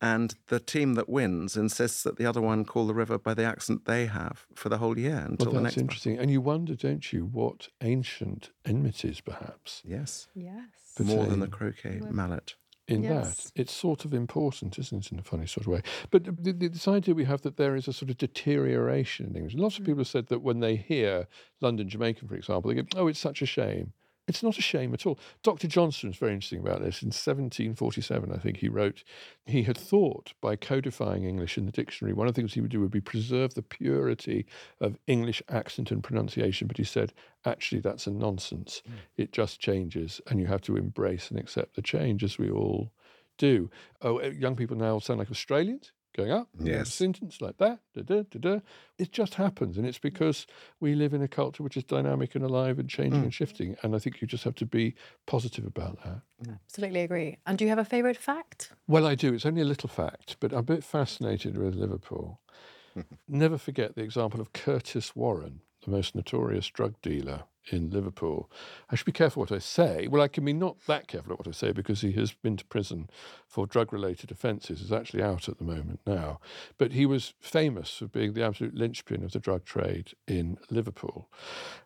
and 0.00 0.34
the 0.46 0.60
team 0.60 0.94
that 0.94 1.08
wins 1.08 1.56
insists 1.56 2.02
that 2.04 2.16
the 2.16 2.26
other 2.26 2.40
one 2.40 2.64
call 2.64 2.86
the 2.86 2.94
river 2.94 3.18
by 3.18 3.34
the 3.34 3.44
accent 3.44 3.84
they 3.84 4.06
have 4.06 4.46
for 4.54 4.68
the 4.68 4.78
whole 4.78 4.98
year 4.98 5.24
until 5.28 5.46
well, 5.46 5.54
the 5.56 5.62
that's 5.62 5.76
next. 5.76 5.82
interesting. 5.82 6.18
And 6.18 6.30
you 6.30 6.40
wonder, 6.40 6.74
don't 6.74 7.12
you, 7.12 7.24
what 7.26 7.68
ancient 7.82 8.50
enmities 8.64 9.20
perhaps 9.20 9.82
Yes, 9.84 10.28
Yes. 10.34 10.60
more 11.00 11.26
than 11.26 11.40
the 11.40 11.46
Between- 11.46 11.72
croquet 11.72 12.00
mallet. 12.10 12.54
in 12.86 13.02
Yes. 13.02 13.50
that. 13.50 13.60
It's 13.60 13.72
sort 13.74 14.04
of 14.04 14.14
important, 14.14 14.78
isn't 14.78 15.06
it, 15.06 15.12
in 15.12 15.18
a 15.18 15.22
funny 15.22 15.46
sort 15.46 15.66
of 15.66 15.72
way? 15.74 15.82
But 16.10 16.24
the, 16.24 16.52
the, 16.52 16.68
this 16.68 16.88
idea 16.88 17.14
we 17.14 17.26
have 17.26 17.42
that 17.42 17.56
there 17.58 17.76
is 17.76 17.86
a 17.86 17.92
sort 17.92 18.10
of 18.10 18.16
deterioration 18.16 19.26
in 19.26 19.36
English. 19.36 19.54
Lots 19.54 19.76
of 19.76 19.82
mm. 19.82 19.86
people 19.86 20.00
have 20.00 20.08
said 20.08 20.28
that 20.28 20.40
when 20.42 20.60
they 20.60 20.76
hear 20.76 21.26
London 21.60 21.88
Jamaican, 21.88 22.28
for 22.28 22.34
example, 22.34 22.70
they 22.72 22.80
go, 22.80 22.88
oh, 22.96 23.08
it's 23.08 23.18
such 23.18 23.42
a 23.42 23.46
shame. 23.46 23.92
It's 24.28 24.42
not 24.42 24.58
a 24.58 24.62
shame 24.62 24.92
at 24.92 25.06
all. 25.06 25.18
Dr. 25.42 25.66
Johnson 25.66 26.10
is 26.10 26.16
very 26.16 26.34
interesting 26.34 26.60
about 26.60 26.80
this. 26.80 27.02
In 27.02 27.08
1747, 27.08 28.30
I 28.30 28.36
think 28.36 28.58
he 28.58 28.68
wrote, 28.68 29.02
he 29.46 29.62
had 29.62 29.78
thought 29.78 30.34
by 30.42 30.54
codifying 30.54 31.24
English 31.24 31.56
in 31.56 31.64
the 31.64 31.72
dictionary, 31.72 32.12
one 32.12 32.28
of 32.28 32.34
the 32.34 32.40
things 32.40 32.52
he 32.52 32.60
would 32.60 32.70
do 32.70 32.80
would 32.80 32.90
be 32.90 33.00
preserve 33.00 33.54
the 33.54 33.62
purity 33.62 34.46
of 34.80 34.98
English 35.06 35.42
accent 35.48 35.90
and 35.90 36.04
pronunciation. 36.04 36.68
But 36.68 36.76
he 36.76 36.84
said, 36.84 37.14
actually, 37.46 37.80
that's 37.80 38.06
a 38.06 38.10
nonsense. 38.10 38.82
It 39.16 39.32
just 39.32 39.60
changes, 39.60 40.20
and 40.26 40.38
you 40.38 40.46
have 40.46 40.62
to 40.62 40.76
embrace 40.76 41.30
and 41.30 41.40
accept 41.40 41.74
the 41.74 41.82
change 41.82 42.22
as 42.22 42.38
we 42.38 42.50
all 42.50 42.92
do. 43.38 43.70
Oh, 44.02 44.20
uh, 44.20 44.26
young 44.26 44.56
people 44.56 44.76
now 44.76 44.98
sound 44.98 45.20
like 45.20 45.30
Australians 45.30 45.92
going 46.18 46.32
up. 46.32 46.48
you 46.58 46.66
know, 46.66 46.78
Yes. 46.78 46.92
Sentence 46.92 47.40
like 47.40 47.58
that. 47.58 47.78
Da, 47.94 48.02
da, 48.02 48.22
da, 48.30 48.38
da. 48.38 48.60
It 48.98 49.12
just 49.12 49.34
happens. 49.34 49.78
And 49.78 49.86
it's 49.86 49.98
because 49.98 50.46
we 50.80 50.94
live 50.94 51.14
in 51.14 51.22
a 51.22 51.28
culture 51.28 51.62
which 51.62 51.76
is 51.76 51.84
dynamic 51.84 52.34
and 52.34 52.44
alive 52.44 52.78
and 52.78 52.88
changing 52.88 53.20
mm. 53.20 53.24
and 53.24 53.34
shifting. 53.34 53.76
And 53.82 53.94
I 53.94 53.98
think 53.98 54.20
you 54.20 54.26
just 54.26 54.44
have 54.44 54.56
to 54.56 54.66
be 54.66 54.94
positive 55.26 55.64
about 55.64 56.02
that. 56.04 56.22
Absolutely 56.64 57.00
agree. 57.00 57.38
And 57.46 57.56
do 57.56 57.64
you 57.64 57.70
have 57.70 57.78
a 57.78 57.84
favourite 57.84 58.16
fact? 58.16 58.72
Well, 58.86 59.06
I 59.06 59.14
do. 59.14 59.32
It's 59.32 59.46
only 59.46 59.62
a 59.62 59.66
little 59.66 59.88
fact, 59.88 60.36
but 60.40 60.52
I'm 60.52 60.58
a 60.58 60.62
bit 60.62 60.84
fascinated 60.84 61.56
with 61.56 61.74
Liverpool. 61.74 62.40
Never 63.28 63.58
forget 63.58 63.94
the 63.94 64.02
example 64.02 64.40
of 64.40 64.52
Curtis 64.52 65.14
Warren, 65.14 65.60
the 65.84 65.90
most 65.90 66.14
notorious 66.14 66.66
drug 66.66 66.94
dealer 67.00 67.44
in 67.70 67.90
Liverpool. 67.90 68.50
I 68.90 68.96
should 68.96 69.06
be 69.06 69.12
careful 69.12 69.40
what 69.40 69.52
I 69.52 69.58
say. 69.58 70.08
Well, 70.08 70.22
I 70.22 70.28
can 70.28 70.44
be 70.44 70.52
not 70.52 70.76
that 70.86 71.08
careful 71.08 71.32
at 71.32 71.38
what 71.38 71.48
I 71.48 71.52
say 71.52 71.72
because 71.72 72.00
he 72.00 72.12
has 72.12 72.32
been 72.32 72.56
to 72.56 72.64
prison 72.66 73.10
for 73.46 73.66
drug 73.66 73.92
related 73.92 74.30
offences. 74.30 74.80
He's 74.80 74.92
actually 74.92 75.22
out 75.22 75.48
at 75.48 75.58
the 75.58 75.64
moment 75.64 76.00
now. 76.06 76.40
But 76.78 76.92
he 76.92 77.06
was 77.06 77.34
famous 77.40 77.90
for 77.98 78.06
being 78.06 78.34
the 78.34 78.44
absolute 78.44 78.74
linchpin 78.74 79.24
of 79.24 79.32
the 79.32 79.40
drug 79.40 79.64
trade 79.64 80.12
in 80.26 80.58
Liverpool. 80.70 81.28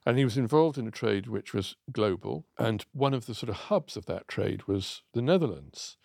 And 0.06 0.18
he 0.18 0.24
was 0.24 0.36
involved 0.36 0.78
in 0.78 0.86
a 0.86 0.92
trade 0.92 1.26
which 1.26 1.54
was 1.54 1.76
global. 1.90 2.46
And 2.58 2.84
one 2.92 3.14
of 3.14 3.26
the 3.26 3.34
sort 3.34 3.50
of 3.50 3.56
hubs 3.56 3.96
of 3.96 4.06
that 4.06 4.28
trade 4.28 4.66
was 4.66 5.02
the 5.12 5.22
Netherlands. 5.22 5.96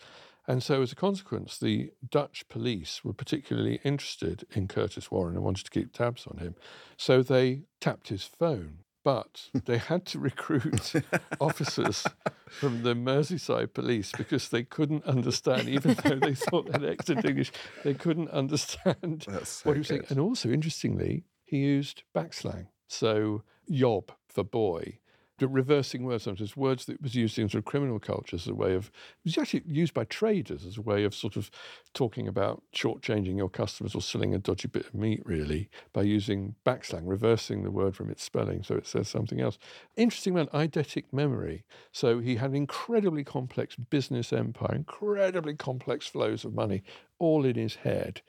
And 0.48 0.64
so, 0.64 0.82
as 0.82 0.94
a 0.94 0.96
consequence, 0.96 1.58
the 1.58 1.92
Dutch 2.10 2.48
police 2.48 3.04
were 3.04 3.12
particularly 3.12 3.82
interested 3.84 4.46
in 4.54 4.70
Curtis 4.70 5.12
Warren 5.12 5.36
and 5.36 5.44
wanted 5.44 5.66
to 5.66 5.72
keep 5.72 5.92
tabs 5.92 6.26
on 6.26 6.38
him. 6.38 6.56
So 6.96 7.22
they 7.22 7.64
tapped 7.82 8.08
his 8.08 8.24
phone. 8.24 8.80
But 9.08 9.52
they 9.54 9.78
had 9.78 10.06
to 10.08 10.20
recruit 10.20 10.92
officers 11.40 12.06
from 12.50 12.84
the 12.84 12.94
Merseyside 12.94 13.74
police 13.74 14.12
because 14.12 14.50
they 14.50 14.64
couldn't 14.64 15.06
understand, 15.06 15.70
even 15.70 15.96
though 16.04 16.20
they 16.20 16.36
thought 16.36 16.70
they'd 16.70 16.84
excellent 16.84 17.24
English, 17.24 17.54
they 17.86 17.94
couldn't 17.94 18.30
understand 18.32 19.26
so 19.46 19.62
what 19.64 19.76
he 19.76 19.80
was 19.80 19.88
saying. 19.88 20.04
And 20.10 20.20
also, 20.20 20.50
interestingly, 20.50 21.24
he 21.46 21.56
used 21.56 22.04
backslang. 22.14 22.68
So, 22.90 23.44
yob 23.66 24.12
for 24.28 24.44
boy, 24.44 25.00
reversing 25.46 26.04
words, 26.04 26.24
sometimes 26.24 26.58
words 26.58 26.86
that 26.86 27.02
was 27.02 27.14
used 27.14 27.38
in 27.38 27.48
sort 27.48 27.60
of 27.60 27.66
criminal 27.66 28.00
culture 28.00 28.36
as 28.36 28.48
a 28.48 28.56
way 28.56 28.74
of, 28.74 28.88
it 28.88 29.26
was 29.26 29.38
actually 29.38 29.64
used 29.68 29.94
by 29.94 30.04
traders 30.06 30.66
as 30.66 30.78
a 30.78 30.82
way 30.82 31.04
of 31.04 31.14
sort 31.14 31.36
of 31.36 31.52
talking 31.94 32.28
about 32.28 32.64
shortchanging 32.74 33.38
your 33.38 33.50
customers 33.50 33.94
or 33.94 34.02
selling 34.02 34.34
a 34.34 34.40
dodgy 34.40 34.68
bit 34.68 34.88
of 34.88 34.96
meat, 34.96 35.22
really, 35.26 35.70
by 35.94 36.02
using 36.02 36.56
backslang, 36.66 37.04
reversing 37.06 37.64
the 37.64 37.72
word 37.72 37.96
from 37.96 38.10
its 38.10 38.24
spelling 38.24 38.64
so 38.64 38.74
it 38.76 38.88
says 38.88 39.08
something 39.08 39.40
else. 39.42 39.60
Interesting 39.96 40.34
man, 40.34 40.48
eidetic 40.48 41.04
memory. 41.12 41.66
So 41.92 42.20
he 42.20 42.38
had 42.38 42.52
an 42.52 42.56
incredibly 42.56 43.24
complex 43.24 43.76
business 43.76 44.34
empire, 44.34 44.74
incredibly 44.74 45.54
complex 45.54 46.08
flows 46.08 46.46
of 46.46 46.56
money, 46.56 46.82
all 47.20 47.46
in 47.46 47.56
his 47.56 47.76
head 47.76 48.22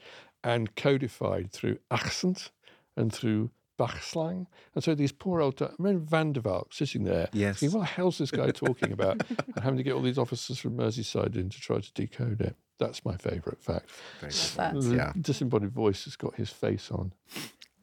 and 0.45 0.75
codified 0.77 1.53
through 1.53 1.79
accent 1.91 2.51
and 2.97 3.13
through 3.13 3.51
backslang. 3.79 4.47
And 4.75 4.83
so 4.85 4.95
these 4.95 5.13
poor 5.13 5.41
old, 5.41 5.61
I 5.63 5.71
remember 5.79 6.05
Van 6.05 6.33
der 6.33 6.41
Valk 6.41 6.73
sitting 6.73 7.05
there. 7.05 7.29
Yes. 7.33 7.61
Thinking, 7.61 7.79
what 7.79 7.87
the 7.87 7.93
hell's 7.95 8.19
this 8.19 8.31
guy 8.31 8.51
talking 8.53 8.93
about? 8.93 9.23
and 9.29 9.63
having 9.63 9.77
to 9.79 9.83
get 9.83 9.95
all 9.95 10.03
these 10.03 10.19
officers 10.19 10.59
from 10.59 10.77
Merseyside 10.77 11.37
in 11.37 11.49
to 11.49 11.61
try 11.61 11.79
to 11.81 11.93
decode 11.95 12.41
it. 12.41 12.57
That's 12.79 13.05
my 13.05 13.17
favourite 13.17 13.61
fact. 13.63 13.91
That. 14.21 14.75
The 14.81 14.95
Yeah. 14.97 15.13
disembodied 15.21 15.73
voice 15.73 16.05
has 16.05 16.17
got 16.17 16.35
his 16.37 16.51
face 16.51 16.91
on. 16.91 17.13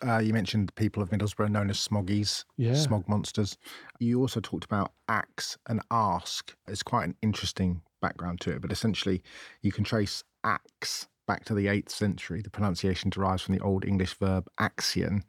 Uh, 0.05 0.19
you 0.19 0.33
mentioned 0.33 0.67
the 0.69 0.73
people 0.73 1.01
of 1.01 1.09
Middlesbrough 1.09 1.49
known 1.49 1.69
as 1.69 1.77
smoggies, 1.85 2.43
Yeah. 2.57 2.75
smog 2.75 3.07
monsters. 3.07 3.57
You 3.99 4.19
also 4.21 4.39
talked 4.39 4.65
about 4.65 4.91
axe 5.09 5.57
and 5.67 5.81
ask. 5.89 6.53
It's 6.67 6.83
quite 6.83 7.05
an 7.05 7.15
interesting 7.21 7.81
background 8.01 8.39
to 8.41 8.51
it, 8.51 8.61
but 8.61 8.71
essentially 8.71 9.23
you 9.61 9.71
can 9.71 9.83
trace 9.83 10.23
axe 10.43 11.07
back 11.25 11.45
to 11.45 11.53
the 11.53 11.65
8th 11.67 11.89
century. 11.89 12.41
The 12.41 12.49
pronunciation 12.49 13.09
derives 13.09 13.43
from 13.43 13.55
the 13.55 13.63
Old 13.63 13.85
English 13.85 14.13
verb 14.15 14.47
axion. 14.59 15.21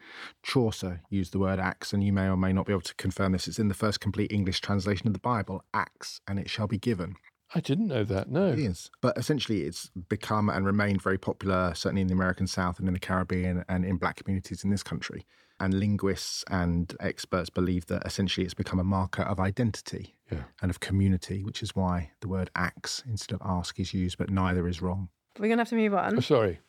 Chaucer 0.42 1.00
used 1.10 1.32
the 1.32 1.38
word 1.38 1.58
axe, 1.58 1.92
and 1.92 2.02
you 2.04 2.12
may 2.12 2.28
or 2.28 2.36
may 2.36 2.52
not 2.52 2.66
be 2.66 2.72
able 2.72 2.82
to 2.82 2.94
confirm 2.94 3.32
this. 3.32 3.48
It's 3.48 3.58
in 3.58 3.68
the 3.68 3.74
first 3.74 4.00
complete 4.00 4.32
English 4.32 4.60
translation 4.60 5.06
of 5.06 5.12
the 5.12 5.18
Bible, 5.18 5.64
axe, 5.74 6.20
and 6.28 6.38
it 6.38 6.50
shall 6.50 6.66
be 6.66 6.78
given. 6.78 7.16
I 7.54 7.60
didn't 7.60 7.86
know 7.86 8.04
that, 8.04 8.28
no. 8.28 8.48
It 8.48 8.58
is. 8.58 8.90
But 9.00 9.16
essentially, 9.16 9.62
it's 9.62 9.90
become 10.08 10.48
and 10.48 10.66
remained 10.66 11.00
very 11.00 11.18
popular, 11.18 11.72
certainly 11.74 12.02
in 12.02 12.08
the 12.08 12.14
American 12.14 12.46
South 12.46 12.78
and 12.78 12.88
in 12.88 12.94
the 12.94 13.00
Caribbean 13.00 13.64
and 13.68 13.84
in 13.84 13.96
black 13.96 14.16
communities 14.16 14.64
in 14.64 14.70
this 14.70 14.82
country. 14.82 15.26
And 15.58 15.72
linguists 15.72 16.44
and 16.50 16.94
experts 17.00 17.48
believe 17.48 17.86
that 17.86 18.04
essentially 18.04 18.44
it's 18.44 18.52
become 18.52 18.78
a 18.80 18.84
marker 18.84 19.22
of 19.22 19.40
identity 19.40 20.16
Yeah. 20.30 20.42
and 20.60 20.70
of 20.70 20.80
community, 20.80 21.42
which 21.44 21.62
is 21.62 21.74
why 21.74 22.10
the 22.20 22.28
word 22.28 22.50
axe 22.54 23.02
instead 23.08 23.34
of 23.36 23.40
ask 23.42 23.78
is 23.80 23.94
used, 23.94 24.18
but 24.18 24.28
neither 24.28 24.68
is 24.68 24.82
wrong. 24.82 25.08
We're 25.38 25.48
going 25.48 25.58
to 25.58 25.62
have 25.62 25.68
to 25.70 25.76
move 25.76 25.94
on. 25.94 26.14
Oh, 26.14 26.16
on. 26.16 26.22
sorry. 26.22 26.60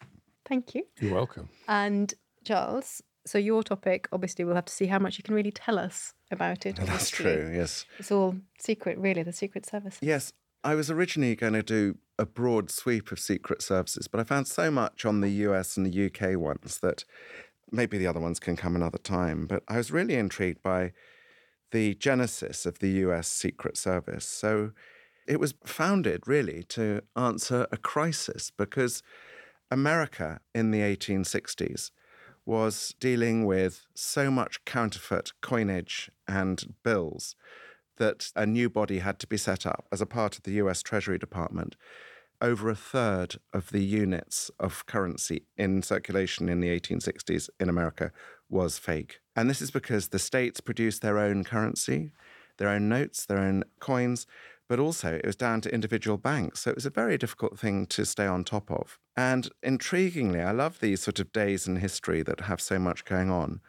Thank 0.45 0.75
you. 0.75 0.83
You're 0.99 1.13
welcome. 1.13 1.49
And 1.67 2.13
Charles, 2.45 3.01
so 3.25 3.37
your 3.37 3.63
topic, 3.63 4.07
obviously, 4.11 4.45
we'll 4.45 4.55
have 4.55 4.65
to 4.65 4.73
see 4.73 4.85
how 4.85 4.99
much 4.99 5.17
you 5.17 5.23
can 5.23 5.35
really 5.35 5.51
tell 5.51 5.77
us 5.77 6.13
about 6.31 6.65
it. 6.65 6.75
That's 6.81 7.09
true, 7.09 7.51
yes. 7.53 7.85
It's 7.99 8.11
all 8.11 8.35
secret, 8.59 8.97
really, 8.97 9.23
the 9.23 9.33
Secret 9.33 9.65
Service. 9.65 9.97
Yes, 10.01 10.33
I 10.63 10.75
was 10.75 10.89
originally 10.89 11.35
going 11.35 11.53
to 11.53 11.63
do 11.63 11.97
a 12.19 12.25
broad 12.25 12.71
sweep 12.71 13.11
of 13.11 13.19
secret 13.19 13.61
services, 13.61 14.07
but 14.07 14.19
I 14.19 14.23
found 14.23 14.47
so 14.47 14.71
much 14.71 15.05
on 15.05 15.21
the 15.21 15.29
US 15.29 15.77
and 15.77 15.85
the 15.85 16.05
UK 16.07 16.37
ones 16.37 16.79
that 16.81 17.03
maybe 17.71 17.97
the 17.97 18.07
other 18.07 18.19
ones 18.19 18.39
can 18.39 18.55
come 18.55 18.75
another 18.75 18.97
time. 18.97 19.45
But 19.45 19.63
I 19.67 19.77
was 19.77 19.91
really 19.91 20.15
intrigued 20.15 20.63
by 20.63 20.93
the 21.71 21.95
genesis 21.95 22.65
of 22.65 22.79
the 22.79 22.89
US 22.89 23.27
Secret 23.27 23.77
Service. 23.77 24.25
So 24.25 24.71
it 25.27 25.39
was 25.39 25.53
founded 25.65 26.27
really 26.27 26.63
to 26.69 27.01
answer 27.15 27.67
a 27.71 27.77
crisis 27.77 28.51
because 28.57 29.03
America 29.69 30.39
in 30.55 30.71
the 30.71 30.79
1860s 30.79 31.91
was 32.45 32.95
dealing 33.01 33.45
with 33.45 33.85
so 33.93 34.31
much 34.31 34.63
counterfeit 34.63 35.33
coinage 35.41 36.09
and 36.27 36.73
bills 36.83 37.35
that 37.97 38.31
a 38.35 38.45
new 38.45 38.69
body 38.69 38.99
had 38.99 39.19
to 39.19 39.27
be 39.27 39.37
set 39.37 39.65
up 39.65 39.85
as 39.91 39.99
a 39.99 40.05
part 40.05 40.37
of 40.37 40.43
the 40.43 40.53
US 40.53 40.81
Treasury 40.81 41.17
Department. 41.17 41.75
Over 42.39 42.69
a 42.69 42.75
third 42.75 43.37
of 43.51 43.71
the 43.71 43.83
units 43.83 44.49
of 44.59 44.85
currency 44.85 45.43
in 45.57 45.81
circulation 45.81 46.47
in 46.47 46.61
the 46.61 46.69
1860s 46.69 47.49
in 47.59 47.67
America 47.67 48.11
was 48.47 48.77
fake. 48.77 49.19
And 49.35 49.49
this 49.49 49.61
is 49.61 49.71
because 49.71 50.09
the 50.09 50.19
states 50.19 50.61
produced 50.61 51.01
their 51.01 51.17
own 51.17 51.43
currency, 51.43 52.11
their 52.57 52.69
own 52.69 52.87
notes, 52.87 53.25
their 53.25 53.39
own 53.39 53.63
coins, 53.79 54.27
but 54.67 54.79
also 54.79 55.13
it 55.13 55.25
was 55.25 55.35
down 55.35 55.61
to 55.61 55.73
individual 55.73 56.17
banks. 56.17 56.61
So 56.61 56.71
it 56.71 56.75
was 56.75 56.85
a 56.85 56.91
very 56.91 57.17
difficult 57.17 57.57
thing 57.57 57.85
to 57.87 58.05
stay 58.05 58.25
on 58.25 58.43
top 58.43 58.69
of. 58.69 58.99
And 59.15 59.49
intriguingly, 59.63 60.45
I 60.45 60.51
love 60.51 60.79
these 60.79 61.01
sort 61.01 61.19
of 61.19 61.31
days 61.31 61.67
in 61.67 61.77
history 61.77 62.23
that 62.23 62.41
have 62.41 62.61
so 62.61 62.77
much 62.79 63.05
going 63.05 63.29
on. 63.29 63.61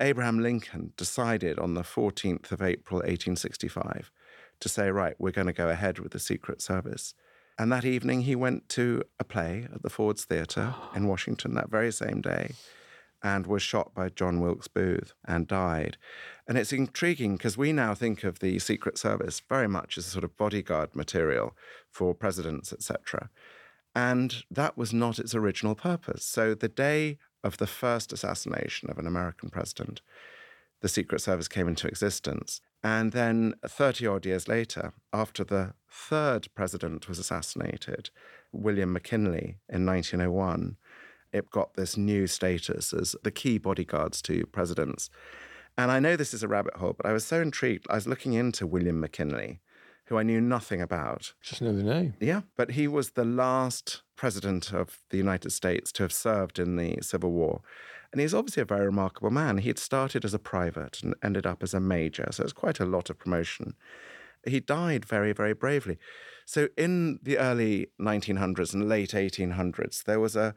Abraham 0.00 0.38
Lincoln 0.38 0.92
decided 0.96 1.58
on 1.58 1.74
the 1.74 1.82
14th 1.82 2.52
of 2.52 2.62
April, 2.62 2.98
1865, 2.98 4.10
to 4.60 4.68
say, 4.68 4.90
right, 4.90 5.16
we're 5.18 5.32
going 5.32 5.46
to 5.48 5.52
go 5.52 5.68
ahead 5.68 5.98
with 5.98 6.12
the 6.12 6.18
Secret 6.18 6.62
Service. 6.62 7.14
And 7.58 7.72
that 7.72 7.84
evening, 7.84 8.22
he 8.22 8.36
went 8.36 8.68
to 8.70 9.02
a 9.18 9.24
play 9.24 9.66
at 9.72 9.82
the 9.82 9.90
Ford's 9.90 10.24
Theatre 10.24 10.74
in 10.94 11.06
Washington 11.08 11.54
that 11.54 11.70
very 11.70 11.90
same 11.90 12.20
day 12.20 12.52
and 13.22 13.46
was 13.46 13.62
shot 13.62 13.94
by 13.94 14.08
John 14.08 14.40
Wilkes 14.40 14.68
Booth 14.68 15.12
and 15.26 15.46
died. 15.46 15.96
And 16.46 16.56
it's 16.56 16.72
intriguing 16.72 17.36
because 17.36 17.58
we 17.58 17.72
now 17.72 17.94
think 17.94 18.24
of 18.24 18.38
the 18.38 18.58
Secret 18.58 18.98
Service 18.98 19.40
very 19.48 19.68
much 19.68 19.98
as 19.98 20.06
a 20.06 20.10
sort 20.10 20.24
of 20.24 20.36
bodyguard 20.36 20.94
material 20.94 21.56
for 21.90 22.14
presidents, 22.14 22.72
etc. 22.72 23.30
And 23.94 24.44
that 24.50 24.76
was 24.76 24.92
not 24.92 25.18
its 25.18 25.34
original 25.34 25.74
purpose. 25.74 26.24
So 26.24 26.54
the 26.54 26.68
day 26.68 27.18
of 27.42 27.58
the 27.58 27.66
first 27.66 28.12
assassination 28.12 28.90
of 28.90 28.98
an 28.98 29.06
American 29.06 29.50
president, 29.50 30.00
the 30.80 30.88
Secret 30.88 31.20
Service 31.20 31.48
came 31.48 31.68
into 31.68 31.88
existence. 31.88 32.60
And 32.82 33.12
then 33.12 33.54
30 33.66 34.06
odd 34.06 34.26
years 34.26 34.46
later, 34.46 34.92
after 35.12 35.42
the 35.42 35.74
third 35.90 36.48
president 36.54 37.08
was 37.08 37.18
assassinated, 37.18 38.10
William 38.52 38.92
McKinley 38.92 39.56
in 39.68 39.84
1901, 39.84 40.76
it 41.32 41.50
got 41.50 41.74
this 41.74 41.96
new 41.96 42.26
status 42.26 42.92
as 42.92 43.16
the 43.22 43.30
key 43.30 43.58
bodyguards 43.58 44.22
to 44.22 44.46
presidents. 44.46 45.10
And 45.76 45.90
I 45.90 46.00
know 46.00 46.16
this 46.16 46.34
is 46.34 46.42
a 46.42 46.48
rabbit 46.48 46.76
hole, 46.76 46.94
but 46.96 47.06
I 47.06 47.12
was 47.12 47.24
so 47.24 47.40
intrigued. 47.40 47.86
I 47.88 47.94
was 47.94 48.08
looking 48.08 48.32
into 48.32 48.66
William 48.66 48.98
McKinley, 49.00 49.60
who 50.06 50.18
I 50.18 50.22
knew 50.22 50.40
nothing 50.40 50.80
about. 50.80 51.34
Just 51.42 51.62
know 51.62 51.74
the 51.74 51.82
name. 51.82 52.14
Yeah, 52.18 52.40
but 52.56 52.72
he 52.72 52.88
was 52.88 53.10
the 53.10 53.24
last 53.24 54.02
president 54.16 54.72
of 54.72 54.98
the 55.10 55.16
United 55.16 55.50
States 55.50 55.92
to 55.92 56.02
have 56.02 56.12
served 56.12 56.58
in 56.58 56.76
the 56.76 56.98
Civil 57.00 57.30
War. 57.30 57.60
And 58.10 58.20
he's 58.20 58.34
obviously 58.34 58.62
a 58.62 58.66
very 58.66 58.86
remarkable 58.86 59.30
man. 59.30 59.58
He 59.58 59.68
had 59.68 59.78
started 59.78 60.24
as 60.24 60.34
a 60.34 60.38
private 60.38 61.02
and 61.02 61.14
ended 61.22 61.46
up 61.46 61.62
as 61.62 61.74
a 61.74 61.80
major, 61.80 62.26
so 62.30 62.42
it's 62.42 62.52
quite 62.52 62.80
a 62.80 62.86
lot 62.86 63.10
of 63.10 63.18
promotion. 63.18 63.74
He 64.46 64.60
died 64.60 65.04
very, 65.04 65.32
very 65.32 65.52
bravely. 65.52 65.98
So 66.46 66.68
in 66.76 67.18
the 67.22 67.38
early 67.38 67.88
1900s 68.00 68.72
and 68.72 68.88
late 68.88 69.10
1800s, 69.10 70.04
there 70.04 70.18
was 70.18 70.34
a, 70.34 70.54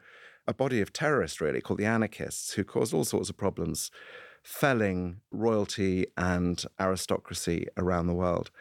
a 0.48 0.54
body 0.54 0.82
of 0.82 0.94
terrorists, 0.94 1.42
really, 1.42 1.62
called 1.62 1.80
the 1.80 1.86
anarchists, 1.86 2.54
who 2.54 2.64
caused 2.64 2.94
all 2.94 3.04
sorts 3.04 3.30
of 3.30 3.38
problems, 3.38 3.92
felling 4.44 5.22
royalty 5.32 6.08
and 6.18 6.66
aristocracy 6.80 7.68
around 7.78 8.08
the 8.08 8.14
world. 8.14 8.52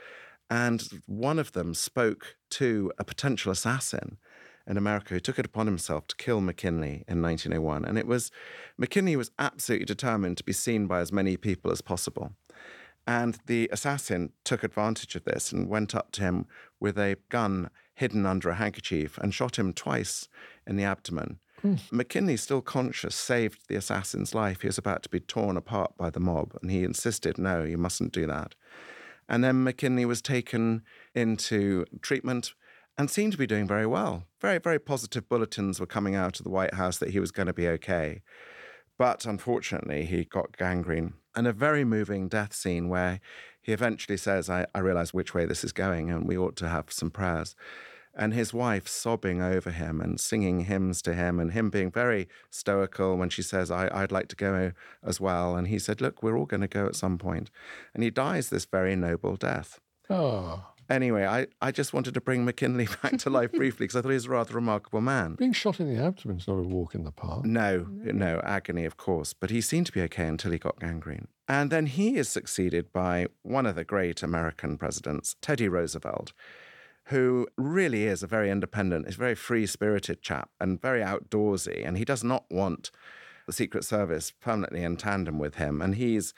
And 0.50 0.82
one 1.06 1.38
of 1.38 1.52
them 1.52 1.74
spoke 1.74 2.36
to 2.50 2.92
a 2.98 3.04
potential 3.04 3.52
assassin 3.52 4.18
in 4.66 4.76
America 4.76 5.14
who 5.14 5.20
took 5.20 5.38
it 5.38 5.46
upon 5.46 5.66
himself 5.66 6.06
to 6.08 6.16
kill 6.16 6.40
McKinley 6.40 7.04
in 7.08 7.22
1901. 7.22 7.84
And 7.84 7.96
it 7.96 8.06
was, 8.06 8.30
McKinley 8.76 9.16
was 9.16 9.30
absolutely 9.38 9.86
determined 9.86 10.36
to 10.38 10.44
be 10.44 10.52
seen 10.52 10.86
by 10.86 11.00
as 11.00 11.12
many 11.12 11.36
people 11.36 11.70
as 11.70 11.80
possible. 11.80 12.32
And 13.06 13.38
the 13.46 13.68
assassin 13.72 14.32
took 14.44 14.62
advantage 14.62 15.16
of 15.16 15.24
this 15.24 15.52
and 15.52 15.68
went 15.68 15.94
up 15.94 16.12
to 16.12 16.22
him 16.22 16.46
with 16.78 16.98
a 16.98 17.16
gun 17.28 17.70
hidden 17.94 18.26
under 18.26 18.50
a 18.50 18.54
handkerchief 18.54 19.18
and 19.18 19.34
shot 19.34 19.58
him 19.58 19.72
twice 19.72 20.28
in 20.66 20.76
the 20.76 20.84
abdomen. 20.84 21.38
Mm. 21.64 21.80
McKinley, 21.92 22.36
still 22.36 22.62
conscious, 22.62 23.14
saved 23.14 23.68
the 23.68 23.76
assassin's 23.76 24.34
life. 24.34 24.62
He 24.62 24.68
was 24.68 24.78
about 24.78 25.02
to 25.02 25.08
be 25.08 25.20
torn 25.20 25.56
apart 25.56 25.96
by 25.96 26.10
the 26.10 26.20
mob, 26.20 26.56
and 26.62 26.70
he 26.70 26.84
insisted, 26.84 27.38
no, 27.38 27.62
you 27.64 27.76
mustn't 27.76 28.12
do 28.12 28.26
that. 28.26 28.54
And 29.28 29.44
then 29.44 29.62
McKinley 29.62 30.04
was 30.04 30.22
taken 30.22 30.82
into 31.14 31.84
treatment 32.02 32.54
and 32.98 33.10
seemed 33.10 33.32
to 33.32 33.38
be 33.38 33.46
doing 33.46 33.66
very 33.66 33.86
well. 33.86 34.24
Very, 34.40 34.58
very 34.58 34.78
positive 34.78 35.28
bulletins 35.28 35.78
were 35.78 35.86
coming 35.86 36.14
out 36.14 36.38
of 36.38 36.44
the 36.44 36.50
White 36.50 36.74
House 36.74 36.98
that 36.98 37.10
he 37.10 37.20
was 37.20 37.30
going 37.30 37.46
to 37.46 37.52
be 37.52 37.68
okay. 37.68 38.22
But 38.98 39.24
unfortunately, 39.24 40.04
he 40.04 40.24
got 40.24 40.56
gangrene. 40.56 41.14
And 41.34 41.46
a 41.46 41.52
very 41.52 41.84
moving 41.84 42.28
death 42.28 42.52
scene 42.52 42.88
where 42.88 43.20
he 43.62 43.72
eventually 43.72 44.16
says, 44.16 44.50
I, 44.50 44.66
I 44.74 44.80
realize 44.80 45.14
which 45.14 45.32
way 45.32 45.46
this 45.46 45.62
is 45.62 45.72
going, 45.72 46.10
and 46.10 46.26
we 46.26 46.36
ought 46.36 46.56
to 46.56 46.68
have 46.68 46.92
some 46.92 47.10
prayers. 47.10 47.54
And 48.14 48.34
his 48.34 48.52
wife 48.52 48.88
sobbing 48.88 49.40
over 49.40 49.70
him 49.70 50.00
and 50.00 50.18
singing 50.18 50.64
hymns 50.64 51.00
to 51.02 51.14
him, 51.14 51.38
and 51.38 51.52
him 51.52 51.70
being 51.70 51.90
very 51.90 52.28
stoical 52.50 53.16
when 53.16 53.30
she 53.30 53.42
says, 53.42 53.70
I, 53.70 53.88
I'd 53.92 54.12
like 54.12 54.28
to 54.28 54.36
go 54.36 54.72
as 55.02 55.20
well. 55.20 55.56
And 55.56 55.68
he 55.68 55.78
said, 55.78 56.00
Look, 56.00 56.22
we're 56.22 56.36
all 56.36 56.46
going 56.46 56.60
to 56.60 56.68
go 56.68 56.86
at 56.86 56.96
some 56.96 57.18
point. 57.18 57.50
And 57.94 58.02
he 58.02 58.10
dies 58.10 58.50
this 58.50 58.64
very 58.64 58.96
noble 58.96 59.36
death. 59.36 59.80
Oh. 60.08 60.66
Anyway, 60.90 61.24
I, 61.24 61.46
I 61.62 61.70
just 61.70 61.92
wanted 61.92 62.14
to 62.14 62.20
bring 62.20 62.44
McKinley 62.44 62.88
back 63.02 63.16
to 63.18 63.30
life 63.30 63.52
briefly 63.52 63.84
because 63.84 63.94
I 63.94 64.02
thought 64.02 64.08
he 64.08 64.14
was 64.14 64.26
a 64.26 64.30
rather 64.30 64.54
remarkable 64.54 65.00
man. 65.00 65.36
Being 65.36 65.52
shot 65.52 65.78
in 65.78 65.88
the 65.88 66.02
abdomen 66.02 66.38
is 66.38 66.48
not 66.48 66.58
a 66.58 66.62
walk 66.62 66.96
in 66.96 67.04
the 67.04 67.12
park. 67.12 67.44
No, 67.44 67.86
no, 67.88 68.40
agony, 68.42 68.84
of 68.84 68.96
course. 68.96 69.32
But 69.32 69.50
he 69.50 69.60
seemed 69.60 69.86
to 69.86 69.92
be 69.92 70.02
okay 70.02 70.26
until 70.26 70.50
he 70.50 70.58
got 70.58 70.80
gangrene. 70.80 71.28
And 71.46 71.70
then 71.70 71.86
he 71.86 72.16
is 72.16 72.28
succeeded 72.28 72.92
by 72.92 73.28
one 73.42 73.66
of 73.66 73.76
the 73.76 73.84
great 73.84 74.22
American 74.24 74.76
presidents, 74.76 75.36
Teddy 75.40 75.68
Roosevelt, 75.68 76.32
who 77.10 77.46
really 77.56 78.04
is 78.04 78.22
a 78.22 78.26
very 78.28 78.50
independent, 78.50 79.08
is 79.08 79.16
a 79.16 79.18
very 79.18 79.34
free 79.34 79.66
spirited 79.66 80.22
chap 80.22 80.48
and 80.60 80.80
very 80.80 81.00
outdoorsy. 81.00 81.86
And 81.86 81.98
he 81.98 82.04
does 82.04 82.22
not 82.22 82.44
want 82.50 82.92
the 83.46 83.52
Secret 83.52 83.84
Service 83.84 84.32
permanently 84.40 84.84
in 84.84 84.96
tandem 84.96 85.38
with 85.38 85.56
him. 85.56 85.82
And 85.82 85.96
he's 85.96 86.34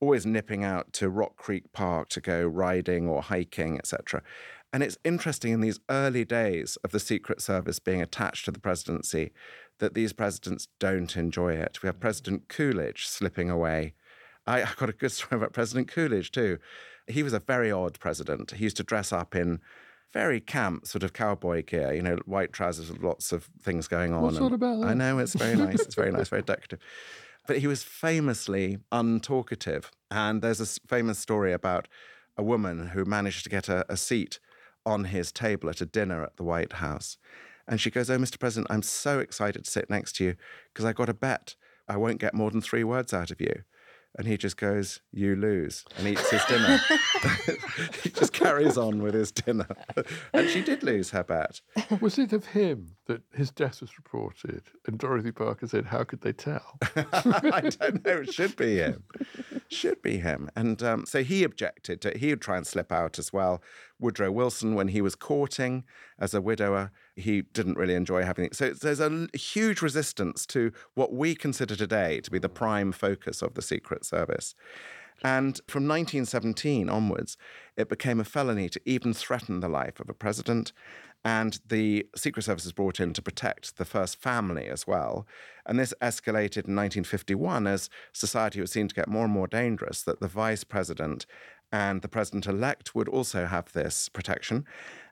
always 0.00 0.26
nipping 0.26 0.64
out 0.64 0.92
to 0.94 1.08
Rock 1.08 1.36
Creek 1.36 1.72
Park 1.72 2.10
to 2.10 2.20
go 2.20 2.46
riding 2.46 3.08
or 3.08 3.22
hiking, 3.22 3.78
etc. 3.78 4.22
And 4.70 4.82
it's 4.82 4.98
interesting 5.02 5.52
in 5.52 5.62
these 5.62 5.80
early 5.88 6.26
days 6.26 6.76
of 6.84 6.90
the 6.90 7.00
Secret 7.00 7.40
Service 7.40 7.78
being 7.78 8.02
attached 8.02 8.44
to 8.44 8.50
the 8.50 8.60
presidency 8.60 9.32
that 9.78 9.94
these 9.94 10.12
presidents 10.12 10.68
don't 10.78 11.16
enjoy 11.16 11.54
it. 11.54 11.82
We 11.82 11.86
have 11.86 12.00
President 12.00 12.48
Coolidge 12.48 13.06
slipping 13.06 13.48
away. 13.48 13.94
I, 14.46 14.62
I 14.62 14.68
got 14.76 14.90
a 14.90 14.92
good 14.92 15.12
story 15.12 15.38
about 15.38 15.54
President 15.54 15.88
Coolidge 15.88 16.32
too. 16.32 16.58
He 17.06 17.22
was 17.22 17.32
a 17.32 17.40
very 17.40 17.72
odd 17.72 17.98
president. 17.98 18.50
He 18.50 18.64
used 18.64 18.76
to 18.76 18.82
dress 18.82 19.10
up 19.10 19.34
in 19.34 19.60
very 20.12 20.40
camp 20.40 20.86
sort 20.86 21.02
of 21.02 21.12
cowboy 21.12 21.62
gear, 21.64 21.92
you 21.92 22.02
know, 22.02 22.16
white 22.26 22.52
trousers 22.52 22.90
with 22.90 23.02
lots 23.02 23.32
of 23.32 23.48
things 23.60 23.88
going 23.88 24.12
on. 24.12 24.22
What's 24.22 24.38
all 24.38 24.52
about 24.52 24.80
that? 24.80 24.88
I 24.88 24.94
know 24.94 25.18
it's 25.18 25.34
very 25.34 25.56
nice. 25.56 25.80
It's 25.80 25.94
very 25.94 26.12
nice, 26.12 26.28
very 26.28 26.42
decorative. 26.52 26.80
But 27.46 27.58
he 27.58 27.66
was 27.66 27.82
famously 27.82 28.78
untalkative. 28.92 29.86
And 30.10 30.42
there's 30.42 30.60
a 30.60 30.80
famous 30.86 31.18
story 31.18 31.52
about 31.52 31.88
a 32.36 32.42
woman 32.42 32.88
who 32.88 33.04
managed 33.04 33.44
to 33.44 33.50
get 33.50 33.68
a, 33.68 33.84
a 33.90 33.96
seat 33.96 34.38
on 34.84 35.04
his 35.04 35.32
table 35.32 35.68
at 35.70 35.80
a 35.80 35.86
dinner 35.86 36.22
at 36.22 36.36
the 36.36 36.44
White 36.44 36.74
House. 36.74 37.16
And 37.66 37.80
she 37.80 37.90
goes, 37.90 38.10
Oh, 38.10 38.18
Mr. 38.18 38.38
President, 38.38 38.70
I'm 38.70 38.82
so 38.82 39.18
excited 39.18 39.64
to 39.64 39.70
sit 39.70 39.88
next 39.88 40.16
to 40.16 40.24
you 40.24 40.36
because 40.72 40.84
I 40.84 40.92
got 40.92 41.08
a 41.08 41.14
bet 41.14 41.54
I 41.88 41.96
won't 41.96 42.20
get 42.20 42.34
more 42.34 42.50
than 42.50 42.60
three 42.60 42.84
words 42.84 43.12
out 43.12 43.30
of 43.30 43.40
you. 43.40 43.62
And 44.18 44.26
he 44.26 44.36
just 44.36 44.58
goes, 44.58 45.00
You 45.10 45.34
lose, 45.36 45.84
and 45.96 46.06
eats 46.06 46.30
his 46.30 46.44
dinner. 46.44 46.78
he 48.02 48.10
just 48.10 48.32
carries 48.32 48.76
on 48.76 49.02
with 49.02 49.14
his 49.14 49.32
dinner. 49.32 49.66
and 50.34 50.50
she 50.50 50.62
did 50.62 50.82
lose 50.82 51.10
her 51.10 51.24
bet. 51.24 51.60
Was 52.00 52.18
it 52.18 52.32
of 52.32 52.46
him 52.46 52.96
that 53.06 53.22
his 53.32 53.50
death 53.50 53.80
was 53.80 53.96
reported? 53.96 54.64
And 54.86 54.98
Dorothy 54.98 55.32
Parker 55.32 55.66
said, 55.66 55.86
How 55.86 56.04
could 56.04 56.20
they 56.20 56.32
tell? 56.32 56.78
I 56.96 57.70
don't 57.80 58.04
know. 58.04 58.20
It 58.20 58.34
should 58.34 58.56
be 58.56 58.76
him. 58.76 59.04
Should 59.68 60.02
be 60.02 60.18
him. 60.18 60.50
And 60.54 60.82
um, 60.82 61.06
so 61.06 61.22
he 61.22 61.42
objected 61.42 62.02
to 62.02 62.18
He 62.18 62.28
would 62.28 62.42
try 62.42 62.58
and 62.58 62.66
slip 62.66 62.92
out 62.92 63.18
as 63.18 63.32
well. 63.32 63.62
Woodrow 64.02 64.30
Wilson, 64.30 64.74
when 64.74 64.88
he 64.88 65.00
was 65.00 65.14
courting 65.14 65.84
as 66.18 66.34
a 66.34 66.40
widower, 66.40 66.90
he 67.16 67.42
didn't 67.42 67.78
really 67.78 67.94
enjoy 67.94 68.24
having 68.24 68.44
it. 68.46 68.56
So 68.56 68.70
there's 68.70 69.00
a 69.00 69.28
huge 69.34 69.80
resistance 69.80 70.44
to 70.46 70.72
what 70.94 71.12
we 71.12 71.34
consider 71.34 71.76
today 71.76 72.20
to 72.20 72.30
be 72.30 72.38
the 72.38 72.48
prime 72.48 72.92
focus 72.92 73.40
of 73.40 73.54
the 73.54 73.62
Secret 73.62 74.04
Service. 74.04 74.54
And 75.24 75.60
from 75.68 75.86
1917 75.86 76.88
onwards, 76.88 77.36
it 77.76 77.88
became 77.88 78.18
a 78.18 78.24
felony 78.24 78.68
to 78.70 78.80
even 78.84 79.14
threaten 79.14 79.60
the 79.60 79.68
life 79.68 80.00
of 80.00 80.08
a 80.08 80.14
president. 80.14 80.72
And 81.24 81.60
the 81.68 82.06
Secret 82.16 82.42
Service 82.42 82.64
was 82.64 82.72
brought 82.72 82.98
in 82.98 83.12
to 83.12 83.22
protect 83.22 83.76
the 83.76 83.84
first 83.84 84.20
family 84.20 84.66
as 84.66 84.86
well. 84.86 85.24
And 85.64 85.78
this 85.78 85.94
escalated 86.02 86.66
in 86.66 86.74
1951 86.74 87.68
as 87.68 87.88
society 88.12 88.60
was 88.60 88.72
seen 88.72 88.88
to 88.88 88.94
get 88.94 89.06
more 89.06 89.24
and 89.24 89.32
more 89.32 89.46
dangerous, 89.46 90.02
that 90.02 90.18
the 90.18 90.26
vice 90.26 90.64
president 90.64 91.26
and 91.72 92.02
the 92.02 92.08
president 92.08 92.46
elect 92.46 92.94
would 92.94 93.08
also 93.08 93.46
have 93.46 93.72
this 93.72 94.08
protection. 94.08 94.66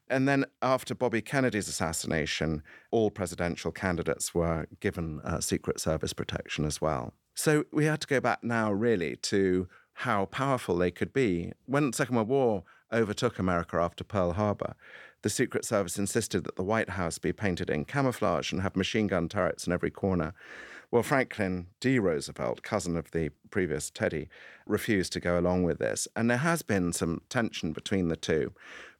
And 0.08 0.28
then 0.28 0.44
after 0.60 0.94
Bobby 0.94 1.22
Kennedy's 1.22 1.68
assassination, 1.68 2.62
all 2.90 3.10
presidential 3.10 3.70
candidates 3.70 4.34
were 4.34 4.66
given 4.80 5.20
uh, 5.24 5.40
Secret 5.40 5.80
Service 5.80 6.12
protection 6.12 6.64
as 6.64 6.80
well. 6.80 7.14
So 7.34 7.64
we 7.72 7.84
had 7.84 8.00
to 8.00 8.06
go 8.06 8.20
back 8.20 8.42
now, 8.42 8.72
really, 8.72 9.16
to 9.16 9.68
how 9.94 10.26
powerful 10.26 10.76
they 10.76 10.90
could 10.90 11.12
be. 11.12 11.52
When 11.66 11.90
the 11.90 11.96
Second 11.96 12.16
World 12.16 12.28
War 12.28 12.64
overtook 12.92 13.38
America 13.38 13.76
after 13.76 14.02
Pearl 14.02 14.32
Harbor, 14.32 14.74
the 15.22 15.30
Secret 15.30 15.64
Service 15.64 15.98
insisted 15.98 16.44
that 16.44 16.56
the 16.56 16.64
White 16.64 16.90
House 16.90 17.18
be 17.18 17.32
painted 17.32 17.70
in 17.70 17.84
camouflage 17.84 18.52
and 18.52 18.62
have 18.62 18.74
machine 18.74 19.06
gun 19.06 19.28
turrets 19.28 19.66
in 19.66 19.72
every 19.72 19.90
corner. 19.90 20.34
Well, 20.90 21.04
Franklin 21.04 21.68
D. 21.78 22.00
Roosevelt, 22.00 22.62
cousin 22.62 22.96
of 22.96 23.12
the 23.12 23.30
previous 23.50 23.90
Teddy, 23.90 24.28
refused 24.66 25.12
to 25.12 25.20
go 25.20 25.38
along 25.38 25.62
with 25.62 25.78
this. 25.78 26.08
And 26.16 26.28
there 26.28 26.38
has 26.38 26.62
been 26.62 26.92
some 26.92 27.22
tension 27.28 27.72
between 27.72 28.08
the 28.08 28.16
two. 28.16 28.52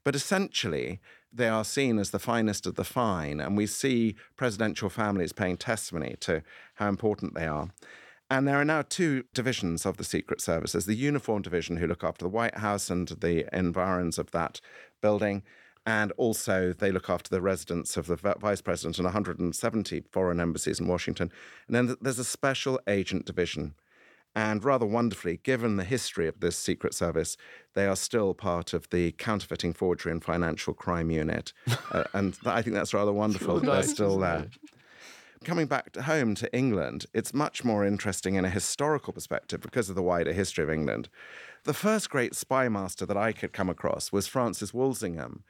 But 0.05 0.15
essentially, 0.15 1.01
they 1.33 1.49
are 1.49 1.65
seen 1.65 1.99
as 1.99 2.11
the 2.11 2.19
finest 2.19 2.67
of 2.67 2.77
the 2.77 2.85
fine, 2.85 3.41
and 3.41 3.57
we 3.57 3.67
see 3.67 4.17
presidential 4.37 4.89
families 4.89 5.33
paying 5.33 5.57
testimony 5.57 6.17
to 6.21 6.43
how 6.75 6.89
important 6.89 7.35
they 7.35 7.47
are. 7.47 7.71
And 8.31 8.47
there 8.47 8.61
are 8.61 8.65
now 8.65 8.83
two 8.83 9.25
divisions 9.35 9.85
of 9.85 9.97
the 9.97 10.05
Secret 10.05 10.41
Service. 10.41 10.73
The 10.73 10.95
uniform 10.95 11.43
division, 11.43 11.79
who 11.79 11.89
look 11.89 12.05
after 12.05 12.25
the 12.25 12.31
White 12.31 12.59
House 12.59 12.89
and 12.89 13.09
the 13.09 13.47
environs 13.53 14.19
of 14.19 14.31
that 14.31 14.61
building. 15.01 15.43
And 15.91 16.13
also, 16.13 16.73
they 16.73 16.93
look 16.93 17.11
after 17.11 17.29
the 17.31 17.41
residence 17.43 17.97
of 17.97 18.07
the 18.07 18.15
vice 18.15 18.61
president 18.61 18.99
and 18.99 19.07
170 19.07 20.05
foreign 20.09 20.39
embassies 20.39 20.79
in 20.79 20.87
Washington. 20.87 21.33
And 21.67 21.75
then 21.75 21.97
there's 22.01 22.21
a 22.21 22.25
special 22.25 22.79
agent 22.87 23.27
division 23.27 23.75
and 24.35 24.63
rather 24.63 24.87
wonderfully, 24.87 25.41
given 25.43 25.77
the 25.77 25.85
history 25.85 26.29
of 26.29 26.39
this 26.39 26.57
Secret 26.57 26.95
Service, 26.95 27.37
they 27.75 27.87
are 27.87 27.97
still 27.97 28.33
part 28.33 28.73
of 28.73 28.89
the 28.91 29.11
counterfeiting, 29.13 29.73
forgery, 29.73 30.13
and 30.13 30.23
financial 30.23 30.73
crime 30.73 31.11
unit. 31.11 31.53
uh, 31.91 32.05
and 32.13 32.39
I 32.47 32.63
think 32.63 32.75
that's 32.75 32.95
rather 32.95 33.13
wonderful. 33.13 33.59
They're 33.59 33.83
still 33.83 34.19
there. 34.19 34.47
Coming 35.43 35.67
back 35.67 35.91
to 35.93 36.03
home 36.03 36.35
to 36.37 36.55
England, 36.55 37.07
it's 37.15 37.35
much 37.35 37.65
more 37.65 37.85
interesting 37.85 38.35
in 38.37 38.45
a 38.45 38.51
historical 38.51 39.13
perspective 39.13 39.61
because 39.63 39.89
of 39.89 39.97
the 39.97 40.03
wider 40.03 40.33
history 40.33 40.63
of 40.63 40.71
England. 40.71 41.09
The 41.65 41.75
first 41.75 42.11
great 42.11 42.37
spy 42.37 42.69
master 42.69 43.07
that 43.07 43.17
I 43.17 43.33
could 43.33 43.53
come 43.53 43.71
across 43.71 44.13
was 44.13 44.29
Francis 44.29 44.73
Walsingham, 44.73 45.43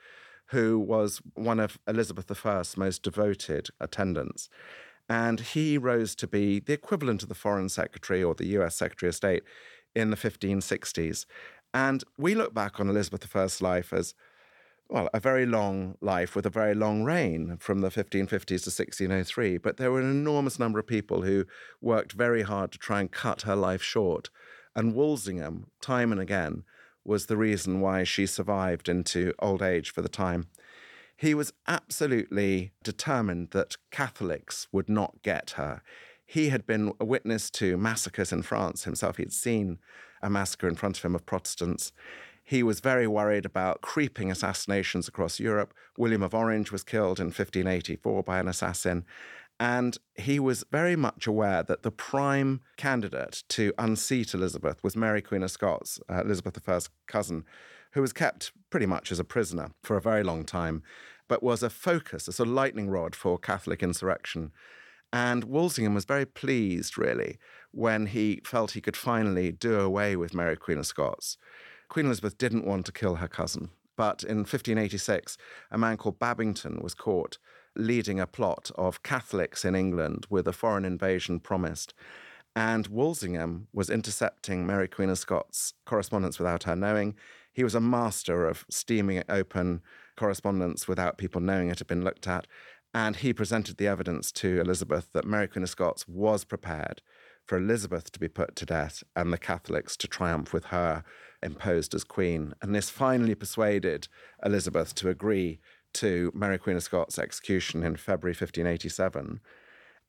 who 0.50 0.78
was 0.78 1.20
one 1.34 1.60
of 1.60 1.78
Elizabeth 1.86 2.30
I's 2.44 2.76
most 2.76 3.02
devoted 3.02 3.68
attendants. 3.80 4.48
And 5.08 5.40
he 5.40 5.76
rose 5.76 6.14
to 6.16 6.26
be 6.26 6.60
the 6.60 6.72
equivalent 6.72 7.22
of 7.22 7.28
the 7.28 7.34
Foreign 7.34 7.68
Secretary 7.68 8.22
or 8.22 8.34
the 8.34 8.46
US 8.58 8.76
Secretary 8.76 9.08
of 9.08 9.14
State 9.14 9.42
in 9.94 10.10
the 10.10 10.16
1560s. 10.16 11.26
And 11.72 12.04
we 12.16 12.34
look 12.34 12.54
back 12.54 12.78
on 12.80 12.88
Elizabeth 12.88 13.34
I's 13.34 13.62
life 13.62 13.92
as, 13.92 14.14
well, 14.88 15.08
a 15.14 15.20
very 15.20 15.46
long 15.46 15.96
life 16.00 16.34
with 16.34 16.46
a 16.46 16.50
very 16.50 16.74
long 16.74 17.04
reign 17.04 17.56
from 17.58 17.80
the 17.80 17.88
1550s 17.88 18.28
to 18.28 18.70
1603. 18.70 19.58
But 19.58 19.76
there 19.76 19.92
were 19.92 20.00
an 20.00 20.10
enormous 20.10 20.58
number 20.58 20.78
of 20.78 20.86
people 20.86 21.22
who 21.22 21.44
worked 21.80 22.12
very 22.12 22.42
hard 22.42 22.72
to 22.72 22.78
try 22.78 23.00
and 23.00 23.10
cut 23.10 23.42
her 23.42 23.56
life 23.56 23.82
short. 23.82 24.30
And 24.74 24.94
Walsingham, 24.94 25.66
time 25.80 26.12
and 26.12 26.20
again, 26.20 26.64
was 27.10 27.26
the 27.26 27.36
reason 27.36 27.80
why 27.80 28.04
she 28.04 28.24
survived 28.24 28.88
into 28.88 29.34
old 29.40 29.62
age 29.62 29.90
for 29.90 30.00
the 30.00 30.08
time. 30.08 30.46
He 31.16 31.34
was 31.34 31.52
absolutely 31.66 32.70
determined 32.84 33.50
that 33.50 33.76
Catholics 33.90 34.68
would 34.70 34.88
not 34.88 35.20
get 35.24 35.50
her. 35.56 35.82
He 36.24 36.50
had 36.50 36.68
been 36.68 36.92
a 37.00 37.04
witness 37.04 37.50
to 37.50 37.76
massacres 37.76 38.30
in 38.30 38.42
France 38.42 38.84
himself. 38.84 39.16
He'd 39.16 39.32
seen 39.32 39.80
a 40.22 40.30
massacre 40.30 40.68
in 40.68 40.76
front 40.76 40.98
of 40.98 41.04
him 41.04 41.16
of 41.16 41.26
Protestants. 41.26 41.90
He 42.44 42.62
was 42.62 42.78
very 42.78 43.08
worried 43.08 43.44
about 43.44 43.80
creeping 43.80 44.30
assassinations 44.30 45.08
across 45.08 45.40
Europe. 45.40 45.74
William 45.98 46.22
of 46.22 46.32
Orange 46.32 46.70
was 46.70 46.84
killed 46.84 47.18
in 47.18 47.26
1584 47.26 48.22
by 48.22 48.38
an 48.38 48.46
assassin. 48.46 49.04
And 49.60 49.98
he 50.14 50.40
was 50.40 50.64
very 50.72 50.96
much 50.96 51.26
aware 51.26 51.62
that 51.62 51.82
the 51.82 51.90
prime 51.90 52.62
candidate 52.78 53.44
to 53.50 53.74
unseat 53.76 54.32
Elizabeth 54.32 54.82
was 54.82 54.96
Mary, 54.96 55.20
Queen 55.20 55.42
of 55.42 55.50
Scots, 55.50 56.00
uh, 56.08 56.22
Elizabeth 56.22 56.66
I's 56.66 56.88
cousin, 57.06 57.44
who 57.92 58.00
was 58.00 58.14
kept 58.14 58.52
pretty 58.70 58.86
much 58.86 59.12
as 59.12 59.18
a 59.18 59.24
prisoner 59.24 59.72
for 59.82 59.98
a 59.98 60.00
very 60.00 60.22
long 60.22 60.44
time, 60.44 60.82
but 61.28 61.42
was 61.42 61.62
a 61.62 61.68
focus, 61.68 62.26
a 62.26 62.32
sort 62.32 62.48
of 62.48 62.54
lightning 62.54 62.88
rod 62.88 63.14
for 63.14 63.38
Catholic 63.38 63.82
insurrection. 63.82 64.50
And 65.12 65.44
Walsingham 65.44 65.92
was 65.92 66.06
very 66.06 66.24
pleased, 66.24 66.96
really, 66.96 67.38
when 67.70 68.06
he 68.06 68.40
felt 68.46 68.70
he 68.70 68.80
could 68.80 68.96
finally 68.96 69.52
do 69.52 69.78
away 69.78 70.16
with 70.16 70.32
Mary, 70.32 70.56
Queen 70.56 70.78
of 70.78 70.86
Scots. 70.86 71.36
Queen 71.90 72.06
Elizabeth 72.06 72.38
didn't 72.38 72.66
want 72.66 72.86
to 72.86 72.92
kill 72.92 73.16
her 73.16 73.28
cousin, 73.28 73.68
but 73.94 74.22
in 74.22 74.38
1586, 74.38 75.36
a 75.70 75.76
man 75.76 75.98
called 75.98 76.18
Babington 76.18 76.80
was 76.80 76.94
caught 76.94 77.36
leading 77.76 78.20
a 78.20 78.26
plot 78.26 78.70
of 78.76 79.02
Catholics 79.02 79.64
in 79.64 79.74
England 79.74 80.26
with 80.28 80.46
a 80.48 80.52
foreign 80.52 80.84
invasion 80.84 81.40
promised. 81.40 81.94
And 82.56 82.88
Walsingham 82.88 83.68
was 83.72 83.90
intercepting 83.90 84.66
Mary 84.66 84.88
Queen 84.88 85.10
of 85.10 85.18
Scots' 85.18 85.74
correspondence 85.86 86.38
without 86.38 86.64
her 86.64 86.74
knowing. 86.74 87.14
He 87.52 87.64
was 87.64 87.74
a 87.74 87.80
master 87.80 88.46
of 88.46 88.64
steaming 88.68 89.22
open 89.28 89.82
correspondence 90.16 90.88
without 90.88 91.18
people 91.18 91.40
knowing 91.40 91.68
it 91.68 91.78
had 91.78 91.86
been 91.86 92.04
looked 92.04 92.26
at. 92.26 92.46
And 92.92 93.16
he 93.16 93.32
presented 93.32 93.76
the 93.76 93.86
evidence 93.86 94.32
to 94.32 94.60
Elizabeth 94.60 95.08
that 95.12 95.24
Mary 95.24 95.46
Queen 95.46 95.62
of 95.62 95.70
Scots 95.70 96.08
was 96.08 96.44
prepared 96.44 97.02
for 97.46 97.56
Elizabeth 97.56 98.12
to 98.12 98.20
be 98.20 98.28
put 98.28 98.54
to 98.56 98.66
death 98.66 99.02
and 99.16 99.32
the 99.32 99.38
Catholics 99.38 99.96
to 99.96 100.06
triumph 100.08 100.52
with 100.52 100.66
her 100.66 101.04
imposed 101.42 101.94
as 101.94 102.04
queen. 102.04 102.54
And 102.60 102.74
this 102.74 102.90
finally 102.90 103.34
persuaded 103.34 104.08
Elizabeth 104.44 104.94
to 104.96 105.08
agree 105.08 105.60
to 105.94 106.30
Mary 106.34 106.58
Queen 106.58 106.76
of 106.76 106.82
Scots' 106.82 107.18
execution 107.18 107.82
in 107.82 107.96
February 107.96 108.32
1587. 108.32 109.40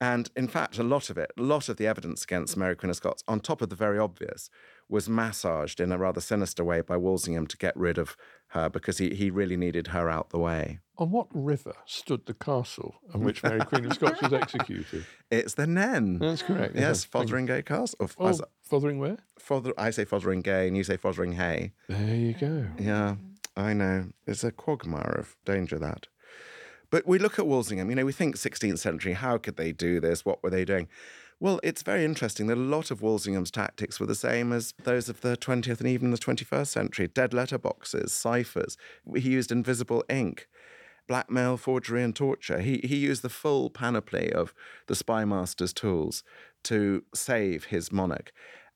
And 0.02 0.32
in 0.36 0.48
fact, 0.48 0.80
a 0.80 0.84
lot 0.84 1.12
of 1.12 1.17
it, 1.20 1.32
a 1.38 1.41
lot 1.44 1.70
of 1.70 1.78
the 1.78 1.86
evidence 1.86 2.24
against 2.24 2.58
Mary 2.58 2.76
Queen 2.76 2.89
of 2.89 2.96
Scots, 2.96 3.24
on 3.28 3.39
top 3.39 3.62
of 3.62 3.70
the 3.70 3.76
very 3.76 4.00
obvious, 4.00 4.50
was 4.89 5.08
massaged 5.08 5.80
in 5.80 5.91
a 5.91 5.98
rather 5.98 6.20
sinister 6.20 6.63
way 6.63 6.82
by 6.82 6.98
Walsingham 6.98 7.46
to 7.46 7.56
get 7.56 7.78
rid 7.78 8.00
of 8.00 8.17
her 8.48 8.67
because 8.67 8.98
he, 8.98 9.13
he 9.13 9.30
really 9.30 9.56
needed 9.56 9.88
her 9.88 10.10
out 10.10 10.32
the 10.32 10.39
way. 10.39 10.80
On 10.98 11.12
what 11.12 11.28
river 11.32 11.76
stood 11.86 12.26
the 12.26 12.34
castle 12.34 12.96
on 13.13 13.22
which 13.24 13.44
Mary 13.44 13.60
Queen 13.62 13.86
of 13.86 13.94
Scots 13.94 14.22
was 14.22 14.34
executed? 14.34 15.06
It's 15.30 15.54
the 15.54 15.65
Nen. 15.65 16.17
That's 16.20 16.41
correct. 16.41 16.76
Yes, 16.76 17.06
Fotheringay 17.06 17.65
Castle. 17.65 17.96
Or, 18.02 18.10
oh, 18.20 18.39
Fothering 18.70 18.98
where? 18.98 19.17
Fother, 19.39 19.72
I 19.78 19.91
say 19.91 20.04
Fotheringay 20.04 20.67
and 20.67 20.76
you 20.76 20.84
say 20.84 20.98
Fotheringhay. 20.98 21.72
There 21.88 22.15
you 22.15 22.34
go. 22.34 22.67
Yeah, 22.78 23.15
I 23.56 23.74
know. 23.74 24.08
It's 24.26 24.44
a 24.44 24.52
quagmire 24.52 25.16
of 25.18 25.36
danger, 25.46 25.78
that. 25.80 26.08
But 26.90 27.08
we 27.08 27.20
look 27.20 27.40
at 27.40 27.48
Walsingham, 27.48 27.90
you 27.90 27.96
know, 27.96 28.06
we 28.06 28.12
think 28.12 28.36
16th 28.36 28.80
century, 28.80 29.14
how 29.14 29.38
could 29.38 29.56
they 29.56 29.72
do 29.72 30.00
this? 30.00 30.26
What 30.26 30.44
were 30.44 30.50
they 30.50 30.66
doing? 30.66 30.90
Well, 31.40 31.60
it's 31.64 31.82
very 31.82 32.06
interesting 32.06 32.48
that 32.48 32.58
a 32.58 32.62
lot 32.62 32.92
of 32.92 33.02
Walsingham's 33.02 33.50
tactics 33.50 34.00
were 34.00 34.06
the 34.06 34.14
same 34.14 34.54
as 34.54 34.74
those 34.84 35.10
of 35.10 35.22
the 35.22 35.36
20th 35.36 35.80
and 35.80 35.88
even 35.88 36.12
the 36.12 36.18
21st 36.18 36.68
century 36.68 37.08
dead 37.08 37.34
letter 37.34 37.58
boxes, 37.58 38.14
ciphers. 38.14 38.78
He 39.16 39.32
used 39.32 39.52
invisible 39.52 40.04
ink, 40.08 40.48
blackmail, 41.08 41.58
forgery, 41.58 42.04
and 42.04 42.16
torture. 42.16 42.60
He, 42.60 42.82
he 42.84 42.98
used 42.98 43.24
the 43.24 43.30
full 43.30 43.72
panoply 43.72 44.32
of 44.32 44.54
the 44.86 44.96
spy 44.96 45.26
master's 45.26 45.74
tools 45.74 46.24
to 46.66 47.04
save 47.16 47.66
his 47.66 47.92
monarch. 47.92 48.32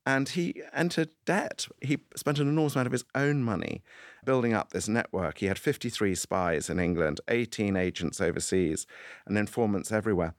And 0.05 0.29
he 0.29 0.61
entered 0.71 1.09
debt. 1.25 1.67
He 1.81 1.97
spent 2.15 2.39
an 2.39 2.47
enormous 2.47 2.75
amount 2.75 2.87
of 2.87 2.91
his 2.91 3.05
own 3.15 3.43
money 3.43 3.81
building 4.23 4.53
up 4.53 4.71
this 4.71 4.87
network. 4.87 5.39
He 5.39 5.47
had 5.47 5.57
53 5.57 6.13
spies 6.15 6.69
in 6.69 6.79
England, 6.79 7.21
18 7.27 7.75
agents 7.75 8.21
overseas, 8.21 8.85
and 9.25 9.37
informants 9.37 9.91
everywhere. 9.91 10.35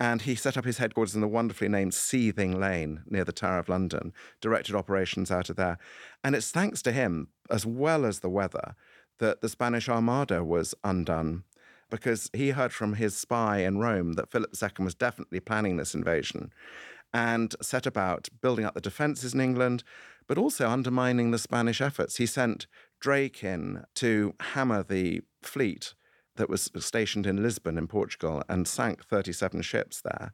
And 0.00 0.22
he 0.22 0.34
set 0.34 0.56
up 0.56 0.64
his 0.64 0.78
headquarters 0.78 1.14
in 1.14 1.20
the 1.20 1.28
wonderfully 1.28 1.68
named 1.68 1.94
Seething 1.94 2.58
Lane 2.58 3.02
near 3.06 3.24
the 3.24 3.32
Tower 3.32 3.58
of 3.58 3.68
London, 3.68 4.12
directed 4.40 4.74
operations 4.74 5.30
out 5.30 5.48
of 5.48 5.56
there. 5.56 5.78
And 6.24 6.34
it's 6.34 6.50
thanks 6.50 6.82
to 6.82 6.92
him, 6.92 7.28
as 7.48 7.64
well 7.64 8.04
as 8.04 8.18
the 8.18 8.28
weather, 8.28 8.74
that 9.18 9.40
the 9.40 9.48
Spanish 9.48 9.88
Armada 9.88 10.42
was 10.42 10.74
undone 10.82 11.44
because 11.90 12.28
he 12.32 12.50
heard 12.50 12.72
from 12.72 12.94
his 12.94 13.16
spy 13.16 13.58
in 13.58 13.78
Rome 13.78 14.14
that 14.14 14.30
Philip 14.30 14.52
II 14.60 14.84
was 14.84 14.96
definitely 14.96 15.38
planning 15.38 15.76
this 15.76 15.94
invasion 15.94 16.52
and 17.14 17.54
set 17.62 17.86
about 17.86 18.28
building 18.42 18.64
up 18.64 18.74
the 18.74 18.80
defences 18.80 19.32
in 19.32 19.40
England, 19.40 19.84
but 20.26 20.36
also 20.36 20.68
undermining 20.68 21.30
the 21.30 21.38
Spanish 21.38 21.80
efforts. 21.80 22.16
He 22.16 22.26
sent 22.26 22.66
Drake 23.00 23.44
in 23.44 23.84
to 23.94 24.34
hammer 24.40 24.82
the 24.82 25.22
fleet 25.40 25.94
that 26.36 26.50
was 26.50 26.70
stationed 26.78 27.26
in 27.26 27.40
Lisbon 27.40 27.78
in 27.78 27.86
Portugal 27.86 28.42
and 28.48 28.66
sank 28.66 29.04
37 29.04 29.62
ships 29.62 30.00
there. 30.00 30.32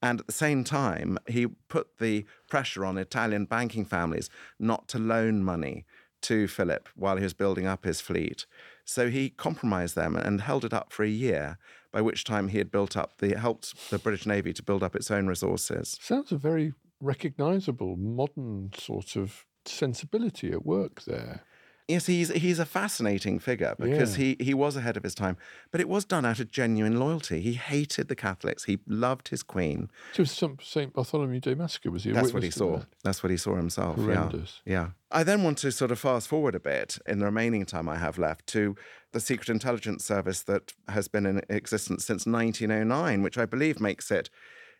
And 0.00 0.20
at 0.20 0.26
the 0.26 0.32
same 0.32 0.64
time, 0.64 1.18
he 1.28 1.46
put 1.68 1.98
the 1.98 2.24
pressure 2.48 2.86
on 2.86 2.96
Italian 2.96 3.44
banking 3.44 3.84
families 3.84 4.30
not 4.58 4.88
to 4.88 4.98
loan 4.98 5.44
money 5.44 5.84
to 6.22 6.48
Philip 6.48 6.88
while 6.94 7.16
he 7.16 7.22
was 7.22 7.34
building 7.34 7.66
up 7.66 7.84
his 7.84 8.00
fleet. 8.00 8.46
So 8.86 9.10
he 9.10 9.28
compromised 9.28 9.94
them 9.94 10.16
and 10.16 10.40
held 10.40 10.64
it 10.64 10.72
up 10.72 10.90
for 10.90 11.04
a 11.04 11.08
year, 11.08 11.58
by 11.94 12.02
which 12.02 12.24
time 12.24 12.48
he 12.48 12.58
had 12.58 12.72
built 12.72 12.96
up 12.96 13.18
the 13.18 13.38
helped 13.38 13.88
the 13.90 14.00
British 14.00 14.26
Navy 14.26 14.52
to 14.52 14.64
build 14.64 14.82
up 14.82 14.96
its 14.96 15.12
own 15.12 15.28
resources. 15.28 15.96
Sounds 16.02 16.32
a 16.32 16.36
very 16.36 16.74
recognizable 17.00 17.96
modern 17.96 18.72
sort 18.76 19.14
of 19.14 19.46
sensibility 19.64 20.50
at 20.50 20.66
work 20.66 21.04
there. 21.04 21.44
Yes, 21.86 22.06
he's 22.06 22.30
he's 22.30 22.58
a 22.58 22.64
fascinating 22.64 23.38
figure 23.38 23.74
because 23.78 24.16
Yeah. 24.18 24.34
he, 24.38 24.44
he 24.44 24.54
was 24.54 24.74
ahead 24.74 24.96
of 24.96 25.02
his 25.02 25.14
time, 25.14 25.36
but 25.70 25.82
it 25.82 25.88
was 25.88 26.06
done 26.06 26.24
out 26.24 26.40
of 26.40 26.50
genuine 26.50 26.98
loyalty. 26.98 27.42
He 27.42 27.52
hated 27.54 28.08
the 28.08 28.16
Catholics. 28.16 28.64
He 28.64 28.78
loved 28.86 29.28
his 29.28 29.42
queen. 29.42 29.90
So 30.14 30.24
some 30.24 30.56
St. 30.62 30.94
Bartholomew 30.94 31.40
Day 31.40 31.54
Massacre 31.54 31.90
was 31.90 32.04
he? 32.04 32.12
That's 32.12 32.32
what 32.32 32.42
he 32.42 32.50
saw. 32.50 32.78
that? 32.78 32.86
That's 33.02 33.22
what 33.22 33.30
he 33.30 33.36
saw 33.36 33.56
himself. 33.56 33.96
Horrendous. 33.96 34.62
Yeah. 34.64 34.72
Yeah. 34.72 34.88
I 35.10 35.24
then 35.24 35.42
want 35.42 35.58
to 35.58 35.70
sort 35.70 35.90
of 35.90 35.98
fast 35.98 36.26
forward 36.26 36.54
a 36.54 36.60
bit 36.60 36.98
in 37.06 37.18
the 37.18 37.26
remaining 37.26 37.66
time 37.66 37.88
I 37.88 37.96
have 37.98 38.16
left 38.16 38.46
to 38.48 38.74
the 39.12 39.20
Secret 39.20 39.50
Intelligence 39.50 40.04
Service 40.06 40.42
that 40.44 40.72
has 40.88 41.06
been 41.08 41.26
in 41.26 41.42
existence 41.50 42.04
since 42.06 42.24
1909, 42.26 43.22
which 43.22 43.36
I 43.36 43.44
believe 43.44 43.78
makes 43.78 44.10
it 44.10 44.30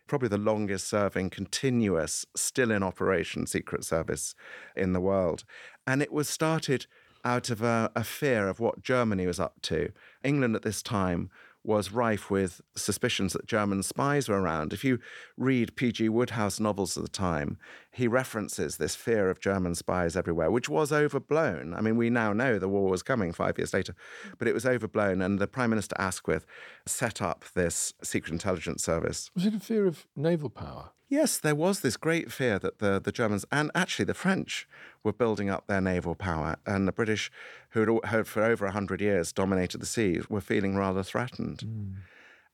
probably 0.07 0.27
the 0.29 0.37
longest 0.37 0.87
serving 0.87 1.29
continuous, 1.31 2.25
still 2.35 2.69
in 2.69 2.83
operation 2.83 3.47
Secret 3.47 3.83
Service 3.83 4.35
in 4.75 4.93
the 4.93 4.99
world. 4.99 5.43
And 5.87 6.01
it 6.01 6.11
was 6.11 6.29
started 6.29 6.87
out 7.23 7.49
of 7.49 7.61
a, 7.61 7.91
a 7.95 8.03
fear 8.03 8.47
of 8.47 8.59
what 8.59 8.83
Germany 8.83 9.25
was 9.25 9.39
up 9.39 9.61
to. 9.63 9.91
England 10.23 10.55
at 10.55 10.61
this 10.61 10.81
time 10.81 11.29
was 11.65 11.91
rife 11.91 12.29
with 12.29 12.61
suspicions 12.75 13.33
that 13.33 13.47
German 13.47 13.81
spies 13.81 14.29
were 14.29 14.39
around. 14.39 14.71
If 14.71 14.83
you 14.83 14.99
read 15.35 15.75
P.G. 15.75 16.09
Wodehouse 16.09 16.59
novels 16.59 16.95
of 16.95 17.03
the 17.03 17.09
time, 17.09 17.57
he 17.91 18.07
references 18.07 18.77
this 18.77 18.95
fear 18.95 19.29
of 19.29 19.39
German 19.39 19.73
spies 19.73 20.15
everywhere, 20.15 20.51
which 20.51 20.69
was 20.69 20.91
overblown. 20.91 21.73
I 21.73 21.81
mean, 21.81 21.97
we 21.97 22.11
now 22.11 22.33
know 22.33 22.59
the 22.59 22.69
war 22.69 22.89
was 22.89 23.01
coming 23.01 23.33
five 23.33 23.57
years 23.57 23.73
later, 23.73 23.95
but 24.37 24.47
it 24.47 24.53
was 24.53 24.65
overblown. 24.65 25.21
And 25.21 25.39
the 25.39 25.47
Prime 25.47 25.71
Minister 25.71 25.95
Asquith 25.97 26.45
set 26.87 27.21
up 27.21 27.45
this 27.53 27.93
secret 28.03 28.31
intelligence 28.31 28.83
service. 28.83 29.31
Was 29.33 29.45
it 29.45 29.53
a 29.53 29.59
fear 29.59 29.85
of 29.87 30.07
naval 30.15 30.49
power? 30.49 30.91
Yes, 31.07 31.37
there 31.37 31.55
was 31.55 31.81
this 31.81 31.97
great 31.97 32.31
fear 32.31 32.57
that 32.59 32.79
the, 32.79 32.99
the 32.99 33.11
Germans 33.11 33.45
and 33.51 33.69
actually 33.75 34.05
the 34.05 34.15
French 34.15 34.67
were 35.03 35.13
building 35.13 35.49
up 35.49 35.67
their 35.67 35.81
naval 35.81 36.15
power, 36.15 36.55
and 36.65 36.87
the 36.87 36.91
British, 36.91 37.31
who 37.69 37.81
had, 37.81 38.09
had 38.09 38.27
for 38.27 38.43
over 38.43 38.65
100 38.65 39.01
years 39.01 39.31
dominated 39.31 39.79
the 39.79 39.85
seas, 39.85 40.29
were 40.29 40.41
feeling 40.41 40.75
rather 40.75 41.03
threatened. 41.03 41.61
Hmm. 41.61 41.93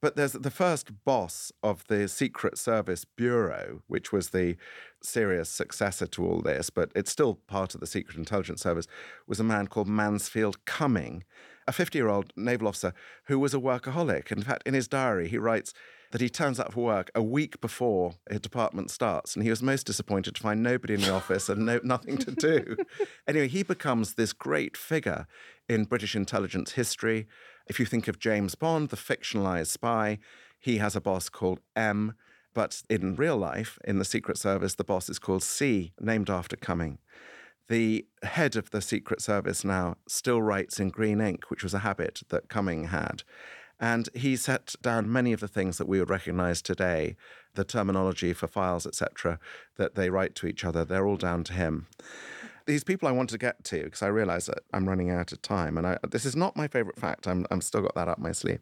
But 0.01 0.15
there's 0.15 0.33
the 0.33 0.51
first 0.51 1.05
boss 1.05 1.51
of 1.61 1.85
the 1.87 2.07
Secret 2.07 2.57
Service 2.57 3.05
Bureau, 3.05 3.83
which 3.87 4.11
was 4.11 4.31
the 4.31 4.57
serious 5.03 5.47
successor 5.47 6.07
to 6.07 6.25
all 6.25 6.41
this, 6.41 6.71
but 6.71 6.91
it's 6.95 7.11
still 7.11 7.35
part 7.35 7.75
of 7.75 7.81
the 7.81 7.87
Secret 7.87 8.17
Intelligence 8.17 8.63
Service, 8.63 8.87
was 9.27 9.39
a 9.39 9.43
man 9.43 9.67
called 9.67 9.87
Mansfield 9.87 10.65
Cumming, 10.65 11.23
a 11.71 11.73
50 11.73 11.97
year 11.97 12.09
old 12.09 12.33
naval 12.35 12.67
officer 12.67 12.93
who 13.27 13.39
was 13.39 13.53
a 13.53 13.57
workaholic. 13.57 14.29
In 14.29 14.43
fact, 14.43 14.67
in 14.67 14.73
his 14.73 14.89
diary, 14.89 15.29
he 15.29 15.37
writes 15.37 15.73
that 16.11 16.19
he 16.19 16.27
turns 16.27 16.59
up 16.59 16.73
for 16.73 16.83
work 16.83 17.09
a 17.15 17.23
week 17.23 17.61
before 17.61 18.15
his 18.29 18.41
department 18.41 18.91
starts, 18.91 19.35
and 19.35 19.43
he 19.43 19.49
was 19.49 19.63
most 19.63 19.85
disappointed 19.85 20.35
to 20.35 20.41
find 20.41 20.61
nobody 20.61 20.95
in 20.95 20.99
the 20.99 21.13
office 21.13 21.47
and 21.47 21.65
no, 21.65 21.79
nothing 21.81 22.17
to 22.17 22.31
do. 22.31 22.75
anyway, 23.27 23.47
he 23.47 23.63
becomes 23.63 24.15
this 24.15 24.33
great 24.33 24.75
figure 24.75 25.27
in 25.69 25.85
British 25.85 26.13
intelligence 26.13 26.73
history. 26.73 27.25
If 27.67 27.79
you 27.79 27.85
think 27.85 28.09
of 28.09 28.19
James 28.19 28.53
Bond, 28.55 28.89
the 28.89 28.97
fictionalized 28.97 29.67
spy, 29.67 30.19
he 30.59 30.79
has 30.79 30.93
a 30.93 31.01
boss 31.01 31.29
called 31.29 31.61
M. 31.73 32.15
But 32.53 32.83
in 32.89 33.15
real 33.15 33.37
life, 33.37 33.79
in 33.85 33.97
the 33.97 34.03
Secret 34.03 34.37
Service, 34.37 34.75
the 34.75 34.83
boss 34.83 35.07
is 35.07 35.19
called 35.19 35.41
C, 35.41 35.93
named 36.01 36.29
after 36.29 36.57
Cumming. 36.57 36.97
The 37.69 38.05
head 38.23 38.55
of 38.55 38.71
the 38.71 38.81
Secret 38.81 39.21
Service 39.21 39.63
now 39.63 39.95
still 40.07 40.41
writes 40.41 40.79
in 40.79 40.89
green 40.89 41.21
ink, 41.21 41.49
which 41.49 41.63
was 41.63 41.73
a 41.73 41.79
habit 41.79 42.21
that 42.29 42.49
Cumming 42.49 42.85
had. 42.85 43.23
And 43.79 44.09
he 44.13 44.35
set 44.35 44.75
down 44.81 45.11
many 45.11 45.33
of 45.33 45.39
the 45.39 45.47
things 45.47 45.79
that 45.79 45.87
we 45.87 45.99
would 45.99 46.09
recognize 46.09 46.61
today, 46.61 47.15
the 47.55 47.63
terminology 47.63 48.31
for 48.31 48.47
files, 48.47 48.85
etc., 48.85 49.39
that 49.77 49.95
they 49.95 50.11
write 50.11 50.35
to 50.35 50.47
each 50.47 50.63
other. 50.63 50.85
They're 50.85 51.07
all 51.07 51.17
down 51.17 51.43
to 51.45 51.53
him. 51.53 51.87
These 52.67 52.83
people 52.83 53.07
I 53.07 53.11
want 53.11 53.31
to 53.31 53.39
get 53.39 53.63
to 53.65 53.83
because 53.83 54.03
I 54.03 54.07
realize 54.07 54.45
that 54.45 54.59
I'm 54.71 54.87
running 54.87 55.09
out 55.09 55.31
of 55.31 55.41
time. 55.41 55.79
And 55.79 55.87
I, 55.87 55.97
this 56.07 56.25
is 56.25 56.35
not 56.35 56.55
my 56.55 56.67
favorite 56.67 56.99
fact. 56.99 57.27
I'm, 57.27 57.47
I'm 57.49 57.61
still 57.61 57.81
got 57.81 57.95
that 57.95 58.07
up 58.07 58.19
my 58.19 58.31
sleeve. 58.31 58.59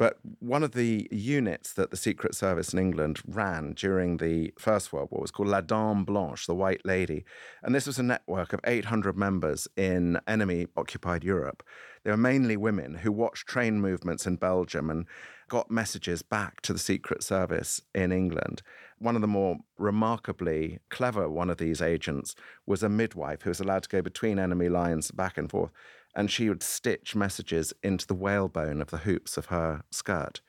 But 0.00 0.16
one 0.38 0.62
of 0.62 0.72
the 0.72 1.06
units 1.10 1.74
that 1.74 1.90
the 1.90 1.96
Secret 1.98 2.34
Service 2.34 2.72
in 2.72 2.78
England 2.78 3.20
ran 3.26 3.74
during 3.74 4.16
the 4.16 4.50
First 4.58 4.94
World 4.94 5.10
War 5.10 5.20
was 5.20 5.30
called 5.30 5.50
La 5.50 5.60
Dame 5.60 6.06
Blanche, 6.06 6.46
the 6.46 6.54
White 6.54 6.86
Lady. 6.86 7.26
And 7.62 7.74
this 7.74 7.86
was 7.86 7.98
a 7.98 8.02
network 8.02 8.54
of 8.54 8.60
800 8.64 9.14
members 9.14 9.68
in 9.76 10.18
enemy 10.26 10.68
occupied 10.74 11.22
Europe. 11.22 11.62
They 12.02 12.10
were 12.10 12.16
mainly 12.16 12.56
women 12.56 12.94
who 12.94 13.12
watched 13.12 13.46
train 13.46 13.78
movements 13.78 14.26
in 14.26 14.36
Belgium 14.36 14.88
and 14.88 15.04
got 15.50 15.70
messages 15.70 16.22
back 16.22 16.62
to 16.62 16.72
the 16.72 16.78
Secret 16.78 17.22
Service 17.22 17.82
in 17.94 18.10
England. 18.10 18.62
One 18.98 19.16
of 19.16 19.20
the 19.20 19.28
more 19.28 19.58
remarkably 19.76 20.78
clever 20.88 21.28
one 21.28 21.50
of 21.50 21.58
these 21.58 21.82
agents 21.82 22.34
was 22.64 22.82
a 22.82 22.88
midwife 22.88 23.42
who 23.42 23.50
was 23.50 23.60
allowed 23.60 23.82
to 23.82 23.88
go 23.90 24.00
between 24.00 24.38
enemy 24.38 24.70
lines 24.70 25.10
back 25.10 25.36
and 25.36 25.50
forth 25.50 25.72
and 26.14 26.30
she 26.30 26.48
would 26.48 26.62
stitch 26.62 27.14
messages 27.14 27.72
into 27.82 28.06
the 28.06 28.14
whalebone 28.14 28.80
of 28.80 28.90
the 28.90 28.98
hoops 28.98 29.36
of 29.36 29.46
her 29.46 29.82
skirt 29.90 30.40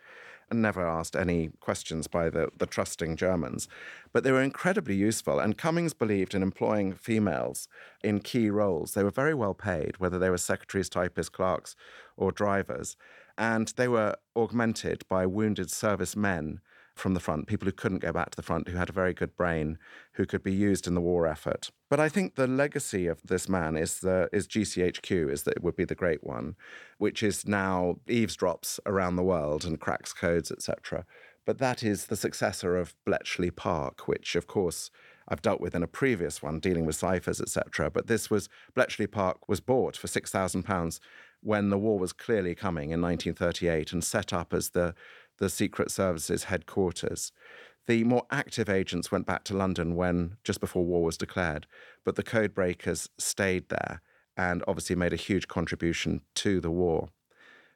and 0.52 0.62
never 0.62 0.86
asked 0.86 1.16
any 1.16 1.50
questions 1.62 2.08
by 2.08 2.30
the, 2.30 2.50
the 2.58 2.66
trusting 2.66 3.16
Germans. 3.16 3.70
But 4.12 4.24
they 4.24 4.34
were 4.34 4.42
incredibly 4.42 4.96
useful. 4.96 5.40
And 5.40 5.58
Cummings 5.58 5.94
believed 5.94 6.36
in 6.36 6.44
employing 6.44 6.94
females 6.94 7.70
in 8.04 8.20
key 8.20 8.50
roles. 8.50 8.94
They 8.94 9.04
were 9.04 9.12
very 9.12 9.34
well 9.34 9.54
paid, 9.54 9.98
whether 9.98 10.20
they 10.20 10.30
were 10.30 10.38
secretaries, 10.38 10.90
typists, 10.90 11.30
clerks, 11.30 11.76
or 12.18 12.34
drivers. 12.34 12.98
And 13.38 13.70
they 13.78 13.88
were 13.88 14.18
augmented 14.36 15.04
by 15.08 15.26
wounded 15.26 15.72
service 15.72 16.18
men 16.18 16.60
from 16.96 17.14
the 17.14 17.20
front, 17.20 17.48
people 17.48 17.66
who 17.66 17.72
couldn't 17.72 18.00
go 18.00 18.12
back 18.12 18.32
to 18.32 18.36
the 18.36 18.42
front, 18.42 18.68
who 18.68 18.78
had 18.78 18.90
a 18.90 18.94
very 18.94 19.14
good 19.14 19.36
brain, 19.36 19.78
who 20.14 20.26
could 20.26 20.44
be 20.44 20.54
used 20.54 20.88
in 20.88 20.94
the 20.94 21.02
war 21.02 21.28
effort. 21.28 21.70
But 21.90 22.00
I 22.00 22.10
think 22.10 22.36
the 22.36 22.48
legacy 22.48 23.08
of 23.08 23.22
this 23.24 23.50
man 23.50 23.76
is 23.76 24.00
the 24.00 24.30
is 24.32 24.48
GCHQ, 24.48 25.32
is 25.32 25.44
that 25.44 25.58
it 25.58 25.64
would 25.64 25.76
be 25.76 25.86
the 25.86 25.96
great 25.96 26.24
one, 26.24 26.56
which 26.98 27.24
is 27.24 27.48
now 27.48 27.98
eavesdrops 28.08 28.80
around 28.86 29.16
the 29.16 29.24
world 29.24 29.66
and 29.66 29.80
cracks 29.80 30.14
codes, 30.14 30.52
etc. 30.52 31.06
But 31.46 31.58
that 31.58 31.84
is 31.84 32.06
the 32.06 32.16
successor 32.16 32.78
of 32.78 32.96
Bletchley 33.06 33.52
Park, 33.52 34.08
which 34.08 34.36
of 34.36 34.48
course 34.48 34.92
I've 35.28 35.42
dealt 35.42 35.62
with 35.62 35.76
in 35.76 35.84
a 35.84 35.88
previous 35.88 36.42
one, 36.42 36.60
dealing 36.60 36.86
with 36.86 36.96
ciphers, 36.96 37.42
etc. 37.42 37.90
But 37.90 38.08
this 38.08 38.30
was 38.30 38.50
Bletchley 38.76 39.08
Park 39.08 39.48
was 39.48 39.60
bought 39.60 39.98
for 39.98 40.08
six 40.08 40.30
thousand 40.30 40.64
pounds 40.64 41.00
when 41.42 41.70
the 41.70 41.78
war 41.78 41.98
was 41.98 42.14
clearly 42.14 42.54
coming 42.54 42.92
in 42.92 43.02
1938 43.02 43.94
and 43.94 44.04
set 44.04 44.32
up 44.32 44.54
as 44.54 44.70
the 44.70 44.94
the 45.40 45.50
Secret 45.50 45.92
Service's 45.92 46.46
headquarters. 46.46 47.32
The 47.88 48.04
more 48.04 48.26
active 48.32 48.70
agents 48.70 49.12
went 49.12 49.26
back 49.26 49.44
to 49.46 49.58
London 49.58 49.96
when 49.96 50.38
just 50.44 50.60
before 50.60 50.86
war 50.86 51.04
was 51.04 51.18
declared, 51.18 51.68
but 52.06 52.16
the 52.16 52.24
code 52.24 52.54
breakers 52.54 53.10
stayed 53.18 53.70
there 53.70 54.02
and 54.38 54.64
obviously 54.68 54.96
made 54.96 55.14
a 55.14 55.18
huge 55.18 55.48
contribution 55.48 56.22
to 56.36 56.62
the 56.62 56.72
war. 56.72 57.10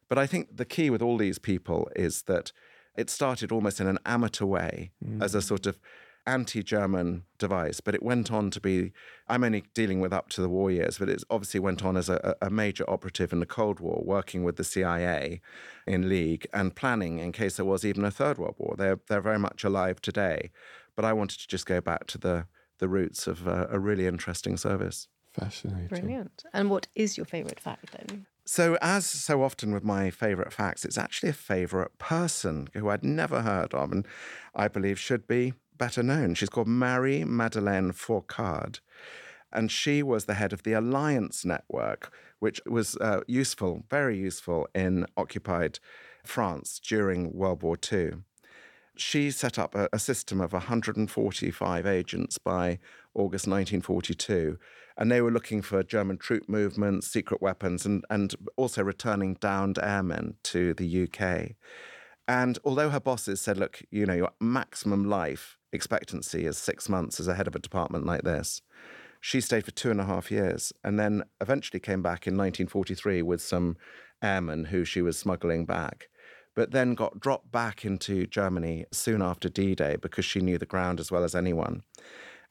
But 0.08 0.18
I 0.18 0.28
think 0.28 0.56
the 0.56 0.66
key 0.66 0.90
with 0.90 1.02
all 1.02 1.18
these 1.18 1.40
people 1.40 1.90
is 1.96 2.24
that 2.24 2.52
it 2.96 3.10
started 3.10 3.52
almost 3.52 3.80
in 3.80 3.88
an 3.88 4.00
amateur 4.06 4.46
way 4.46 4.92
mm. 5.04 5.22
as 5.22 5.36
a 5.36 5.42
sort 5.42 5.66
of 5.66 5.80
anti 6.28 6.64
German 6.64 7.24
device, 7.38 7.80
but 7.80 7.96
it 7.96 8.04
went 8.04 8.32
on 8.32 8.52
to 8.52 8.60
be. 8.60 8.92
I'm 9.28 9.44
only 9.44 9.64
dealing 9.74 10.00
with 10.00 10.14
up 10.14 10.30
to 10.30 10.42
the 10.42 10.50
war 10.50 10.72
years, 10.72 10.98
but 10.98 11.10
it 11.10 11.24
obviously 11.30 11.60
went 11.60 11.84
on 11.84 11.98
as 11.98 12.10
a, 12.10 12.36
a 12.42 12.50
major 12.50 12.90
operative 12.90 13.34
in 13.34 13.40
the 13.40 13.46
Cold 13.46 13.80
War, 13.80 14.02
working 14.06 14.44
with 14.44 14.58
the 14.58 14.64
CIA 14.64 15.42
in 15.88 16.10
league 16.10 16.48
and 16.54 16.76
planning 16.76 17.20
in 17.20 17.32
case 17.32 17.58
there 17.58 17.66
was 17.66 17.86
even 17.86 18.04
a 18.04 18.12
Third 18.12 18.38
World 18.38 18.56
War. 18.58 18.76
They're, 18.78 19.00
they're 19.08 19.22
very 19.22 19.40
much 19.40 19.64
alive 19.64 20.02
today. 20.02 20.52
But 20.96 21.06
I 21.06 21.14
wanted 21.14 21.40
to 21.40 21.48
just 21.48 21.66
go 21.66 21.82
back 21.82 22.08
to 22.08 22.18
the, 22.18 22.48
the 22.80 22.88
roots 22.88 23.28
of 23.28 23.48
uh, 23.48 23.68
a 23.70 23.80
really 23.80 24.08
interesting 24.08 24.58
service. 24.58 25.08
Fascinating. 25.34 25.88
Brilliant. 25.88 26.44
And 26.54 26.70
what 26.70 26.88
is 26.96 27.18
your 27.18 27.26
favourite 27.26 27.60
fact 27.60 27.92
then? 27.92 28.26
So, 28.48 28.78
as 28.80 29.08
so 29.08 29.42
often 29.42 29.74
with 29.74 29.84
my 29.84 30.12
favourite 30.12 30.54
facts, 30.54 30.86
it's 30.86 31.00
actually 31.00 31.30
a 31.30 31.34
favourite 31.34 31.98
person 31.98 32.70
who 32.74 32.90
I'd 32.90 33.04
never 33.04 33.42
heard 33.42 33.74
of 33.74 33.92
and 33.92 34.08
I 34.54 34.68
believe 34.68 35.00
should 35.00 35.28
be 35.28 35.54
better 35.78 36.04
known. 36.04 36.36
She's 36.36 36.50
called 36.50 36.68
Marie 36.68 37.24
Madeleine 37.24 37.92
Fourcade. 37.92 38.80
And 39.52 39.72
she 39.72 40.04
was 40.04 40.26
the 40.26 40.34
head 40.34 40.52
of 40.52 40.64
the 40.64 40.74
Alliance 40.74 41.46
Network, 41.46 42.12
which 42.40 42.60
was 42.66 42.98
uh, 42.98 43.22
useful, 43.28 43.84
very 43.90 44.18
useful 44.18 44.68
in 44.76 45.06
occupied 45.16 45.80
France 46.26 46.80
during 46.80 47.34
World 47.34 47.64
War 47.64 47.78
II. 47.92 48.14
She 48.98 49.32
set 49.32 49.60
up 49.60 49.76
a, 49.76 49.90
a 49.92 50.00
system 50.00 50.42
of 50.42 50.54
145 50.54 51.86
agents 51.86 52.38
by 52.38 52.80
August 53.14 53.48
1942, 53.48 54.58
and 54.98 55.12
they 55.12 55.22
were 55.22 55.32
looking 55.32 55.62
for 55.62 55.84
German 55.84 56.18
troop 56.18 56.48
movements, 56.48 57.08
secret 57.08 57.42
weapons, 57.42 57.86
and, 57.86 58.06
and 58.10 58.36
also 58.56 58.84
returning 58.84 59.36
downed 59.36 59.80
airmen 59.82 60.36
to 60.44 60.74
the 60.74 61.04
UK. 61.04 61.56
And 62.28 62.58
although 62.64 62.90
her 62.90 63.00
bosses 63.00 63.42
said, 63.42 63.58
look, 63.58 63.82
you 63.92 64.06
know, 64.06 64.14
your 64.14 64.32
maximum 64.40 65.06
life 65.06 65.58
expectancy 65.76 66.46
is 66.46 66.58
six 66.58 66.90
months 66.90 67.20
as 67.20 67.28
a 67.28 67.36
head 67.36 67.48
of 67.48 67.56
a 67.56 67.60
department 67.60 68.06
like 68.06 68.24
this, 68.24 68.62
she 69.22 69.42
stayed 69.42 69.66
for 69.66 69.72
two 69.72 69.92
and 69.92 70.00
a 70.00 70.06
half 70.06 70.32
years 70.32 70.72
and 70.84 71.00
then 71.00 71.24
eventually 71.42 71.80
came 71.80 72.02
back 72.02 72.28
in 72.28 72.38
1943 72.38 73.22
with 73.22 73.42
some 73.42 73.78
airmen 74.22 74.66
who 74.66 74.86
she 74.86 75.02
was 75.02 75.18
smuggling 75.18 75.66
back, 75.66 76.10
but 76.56 76.72
then 76.72 76.94
got 76.94 77.20
dropped 77.20 77.52
back 77.52 77.86
into 77.86 78.28
Germany 78.28 78.86
soon 78.92 79.22
after 79.22 79.50
D 79.50 79.76
Day 79.76 79.98
because 80.02 80.26
she 80.26 80.42
knew 80.42 80.58
the 80.58 80.66
ground 80.66 81.00
as 81.00 81.12
well 81.12 81.24
as 81.24 81.36
anyone. 81.36 81.84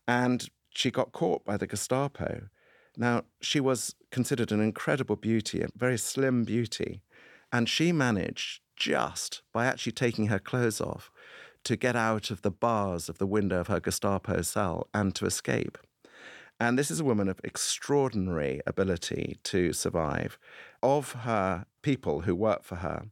And 0.06 0.48
she 0.70 0.90
got 0.90 1.12
caught 1.12 1.44
by 1.44 1.56
the 1.56 1.66
Gestapo. 1.66 2.48
Now, 2.96 3.22
she 3.40 3.60
was 3.60 3.94
considered 4.10 4.52
an 4.52 4.60
incredible 4.60 5.16
beauty, 5.16 5.62
a 5.62 5.68
very 5.76 5.98
slim 5.98 6.44
beauty, 6.44 7.02
and 7.52 7.68
she 7.68 7.92
managed 7.92 8.60
just 8.76 9.42
by 9.52 9.66
actually 9.66 9.92
taking 9.92 10.26
her 10.26 10.38
clothes 10.38 10.80
off 10.80 11.10
to 11.64 11.76
get 11.76 11.96
out 11.96 12.30
of 12.30 12.42
the 12.42 12.50
bars 12.50 13.08
of 13.08 13.18
the 13.18 13.26
window 13.26 13.60
of 13.60 13.66
her 13.68 13.80
Gestapo 13.80 14.42
cell 14.42 14.86
and 14.94 15.14
to 15.16 15.26
escape. 15.26 15.78
And 16.60 16.78
this 16.78 16.90
is 16.90 17.00
a 17.00 17.04
woman 17.04 17.28
of 17.28 17.40
extraordinary 17.42 18.60
ability 18.66 19.38
to 19.44 19.72
survive. 19.72 20.38
Of 20.82 21.12
her 21.12 21.66
people 21.82 22.20
who 22.22 22.34
worked 22.34 22.64
for 22.64 22.76
her, 22.76 23.06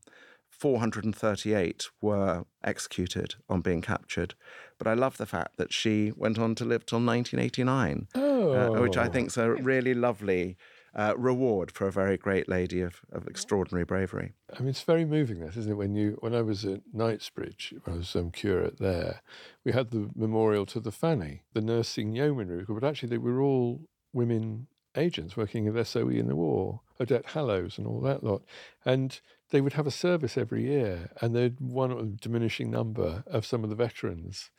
438 0.48 1.88
were 2.00 2.44
executed 2.62 3.34
on 3.48 3.60
being 3.62 3.82
captured. 3.82 4.34
But 4.78 4.86
I 4.86 4.94
love 4.94 5.16
the 5.16 5.26
fact 5.26 5.56
that 5.56 5.72
she 5.72 6.12
went 6.16 6.38
on 6.38 6.54
to 6.56 6.64
live 6.64 6.86
till 6.86 7.00
1989, 7.00 8.06
Oh. 8.14 8.52
uh, 8.76 8.80
which 8.80 8.96
I 8.96 9.08
think 9.08 9.28
is 9.28 9.36
a 9.36 9.50
really 9.50 9.92
lovely 9.94 10.56
uh, 10.94 11.14
reward 11.16 11.70
for 11.70 11.86
a 11.86 11.92
very 11.92 12.16
great 12.16 12.48
lady 12.48 12.80
of, 12.80 13.00
of 13.12 13.26
extraordinary 13.26 13.84
bravery. 13.84 14.32
I 14.54 14.60
mean, 14.60 14.68
it's 14.70 14.82
very 14.82 15.04
moving, 15.04 15.40
that 15.40 15.56
isn't 15.56 15.72
it? 15.72 15.76
When 15.76 15.94
you, 15.94 16.18
when 16.20 16.34
I 16.34 16.42
was 16.42 16.64
at 16.64 16.82
Knightsbridge, 16.92 17.74
I 17.86 17.92
was 17.92 18.14
um, 18.14 18.30
curate 18.30 18.78
there. 18.78 19.22
We 19.64 19.72
had 19.72 19.90
the 19.90 20.10
memorial 20.14 20.66
to 20.66 20.80
the 20.80 20.92
Fanny, 20.92 21.42
the 21.54 21.60
nursing 21.60 22.14
yeomanry, 22.14 22.64
but 22.68 22.84
actually 22.84 23.08
they 23.08 23.18
were 23.18 23.40
all 23.40 23.80
women 24.12 24.66
agents 24.96 25.36
working 25.36 25.66
at 25.66 25.86
SOE 25.86 26.08
in 26.10 26.28
the 26.28 26.36
war, 26.36 26.80
Odette 27.00 27.26
Hallowes 27.26 27.78
and 27.78 27.86
all 27.86 28.00
that 28.02 28.22
lot, 28.22 28.42
and 28.84 29.20
they 29.50 29.60
would 29.60 29.72
have 29.74 29.86
a 29.86 29.90
service 29.90 30.36
every 30.36 30.64
year, 30.64 31.10
and 31.20 31.34
they'd 31.34 31.60
one 31.60 31.90
a 31.90 32.04
diminishing 32.04 32.70
number 32.70 33.24
of 33.26 33.46
some 33.46 33.64
of 33.64 33.70
the 33.70 33.76
veterans, 33.76 34.50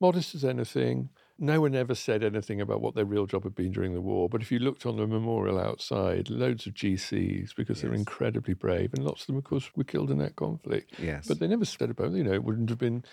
modest 0.00 0.34
as 0.34 0.44
anything. 0.44 1.10
No 1.42 1.60
one 1.60 1.74
ever 1.74 1.96
said 1.96 2.22
anything 2.22 2.60
about 2.60 2.80
what 2.80 2.94
their 2.94 3.04
real 3.04 3.26
job 3.26 3.42
had 3.42 3.56
been 3.56 3.72
during 3.72 3.94
the 3.94 4.00
war. 4.00 4.28
But 4.28 4.42
if 4.42 4.52
you 4.52 4.60
looked 4.60 4.86
on 4.86 4.96
the 4.96 5.08
memorial 5.08 5.58
outside, 5.58 6.30
loads 6.30 6.68
of 6.68 6.74
GCs 6.74 7.56
because 7.56 7.82
they're 7.82 7.92
incredibly 7.92 8.54
brave, 8.54 8.94
and 8.94 9.04
lots 9.04 9.22
of 9.22 9.26
them, 9.26 9.38
of 9.38 9.44
course, 9.44 9.68
were 9.74 9.82
killed 9.82 10.12
in 10.12 10.18
that 10.18 10.36
conflict. 10.36 10.92
Yes. 11.00 11.26
But 11.26 11.40
they 11.40 11.48
never 11.48 11.64
said 11.64 11.90
about, 11.90 12.12
you 12.12 12.22
know, 12.22 12.32
it 12.32 12.44
wouldn't 12.44 12.70
have 12.70 12.78
been 12.78 13.04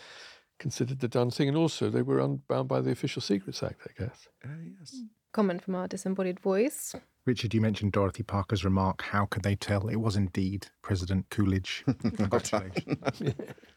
considered 0.59 0.99
the 0.99 1.07
done 1.07 1.31
thing. 1.31 1.47
And 1.47 1.57
also, 1.57 1.89
they 1.89 2.03
were 2.03 2.19
unbound 2.19 2.67
by 2.67 2.81
the 2.81 2.91
Official 2.91 3.21
Secrets 3.21 3.63
Act, 3.63 3.81
I 3.87 4.03
guess. 4.03 4.27
Oh, 4.45 4.49
yes. 4.79 4.95
Mm. 4.95 5.07
Comment 5.31 5.63
from 5.63 5.73
our 5.73 5.87
disembodied 5.87 6.39
voice. 6.39 6.95
Richard, 7.25 7.55
you 7.55 7.61
mentioned 7.61 7.93
Dorothy 7.93 8.23
Parker's 8.23 8.63
remark, 8.63 9.01
how 9.01 9.25
could 9.25 9.43
they 9.43 9.55
tell 9.55 9.87
it 9.87 9.95
was 9.95 10.15
indeed 10.15 10.67
President 10.81 11.29
Coolidge? 11.31 11.83
Congratulations. 12.15 13.23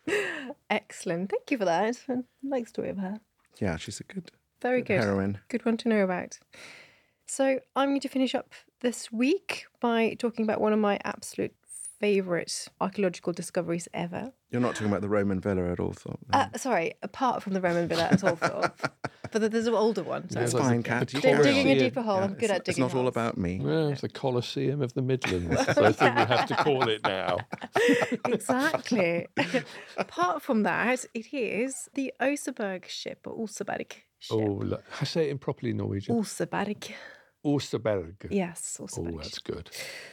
Excellent. 0.70 1.30
Thank 1.30 1.50
you 1.50 1.59
for 1.59 1.64
that. 1.64 1.98
I 2.09 2.16
like 2.42 2.64
the 2.64 2.68
story 2.68 2.90
of 2.90 2.98
her. 2.98 3.20
Yeah, 3.61 3.76
she's 3.76 4.00
a 4.00 4.05
good, 4.05 4.30
Very 4.63 4.83
good 4.83 5.01
good. 5.03 5.41
Good 5.49 5.65
one 5.65 5.77
to 5.79 5.89
know 5.89 6.05
about. 6.05 6.39
So 7.27 7.61
I'm 7.77 7.89
going 7.91 8.01
to 8.01 8.09
finish 8.09 8.35
up 8.35 8.53
this 8.81 9.11
week 9.13 9.65
by 9.81 10.15
talking 10.19 10.45
about 10.45 10.61
one 10.61 10.73
of 10.73 10.79
my 10.79 10.99
absolute 11.05 11.55
favourite 12.01 12.67
archaeological 12.81 13.33
discoveries 13.33 13.87
ever. 13.95 14.33
You're 14.51 14.61
not 14.61 14.75
talking 14.75 14.89
about 14.89 15.03
the 15.03 15.09
Roman 15.09 15.41
villa 15.41 15.71
at 15.71 15.79
Althorpe. 15.79 16.19
Uh, 16.33 16.49
sorry, 16.57 16.95
apart 17.03 17.43
from 17.43 17.53
the 17.55 17.61
Roman 17.61 17.87
villa 17.89 18.09
at 18.11 18.23
Althorpe, 18.25 18.75
but 19.31 19.51
there's 19.53 19.67
an 19.69 19.75
older 19.75 20.03
one. 20.03 20.29
So 20.29 20.41
That's 20.41 20.53
like 20.53 20.63
fine, 20.65 20.83
the- 20.83 20.89
Cat. 20.89 21.09
the 21.09 21.17
You 21.17 21.23
Dig- 21.23 21.31
carry 21.33 21.45
digging 21.45 21.69
a 21.71 21.79
deeper 21.79 22.03
hole. 22.03 22.19
I'm 22.19 22.35
good 22.35 22.49
not- 22.51 22.57
at 22.57 22.65
digging. 22.65 22.85
It's 22.85 22.93
not 22.95 22.99
all 23.01 23.07
about 23.09 23.39
me. 23.39 23.61
Well, 23.63 23.89
it's 23.89 24.01
the 24.03 24.09
Colosseum 24.09 24.83
of 24.83 24.93
the 24.95 25.03
Midlands. 25.03 25.57
so 25.75 25.85
I 25.85 25.93
think 25.93 26.17
we 26.17 26.23
have 26.23 26.47
to 26.49 26.57
call 26.57 26.89
it 26.89 27.03
now. 27.05 27.39
exactly. 28.27 29.27
Apart 29.97 30.43
from 30.43 30.65
that, 30.65 31.05
it 31.15 31.33
is 31.33 31.89
the 31.95 32.13
Oseberg 32.21 32.87
ship 32.89 33.21
or 33.27 33.47
Oseberg 33.47 33.93
ship. 34.23 34.37
Oh, 34.39 34.61
look, 34.62 34.85
I 35.01 35.05
say 35.05 35.27
it 35.27 35.31
in 35.31 35.39
properly 35.39 35.73
Norwegian. 35.73 36.14
Oseberg. 36.16 36.93
Osterberg. 37.45 38.29
Yes, 38.31 38.79
Oh, 38.81 38.87
that's 39.16 39.39
good. 39.39 39.70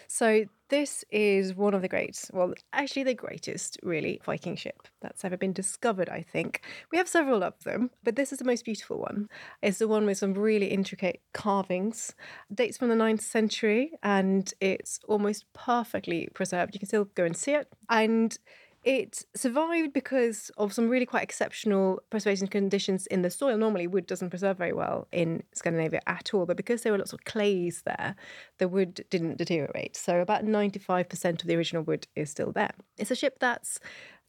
So 0.07 0.45
this 0.69 1.05
is 1.11 1.53
one 1.53 1.73
of 1.73 1.81
the 1.81 1.87
great, 1.87 2.29
well, 2.33 2.53
actually 2.73 3.03
the 3.03 3.13
greatest, 3.13 3.77
really, 3.83 4.19
Viking 4.23 4.55
ship 4.55 4.87
that's 5.01 5.23
ever 5.23 5.37
been 5.37 5.53
discovered. 5.53 6.09
I 6.09 6.21
think 6.23 6.61
we 6.91 6.97
have 6.97 7.07
several 7.07 7.43
of 7.43 7.63
them, 7.63 7.91
but 8.03 8.15
this 8.15 8.31
is 8.31 8.39
the 8.39 8.45
most 8.45 8.65
beautiful 8.65 8.99
one. 8.99 9.29
It's 9.61 9.77
the 9.77 9.87
one 9.87 10.05
with 10.05 10.17
some 10.17 10.33
really 10.33 10.67
intricate 10.67 11.21
carvings. 11.33 12.15
Dates 12.53 12.77
from 12.77 12.89
the 12.89 12.95
9th 12.95 13.21
century, 13.21 13.91
and 14.01 14.51
it's 14.59 14.99
almost 15.07 15.45
perfectly 15.53 16.29
preserved. 16.33 16.73
You 16.73 16.79
can 16.79 16.87
still 16.87 17.05
go 17.05 17.25
and 17.25 17.37
see 17.37 17.53
it, 17.53 17.67
and 17.89 18.37
it 18.83 19.25
survived 19.35 19.93
because 19.93 20.51
of 20.57 20.73
some 20.73 20.87
really 20.87 21.05
quite 21.05 21.23
exceptional 21.23 22.01
preservation 22.09 22.47
conditions 22.47 23.07
in 23.07 23.21
the 23.21 23.29
soil. 23.29 23.57
Normally, 23.57 23.87
wood 23.87 24.07
doesn't 24.07 24.29
preserve 24.29 24.57
very 24.57 24.73
well 24.73 25.07
in 25.11 25.43
Scandinavia 25.53 25.99
at 26.07 26.33
all, 26.33 26.45
but 26.45 26.57
because 26.57 26.81
there 26.81 26.91
were 26.91 26.97
lots 26.97 27.13
of 27.13 27.25
clays 27.25 27.83
there, 27.85 28.15
the 28.57 28.67
wood 28.67 29.05
didn't 29.09 29.37
deteriorate. 29.37 29.97
So, 29.97 30.21
about 30.21 30.45
95% 30.45 31.41
of 31.41 31.47
the 31.47 31.55
original 31.55 31.83
wood 31.83 32.07
is 32.15 32.29
still 32.29 32.51
there. 32.51 32.71
It's 32.97 33.11
a 33.11 33.15
ship 33.15 33.37
that's 33.39 33.79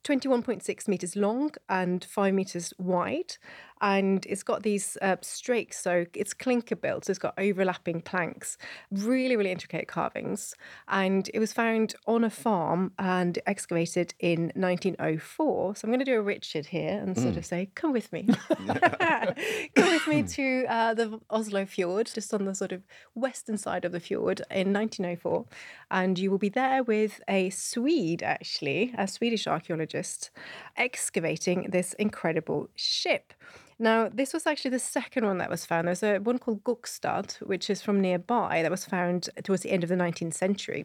21.6 0.04 0.88
meters 0.88 1.14
long 1.14 1.52
and 1.68 2.04
5 2.04 2.34
meters 2.34 2.72
wide 2.78 3.36
and 3.80 4.26
it's 4.26 4.42
got 4.42 4.62
these 4.62 4.96
uh, 5.02 5.16
strakes 5.22 5.78
so 5.80 6.04
it's 6.14 6.34
clinker 6.34 6.76
built 6.76 7.04
so 7.04 7.10
it's 7.10 7.18
got 7.18 7.34
overlapping 7.38 8.00
planks 8.00 8.58
really 8.90 9.36
really 9.36 9.50
intricate 9.50 9.88
carvings 9.88 10.54
and 10.88 11.30
it 11.32 11.38
was 11.38 11.52
found 11.52 11.94
on 12.06 12.24
a 12.24 12.30
farm 12.30 12.92
and 12.98 13.38
excavated 13.46 14.14
in 14.18 14.52
1904 14.54 15.76
so 15.76 15.86
i'm 15.86 15.90
going 15.90 15.98
to 15.98 16.04
do 16.04 16.18
a 16.18 16.22
richard 16.22 16.66
here 16.66 16.98
and 16.98 17.16
sort 17.16 17.36
of 17.36 17.44
say 17.44 17.70
come 17.74 17.92
with 17.92 18.12
me. 18.12 18.28
Come 19.76 19.92
with 19.92 20.06
me 20.06 20.22
to 20.22 20.64
uh, 20.68 20.94
the 20.94 21.20
oslo 21.30 21.64
fjord 21.66 22.10
just 22.12 22.32
on 22.32 22.44
the 22.44 22.54
sort 22.54 22.72
of 22.72 22.82
western 23.14 23.58
side 23.58 23.84
of 23.84 23.92
the 23.92 24.00
fjord 24.00 24.40
in 24.50 24.72
1904 24.72 25.44
and 25.90 26.18
you 26.18 26.30
will 26.30 26.38
be 26.38 26.48
there 26.48 26.82
with 26.82 27.20
a 27.28 27.50
swede 27.50 28.22
actually 28.22 28.94
a 28.96 29.06
swedish 29.06 29.46
archaeologist 29.46 30.30
excavating 30.76 31.68
this 31.70 31.92
incredible 31.94 32.68
ship 32.74 33.34
now, 33.82 34.10
this 34.12 34.34
was 34.34 34.46
actually 34.46 34.72
the 34.72 34.78
second 34.78 35.24
one 35.24 35.38
that 35.38 35.48
was 35.48 35.64
found. 35.64 35.88
There's 35.88 36.02
a 36.02 36.18
one 36.18 36.38
called 36.38 36.62
Gokstad, 36.64 37.38
which 37.40 37.70
is 37.70 37.80
from 37.80 37.98
nearby, 37.98 38.60
that 38.60 38.70
was 38.70 38.84
found 38.84 39.30
towards 39.42 39.62
the 39.62 39.70
end 39.70 39.82
of 39.82 39.88
the 39.88 39.94
19th 39.94 40.34
century. 40.34 40.84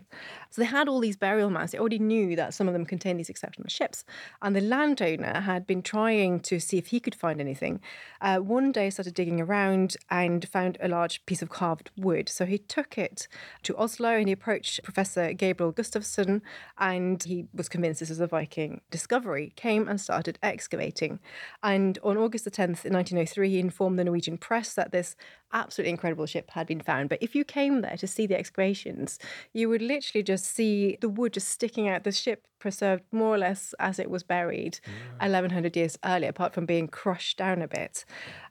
So 0.50 0.62
they 0.62 0.66
had 0.68 0.88
all 0.88 1.02
these 1.02 1.18
burial 1.18 1.50
mounds. 1.50 1.74
They 1.74 1.78
already 1.78 2.00
knew 2.00 2.38
that 2.38 2.54
some 2.54 2.70
of 2.70 2.74
them 2.74 2.86
contained 2.86 3.20
these 3.20 3.30
exceptional 3.30 3.68
ships. 3.68 4.06
And 4.41 4.56
the 4.56 4.62
landowner 4.62 5.41
had 5.41 5.68
been 5.68 5.82
trying 5.82 6.39
to 6.41 6.58
see 6.62 6.78
if 6.78 6.88
he 6.88 7.02
could 7.02 7.16
find 7.16 7.41
anything. 7.41 7.82
Uh, 8.22 8.38
one 8.38 8.72
day 8.72 8.89
started 8.89 9.14
digging 9.14 9.41
around 9.41 9.98
and 10.10 10.48
found 10.48 10.78
a 10.80 10.88
large 10.88 11.26
piece 11.26 11.41
of 11.41 11.50
carved 11.50 11.91
wood. 11.98 12.30
So 12.30 12.46
he 12.46 12.60
took 12.60 12.98
it 12.98 13.28
to 13.64 13.76
Oslo 13.76 14.12
and 14.12 14.30
he 14.30 14.32
approached 14.32 14.82
Professor 14.84 15.34
Gabriel 15.34 15.74
Gustafson 15.74 16.41
and 16.78 17.22
he 17.22 17.48
was 17.54 17.68
convinced 17.68 18.00
this 18.00 18.08
was 18.08 18.22
a 18.22 18.28
Viking 18.28 18.80
discovery, 18.89 19.52
came 19.58 19.89
and 19.89 20.00
started 20.00 20.39
excavating. 20.41 21.20
And 21.62 22.00
on 22.02 22.16
August 22.16 22.46
the 22.46 22.52
10th, 22.52 22.85
in 22.86 22.94
1903, 22.94 23.50
he 23.50 23.60
informed 23.60 24.00
the 24.00 24.04
Norwegian 24.04 24.38
press 24.38 24.74
that 24.74 24.92
this 24.92 25.16
absolutely 25.56 25.89
incredible 25.89 26.28
ship 26.28 26.51
had 26.51 26.68
been 26.68 26.82
found. 26.82 27.10
But 27.10 27.24
if 27.24 27.34
you 27.34 27.43
came 27.43 27.82
there 27.82 27.97
to 27.97 28.06
see 28.06 28.28
the 28.28 28.38
excavations, 28.38 29.18
you 29.53 29.70
would 29.70 29.82
literally 29.82 30.22
just 30.22 30.45
see 30.45 30.97
the 31.01 31.10
wood 31.10 31.34
just 31.34 31.47
sticking 31.47 31.88
out. 31.88 32.03
The 32.03 32.12
ship 32.12 32.45
preserved 32.60 33.03
more 33.12 33.36
or 33.36 33.38
less 33.38 33.76
as 33.80 33.99
it 33.99 34.10
was 34.10 34.24
buried 34.24 34.80
1100 35.20 35.76
years 35.76 35.97
earlier, 36.03 36.30
apart 36.30 36.53
from 36.53 36.66
being 36.66 36.88
crushed 36.88 37.38
down 37.38 37.62
a 37.62 37.68
bit. 37.68 38.06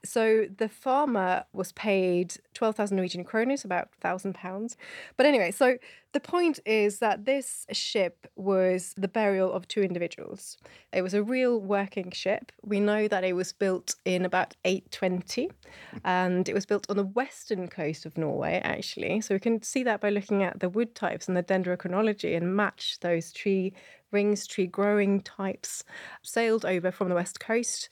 So 0.04 0.46
the 0.56 0.68
farmer 0.68 1.44
was 1.52 1.72
paid 1.72 2.36
12,000 2.54 2.96
Norwegian 2.96 3.24
kroners, 3.24 3.64
about 3.64 3.88
1,000 4.00 4.34
pounds. 4.34 4.76
But 5.16 5.26
anyway, 5.26 5.50
so 5.50 5.78
the 6.12 6.20
point 6.20 6.60
is 6.64 7.00
that 7.00 7.24
this 7.24 7.66
ship 7.72 8.28
was 8.36 8.94
the 8.96 9.08
burial 9.08 9.52
of 9.52 9.66
two 9.66 9.82
individuals. 9.82 10.58
It 10.92 11.02
was 11.02 11.12
a 11.12 11.22
real 11.22 11.58
working 11.58 12.12
ship. 12.12 12.52
We 12.62 12.78
know 12.78 13.08
that 13.08 13.24
it 13.24 13.32
was 13.32 13.52
built 13.52 13.96
in 14.04 14.24
about 14.24 14.54
820 14.64 15.50
and 16.04 16.48
it 16.48 16.54
was 16.54 16.66
built 16.66 16.86
on 16.94 17.04
the 17.04 17.12
western 17.12 17.66
coast 17.66 18.06
of 18.06 18.16
Norway, 18.16 18.60
actually. 18.62 19.20
So 19.20 19.34
we 19.34 19.40
can 19.40 19.62
see 19.62 19.82
that 19.82 20.00
by 20.00 20.10
looking 20.10 20.42
at 20.42 20.60
the 20.60 20.68
wood 20.68 20.94
types 20.94 21.26
and 21.26 21.36
the 21.36 21.42
dendrochronology 21.42 22.36
and 22.36 22.56
match 22.56 22.98
those 23.00 23.32
tree 23.32 23.72
rings, 24.12 24.46
tree 24.46 24.68
growing 24.68 25.20
types 25.20 25.82
sailed 26.22 26.64
over 26.64 26.92
from 26.92 27.08
the 27.08 27.14
west 27.16 27.40
coast. 27.40 27.88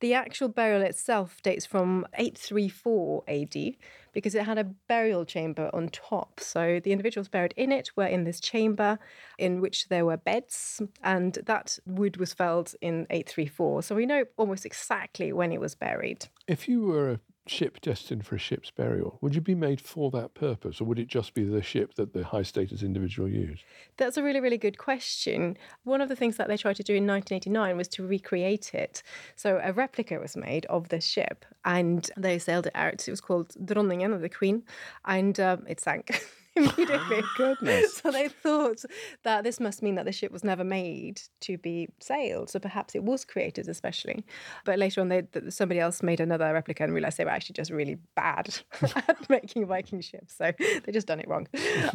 The 0.00 0.14
actual 0.14 0.48
burial 0.48 0.82
itself 0.82 1.42
dates 1.42 1.66
from 1.66 2.06
834 2.14 3.22
AD, 3.28 3.76
because 4.12 4.34
it 4.34 4.44
had 4.44 4.58
a 4.58 4.64
burial 4.64 5.24
chamber 5.26 5.70
on 5.74 5.90
top. 5.90 6.40
So 6.40 6.80
the 6.82 6.90
individuals 6.90 7.28
buried 7.28 7.54
in 7.56 7.70
it 7.70 7.90
were 7.96 8.06
in 8.06 8.24
this 8.24 8.40
chamber 8.40 8.98
in 9.38 9.60
which 9.60 9.88
there 9.88 10.06
were 10.06 10.16
beds, 10.16 10.80
and 11.04 11.34
that 11.44 11.78
wood 11.84 12.16
was 12.16 12.32
felled 12.32 12.74
in 12.80 13.06
834. 13.10 13.82
So 13.82 13.94
we 13.94 14.06
know 14.06 14.24
almost 14.38 14.64
exactly 14.64 15.34
when 15.34 15.52
it 15.52 15.60
was 15.60 15.74
buried. 15.74 16.26
If 16.48 16.66
you 16.66 16.82
were 16.82 17.20
ship 17.50 17.80
destined 17.80 18.24
for 18.24 18.36
a 18.36 18.38
ship's 18.38 18.70
burial, 18.70 19.18
would 19.20 19.34
you 19.34 19.40
be 19.40 19.54
made 19.54 19.80
for 19.80 20.10
that 20.12 20.34
purpose, 20.34 20.80
or 20.80 20.84
would 20.84 20.98
it 20.98 21.08
just 21.08 21.34
be 21.34 21.44
the 21.44 21.62
ship 21.62 21.94
that 21.94 22.12
the 22.12 22.24
high 22.24 22.42
status 22.42 22.82
individual 22.82 23.28
used? 23.28 23.64
That's 23.96 24.16
a 24.16 24.22
really, 24.22 24.40
really 24.40 24.58
good 24.58 24.78
question. 24.78 25.56
One 25.84 26.00
of 26.00 26.08
the 26.08 26.16
things 26.16 26.36
that 26.36 26.48
they 26.48 26.56
tried 26.56 26.76
to 26.76 26.82
do 26.82 26.94
in 26.94 27.06
1989 27.06 27.76
was 27.76 27.88
to 27.88 28.06
recreate 28.06 28.72
it. 28.74 29.02
So 29.36 29.60
a 29.62 29.72
replica 29.72 30.18
was 30.18 30.36
made 30.36 30.66
of 30.66 30.88
this 30.88 31.04
ship 31.04 31.44
and 31.64 32.08
they 32.16 32.38
sailed 32.38 32.66
it 32.66 32.72
out. 32.74 33.06
It 33.06 33.10
was 33.10 33.20
called 33.20 33.54
Dronningen, 33.64 34.14
or 34.14 34.18
the 34.18 34.28
Queen, 34.28 34.62
and 35.04 35.38
um, 35.40 35.64
it 35.66 35.80
sank. 35.80 36.24
immediately. 36.56 37.22
goodness. 37.36 37.94
So 37.98 38.10
they 38.10 38.28
thought 38.28 38.84
that 39.22 39.44
this 39.44 39.60
must 39.60 39.82
mean 39.82 39.94
that 39.94 40.04
the 40.04 40.12
ship 40.12 40.32
was 40.32 40.44
never 40.44 40.64
made 40.64 41.20
to 41.42 41.58
be 41.58 41.88
sailed. 42.00 42.50
So 42.50 42.58
perhaps 42.58 42.94
it 42.94 43.02
was 43.02 43.24
created 43.24 43.68
especially. 43.68 44.24
But 44.64 44.78
later 44.78 45.00
on, 45.00 45.08
they, 45.08 45.22
somebody 45.48 45.80
else 45.80 46.02
made 46.02 46.20
another 46.20 46.52
replica 46.52 46.84
and 46.84 46.92
realized 46.92 47.18
they 47.18 47.24
were 47.24 47.30
actually 47.30 47.54
just 47.54 47.70
really 47.70 47.98
bad 48.16 48.54
at 48.82 49.28
making 49.30 49.66
Viking 49.66 50.00
ships. 50.00 50.34
So 50.36 50.52
they 50.58 50.92
just 50.92 51.06
done 51.06 51.20
it 51.20 51.28
wrong. 51.28 51.46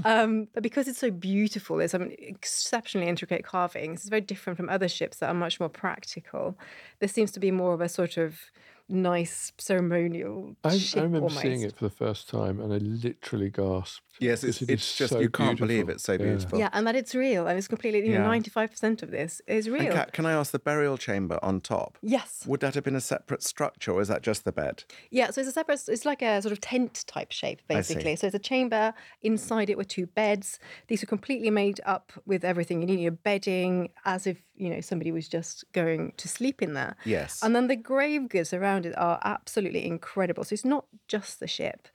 Um, 0.03 0.47
but 0.53 0.64
because 0.64 0.88
it's 0.88 0.99
so 0.99 1.12
beautiful, 1.12 1.78
there's 1.78 1.91
some 1.91 2.12
exceptionally 2.18 3.08
intricate 3.08 3.43
carvings. 3.43 4.01
It's 4.01 4.10
very 4.10 4.22
different 4.22 4.58
from 4.58 4.70
other 4.70 4.88
ships 4.88 5.18
that 5.18 5.30
are 5.30 5.34
much 5.34 5.60
more 5.60 5.70
practical. 5.70 6.58
This 6.99 7.12
seems 7.12 7.32
to 7.34 7.39
be 7.39 7.51
more 7.51 7.74
of 7.74 7.82
a 7.82 7.89
sort 7.89 8.18
of 8.18 8.39
nice 8.88 9.51
ceremonial 9.57 10.55
I, 10.63 10.77
ship 10.77 10.99
I 10.99 11.03
remember 11.03 11.25
almost. 11.27 11.41
seeing 11.41 11.61
it 11.61 11.75
for 11.75 11.86
the 11.86 11.89
first 11.89 12.29
time 12.29 12.59
and 12.59 12.71
I 12.73 12.77
literally 12.77 13.49
gasped. 13.49 14.01
Yes, 14.19 14.43
it's, 14.45 14.61
it 14.61 14.69
it's 14.69 14.95
just 14.97 15.11
so 15.11 15.19
you 15.19 15.29
can't 15.29 15.59
believe 15.59 15.88
beautiful. 15.88 15.93
it's 15.95 16.03
so 16.03 16.13
Yeah. 16.13 16.17
beautiful. 16.19 16.59
Yeah, 16.59 16.69
and 16.71 16.88
that 16.88 16.95
it's 16.95 17.13
real, 17.13 17.47
and 17.47 17.57
it's 17.57 17.67
completely, 17.67 18.05
you 18.05 18.13
know, 18.13 18.23
ninety-five 18.23 18.71
percent 18.71 19.03
of 19.03 19.11
this 19.11 19.41
is 19.45 19.69
real. 19.69 19.91
Cat, 19.91 20.13
can 20.13 20.25
I 20.25 20.31
ask 20.31 20.51
the 20.53 20.59
burial 20.59 20.97
chamber 20.97 21.38
on 21.41 21.59
top? 21.59 21.97
yes. 22.01 22.43
Would 22.47 22.61
that 22.61 22.75
have 22.75 22.83
been 22.86 22.95
a 22.95 23.01
separate 23.01 23.43
structure, 23.43 23.91
or 23.91 24.01
is 24.01 24.07
that 24.07 24.21
just 24.21 24.45
the 24.45 24.53
bed? 24.53 24.86
Yeah, 25.11 25.31
so 25.31 25.41
it's 25.41 25.49
a 25.49 25.53
separate. 25.53 25.81
It's 25.89 26.05
like 26.05 26.21
a 26.21 26.41
sort 26.41 26.53
of 26.53 26.61
tent 26.61 27.03
type 27.07 27.33
shape, 27.33 27.61
basically. 27.67 28.15
So 28.15 28.27
it's 28.27 28.36
a 28.36 28.39
chamber. 28.39 28.93
Inside 29.21 29.69
it 29.69 29.77
were 29.77 29.83
two 29.83 30.05
beds. 30.05 30.59
These 30.88 31.03
are 31.03 31.07
completely 31.07 31.49
made 31.49 31.81
up 31.86 32.13
with 32.25 32.45
everything 32.45 32.79
you 32.79 32.88
need. 32.88 32.99
Your 33.01 33.11
bedding, 33.11 33.89
as 34.05 34.25
if 34.27 34.41
you 34.58 34.70
know 34.70 34.82
somebody 34.82 35.12
was 35.12 35.28
just 35.28 35.66
going 35.74 36.14
to 36.18 36.28
sleep 36.28 36.62
in 36.62 36.74
there. 36.74 36.95
Yes. 37.06 37.41
And 37.43 37.56
then 37.56 37.68
the 37.68 37.76
grave 37.76 38.30
goods 38.30 38.53
around 38.53 38.86
it 38.86 38.97
are 38.97 39.20
absolutely 39.24 39.86
incredible. 39.86 40.43
So 40.43 40.53
it's 40.53 40.66
not 40.66 40.86
just 41.08 41.39
the 41.39 41.47
ship. 41.47 41.88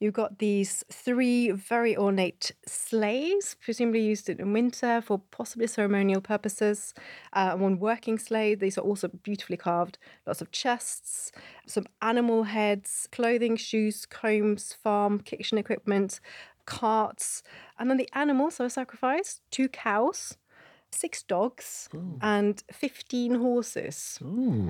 You've 0.00 0.14
got 0.14 0.38
these 0.38 0.84
three 0.92 1.50
very 1.50 1.96
ornate 1.96 2.52
sleighs, 2.66 3.56
presumably 3.60 4.02
used 4.02 4.28
in 4.28 4.52
winter 4.52 5.00
for 5.00 5.18
possibly 5.30 5.66
ceremonial 5.66 6.20
purposes. 6.20 6.94
Uh, 7.32 7.56
one 7.56 7.78
working 7.78 8.18
sleigh. 8.18 8.54
These 8.54 8.78
are 8.78 8.82
also 8.82 9.08
beautifully 9.08 9.56
carved. 9.56 9.98
Lots 10.26 10.40
of 10.40 10.52
chests, 10.52 11.32
some 11.66 11.86
animal 12.00 12.44
heads, 12.44 13.08
clothing, 13.10 13.56
shoes, 13.56 14.06
combs, 14.06 14.72
farm, 14.72 15.20
kitchen 15.20 15.58
equipment, 15.58 16.20
carts. 16.64 17.42
And 17.78 17.90
then 17.90 17.96
the 17.96 18.08
animals 18.12 18.60
are 18.60 18.68
sacrificed 18.68 19.40
two 19.50 19.68
cows, 19.68 20.36
six 20.92 21.22
dogs, 21.22 21.88
and 22.20 22.62
15 22.72 23.34
horses. 23.36 24.18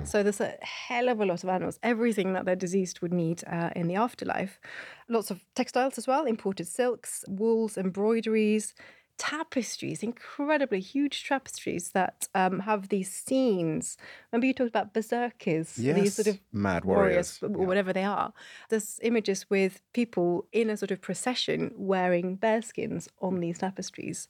So 0.03 0.23
there's 0.23 0.41
a 0.41 0.55
hell 0.61 1.09
of 1.09 1.19
a 1.19 1.25
lot 1.25 1.43
of 1.43 1.49
animals, 1.49 1.79
everything 1.83 2.33
that 2.33 2.45
the 2.45 2.55
deceased 2.55 3.01
would 3.01 3.13
need 3.13 3.43
uh, 3.47 3.69
in 3.75 3.87
the 3.87 3.95
afterlife. 3.95 4.59
Lots 5.07 5.31
of 5.31 5.43
textiles 5.55 5.97
as 5.97 6.07
well, 6.07 6.25
imported 6.25 6.67
silks, 6.67 7.23
wools, 7.27 7.77
embroideries. 7.77 8.73
Tapestries, 9.17 10.01
incredibly 10.01 10.79
huge 10.79 11.27
tapestries 11.27 11.91
that 11.91 12.29
um, 12.33 12.59
have 12.59 12.87
these 12.87 13.11
scenes. 13.13 13.97
Remember, 14.31 14.47
you 14.47 14.53
talked 14.53 14.69
about 14.69 14.93
berserkers, 14.93 15.75
these 15.75 16.15
sort 16.15 16.27
of 16.27 16.39
mad 16.53 16.85
warriors, 16.85 17.37
warriors, 17.41 17.57
or 17.57 17.65
whatever 17.67 17.91
they 17.91 18.05
are. 18.05 18.31
There's 18.69 18.97
images 19.03 19.49
with 19.49 19.81
people 19.91 20.47
in 20.53 20.69
a 20.69 20.77
sort 20.77 20.91
of 20.91 21.01
procession 21.01 21.73
wearing 21.75 22.37
bearskins 22.37 23.09
on 23.19 23.41
these 23.41 23.57
tapestries. 23.59 24.29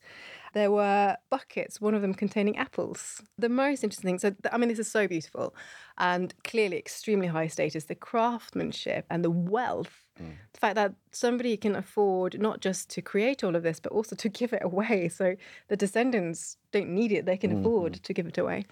There 0.53 0.71
were 0.71 1.17
buckets, 1.29 1.79
one 1.79 1.93
of 1.93 2.01
them 2.01 2.13
containing 2.13 2.57
apples. 2.57 3.21
The 3.37 3.49
most 3.49 3.83
interesting 3.83 4.17
thing, 4.17 4.19
so 4.19 4.35
I 4.51 4.57
mean, 4.57 4.69
this 4.69 4.79
is 4.79 4.89
so 4.89 5.07
beautiful 5.07 5.55
and 5.97 6.33
clearly 6.43 6.77
extremely 6.77 7.27
high 7.27 7.47
status. 7.47 7.85
The 7.85 7.95
craftsmanship 7.95 9.05
and 9.09 9.23
the 9.23 9.29
wealth, 9.29 10.05
mm. 10.21 10.33
the 10.53 10.59
fact 10.59 10.75
that 10.75 10.93
somebody 11.11 11.57
can 11.57 11.75
afford 11.75 12.39
not 12.39 12.61
just 12.61 12.89
to 12.91 13.01
create 13.01 13.43
all 13.43 13.55
of 13.55 13.63
this, 13.63 13.79
but 13.79 13.91
also 13.91 14.15
to 14.15 14.29
give 14.39 14.53
it 14.53 14.63
away. 14.63 15.09
So 15.09 15.35
the 15.67 15.77
descendants 15.77 16.57
don't 16.71 16.89
need 16.89 17.11
it, 17.11 17.25
they 17.25 17.37
can 17.37 17.51
mm-hmm. 17.51 17.59
afford 17.59 17.93
to 17.95 18.13
give 18.13 18.27
it 18.27 18.37
away. 18.37 18.65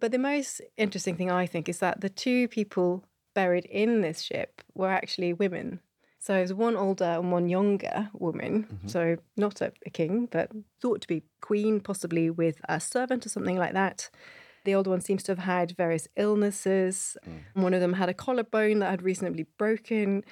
But 0.00 0.12
the 0.12 0.18
most 0.18 0.60
interesting 0.76 1.16
thing 1.16 1.30
I 1.30 1.46
think 1.46 1.68
is 1.68 1.78
that 1.78 2.00
the 2.00 2.08
two 2.08 2.48
people 2.48 3.04
buried 3.34 3.66
in 3.66 4.00
this 4.00 4.22
ship 4.22 4.62
were 4.74 4.90
actually 4.90 5.32
women. 5.32 5.80
So 6.20 6.36
it 6.36 6.42
was 6.42 6.52
one 6.52 6.76
older 6.76 7.04
and 7.04 7.32
one 7.32 7.48
younger 7.48 8.10
woman. 8.12 8.64
Mm-hmm. 8.64 8.88
So 8.88 9.16
not 9.38 9.62
a, 9.62 9.72
a 9.86 9.90
king, 9.90 10.28
but 10.30 10.52
thought 10.80 11.00
to 11.00 11.08
be 11.08 11.22
queen, 11.40 11.80
possibly 11.80 12.28
with 12.28 12.60
a 12.68 12.78
servant 12.78 13.24
or 13.24 13.30
something 13.30 13.56
like 13.56 13.72
that. 13.72 14.10
The 14.64 14.74
older 14.74 14.90
one 14.90 15.00
seems 15.00 15.22
to 15.24 15.32
have 15.32 15.38
had 15.38 15.74
various 15.78 16.06
illnesses. 16.16 17.16
Mm. 17.26 17.62
One 17.62 17.72
of 17.72 17.80
them 17.80 17.94
had 17.94 18.10
a 18.10 18.14
collarbone 18.14 18.80
that 18.80 18.90
had 18.90 19.02
recently 19.02 19.46
broken. 19.56 20.22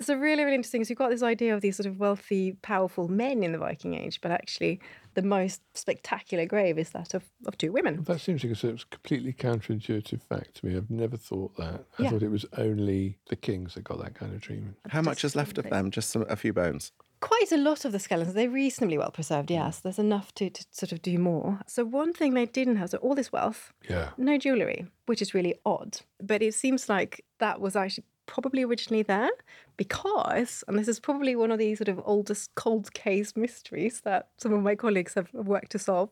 So 0.00 0.14
really, 0.14 0.44
really 0.44 0.54
interesting. 0.54 0.84
So 0.84 0.90
you've 0.90 0.98
got 0.98 1.10
this 1.10 1.22
idea 1.22 1.54
of 1.54 1.60
these 1.60 1.76
sort 1.76 1.86
of 1.86 1.98
wealthy, 1.98 2.52
powerful 2.62 3.08
men 3.08 3.42
in 3.42 3.52
the 3.52 3.58
Viking 3.58 3.94
Age, 3.94 4.20
but 4.20 4.30
actually 4.30 4.80
the 5.14 5.22
most 5.22 5.60
spectacular 5.74 6.46
grave 6.46 6.78
is 6.78 6.90
that 6.90 7.14
of, 7.14 7.24
of 7.46 7.58
two 7.58 7.72
women. 7.72 8.04
That 8.04 8.20
seems 8.20 8.44
like 8.44 8.52
a 8.52 8.56
sort 8.56 8.74
of 8.74 8.88
completely 8.90 9.32
counterintuitive 9.32 10.22
fact 10.22 10.54
to 10.56 10.66
me. 10.66 10.76
I've 10.76 10.90
never 10.90 11.16
thought 11.16 11.56
that. 11.56 11.84
I 11.98 12.02
Yeah. 12.04 12.10
thought 12.10 12.22
it 12.22 12.30
was 12.30 12.46
only 12.56 13.18
the 13.28 13.34
kings 13.36 13.74
that 13.74 13.82
got 13.84 13.98
that 14.02 14.14
kind 14.14 14.32
of 14.34 14.40
treatment. 14.40 14.76
How 14.88 15.02
much 15.02 15.24
is 15.24 15.34
left 15.34 15.58
of 15.58 15.68
them? 15.68 15.90
Just 15.90 16.10
some, 16.10 16.24
a 16.28 16.36
few 16.36 16.52
bones. 16.52 16.92
Quite 17.20 17.50
a 17.50 17.56
lot 17.56 17.84
of 17.84 17.90
the 17.90 17.98
skeletons. 17.98 18.34
They're 18.34 18.48
reasonably 18.48 18.96
well 18.98 19.10
preserved, 19.10 19.50
yes. 19.50 19.80
There's 19.80 19.98
enough 19.98 20.32
to, 20.36 20.48
to 20.50 20.64
sort 20.70 20.92
of 20.92 21.02
do 21.02 21.18
more. 21.18 21.58
So, 21.66 21.84
one 21.84 22.12
thing 22.12 22.34
they 22.34 22.46
didn't 22.46 22.76
have, 22.76 22.90
so 22.90 22.98
all 22.98 23.16
this 23.16 23.32
wealth, 23.32 23.72
Yeah. 23.90 24.10
no 24.16 24.38
jewellery, 24.38 24.86
which 25.06 25.20
is 25.20 25.34
really 25.34 25.56
odd. 25.66 25.98
But 26.22 26.42
it 26.42 26.54
seems 26.54 26.88
like 26.88 27.24
that 27.40 27.60
was 27.60 27.74
actually 27.74 28.04
probably 28.28 28.62
originally 28.62 29.02
there 29.02 29.30
because, 29.76 30.62
and 30.68 30.78
this 30.78 30.86
is 30.86 31.00
probably 31.00 31.34
one 31.34 31.50
of 31.50 31.58
these 31.58 31.78
sort 31.78 31.88
of 31.88 32.00
oldest 32.04 32.54
cold 32.54 32.92
case 32.94 33.34
mysteries 33.34 34.02
that 34.02 34.28
some 34.36 34.52
of 34.52 34.62
my 34.62 34.76
colleagues 34.76 35.14
have 35.14 35.32
worked 35.34 35.72
to 35.72 35.78
solve. 35.80 36.10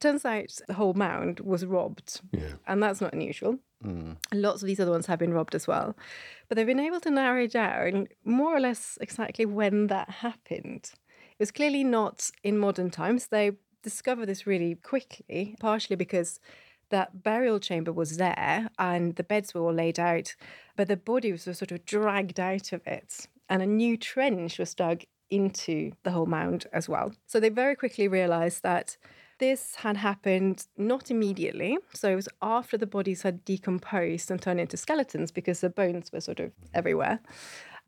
Turns 0.00 0.24
out 0.24 0.56
the 0.66 0.74
whole 0.74 0.94
mound 0.94 1.40
was 1.40 1.64
robbed, 1.66 2.20
Yeah. 2.32 2.54
and 2.66 2.82
that's 2.82 3.00
not 3.00 3.12
unusual. 3.12 3.58
Mm. 3.84 4.16
Lots 4.32 4.62
of 4.62 4.66
these 4.66 4.80
other 4.80 4.90
ones 4.92 5.06
have 5.06 5.18
been 5.18 5.32
robbed 5.32 5.54
as 5.54 5.66
well. 5.68 5.96
But 6.48 6.56
they've 6.56 6.66
been 6.66 6.80
able 6.80 7.00
to 7.00 7.10
narrow 7.10 7.46
down 7.46 8.08
more 8.24 8.56
or 8.56 8.60
less 8.60 8.96
exactly 9.00 9.44
when 9.46 9.88
that 9.88 10.08
happened. 10.10 10.90
It 11.32 11.40
was 11.40 11.50
clearly 11.52 11.84
not 11.84 12.30
in 12.42 12.58
modern 12.58 12.90
times. 12.90 13.26
They 13.28 13.52
discovered 13.82 14.26
this 14.26 14.46
really 14.46 14.76
quickly, 14.76 15.56
partially 15.60 15.96
because 15.96 16.40
that 16.90 17.22
burial 17.22 17.58
chamber 17.58 17.92
was 17.92 18.16
there 18.16 18.68
and 18.78 19.16
the 19.16 19.22
beds 19.22 19.54
were 19.54 19.60
all 19.60 19.72
laid 19.72 19.98
out, 19.98 20.34
but 20.76 20.88
the 20.88 20.96
bodies 20.96 21.46
were 21.46 21.54
sort 21.54 21.72
of 21.72 21.84
dragged 21.84 22.40
out 22.40 22.72
of 22.72 22.86
it. 22.86 23.26
And 23.48 23.62
a 23.62 23.66
new 23.66 23.96
trench 23.96 24.58
was 24.58 24.74
dug 24.74 25.02
into 25.30 25.92
the 26.02 26.10
whole 26.10 26.26
mound 26.26 26.66
as 26.72 26.88
well. 26.88 27.12
So 27.26 27.40
they 27.40 27.48
very 27.48 27.76
quickly 27.76 28.08
realized 28.08 28.62
that 28.62 28.96
this 29.38 29.76
had 29.76 29.96
happened 29.96 30.66
not 30.76 31.10
immediately. 31.10 31.78
So 31.94 32.10
it 32.10 32.16
was 32.16 32.28
after 32.42 32.76
the 32.76 32.86
bodies 32.86 33.22
had 33.22 33.44
decomposed 33.44 34.30
and 34.30 34.40
turned 34.40 34.60
into 34.60 34.76
skeletons 34.76 35.30
because 35.30 35.60
the 35.60 35.70
bones 35.70 36.12
were 36.12 36.20
sort 36.20 36.40
of 36.40 36.52
everywhere. 36.74 37.20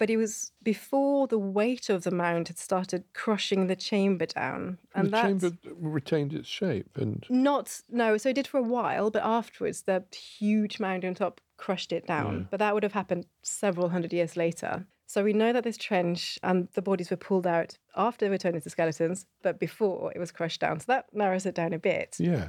But 0.01 0.09
it 0.09 0.17
was 0.17 0.53
before 0.63 1.27
the 1.27 1.39
weight 1.39 1.91
of 1.91 2.05
the 2.05 2.11
mound 2.11 2.49
had 2.49 2.59
started 2.59 3.05
crushing 3.13 3.67
the 3.67 3.77
chamber 3.77 4.25
down. 4.25 4.79
And 4.95 5.11
the 5.11 5.21
chamber 5.21 5.53
retained 5.79 6.33
its 6.33 6.49
shape 6.49 6.97
and 6.97 7.27
not, 7.29 7.83
no, 7.91 8.17
so 8.17 8.31
it 8.31 8.33
did 8.33 8.47
for 8.47 8.57
a 8.57 8.63
while, 8.63 9.11
but 9.11 9.23
afterwards 9.23 9.83
the 9.83 10.03
huge 10.11 10.81
mound 10.81 11.05
on 11.05 11.15
top 11.15 11.43
crushed 11.59 11.93
it 11.93 12.07
down. 12.07 12.45
Mm. 12.45 12.47
But 12.51 12.61
that 12.61 12.73
would 12.73 12.83
have 12.83 12.95
happened 12.95 13.27
several 13.43 13.91
hundred 13.91 14.15
years 14.15 14.39
later. 14.39 14.87
So 15.07 15.23
we 15.23 15.35
know 15.35 15.53
that 15.53 15.65
this 15.65 15.77
trench 15.77 16.39
and 16.43 16.69
the 16.73 16.81
bodies 16.81 17.11
were 17.11 17.19
pulled 17.19 17.47
out 17.47 17.77
after 17.95 18.25
they 18.25 18.31
were 18.31 18.39
turned 18.39 18.55
into 18.55 18.71
skeletons, 18.71 19.27
but 19.43 19.59
before 19.59 20.15
it 20.15 20.19
was 20.19 20.33
crushed 20.33 20.63
down. 20.63 20.81
So 20.81 20.87
that 20.89 21.13
narrows 21.13 21.45
it 21.45 21.55
down 21.55 21.75
a 21.75 21.79
bit. 21.79 22.17
yeah. 22.19 22.49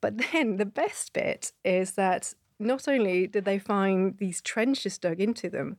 But 0.00 0.16
then 0.32 0.56
the 0.56 0.64
best 0.64 1.12
bit 1.12 1.52
is 1.62 1.92
that 1.92 2.32
not 2.58 2.88
only 2.88 3.26
did 3.26 3.44
they 3.44 3.58
find 3.58 4.16
these 4.16 4.40
trenches 4.40 4.96
dug 4.96 5.20
into 5.20 5.50
them, 5.50 5.76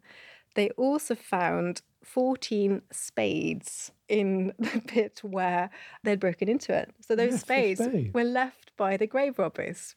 they 0.55 0.69
also 0.71 1.15
found 1.15 1.81
14 2.03 2.81
spades 2.91 3.91
in 4.07 4.53
the 4.59 4.81
pit 4.87 5.19
where 5.23 5.69
they'd 6.03 6.19
broken 6.19 6.47
into 6.49 6.73
it. 6.73 6.89
So 7.01 7.15
those 7.15 7.31
Left 7.31 7.47
the 7.47 7.75
spades 7.75 8.11
were 8.13 8.23
left 8.23 8.71
by 8.77 8.97
the 8.97 9.07
grave 9.07 9.37
robbers. 9.39 9.95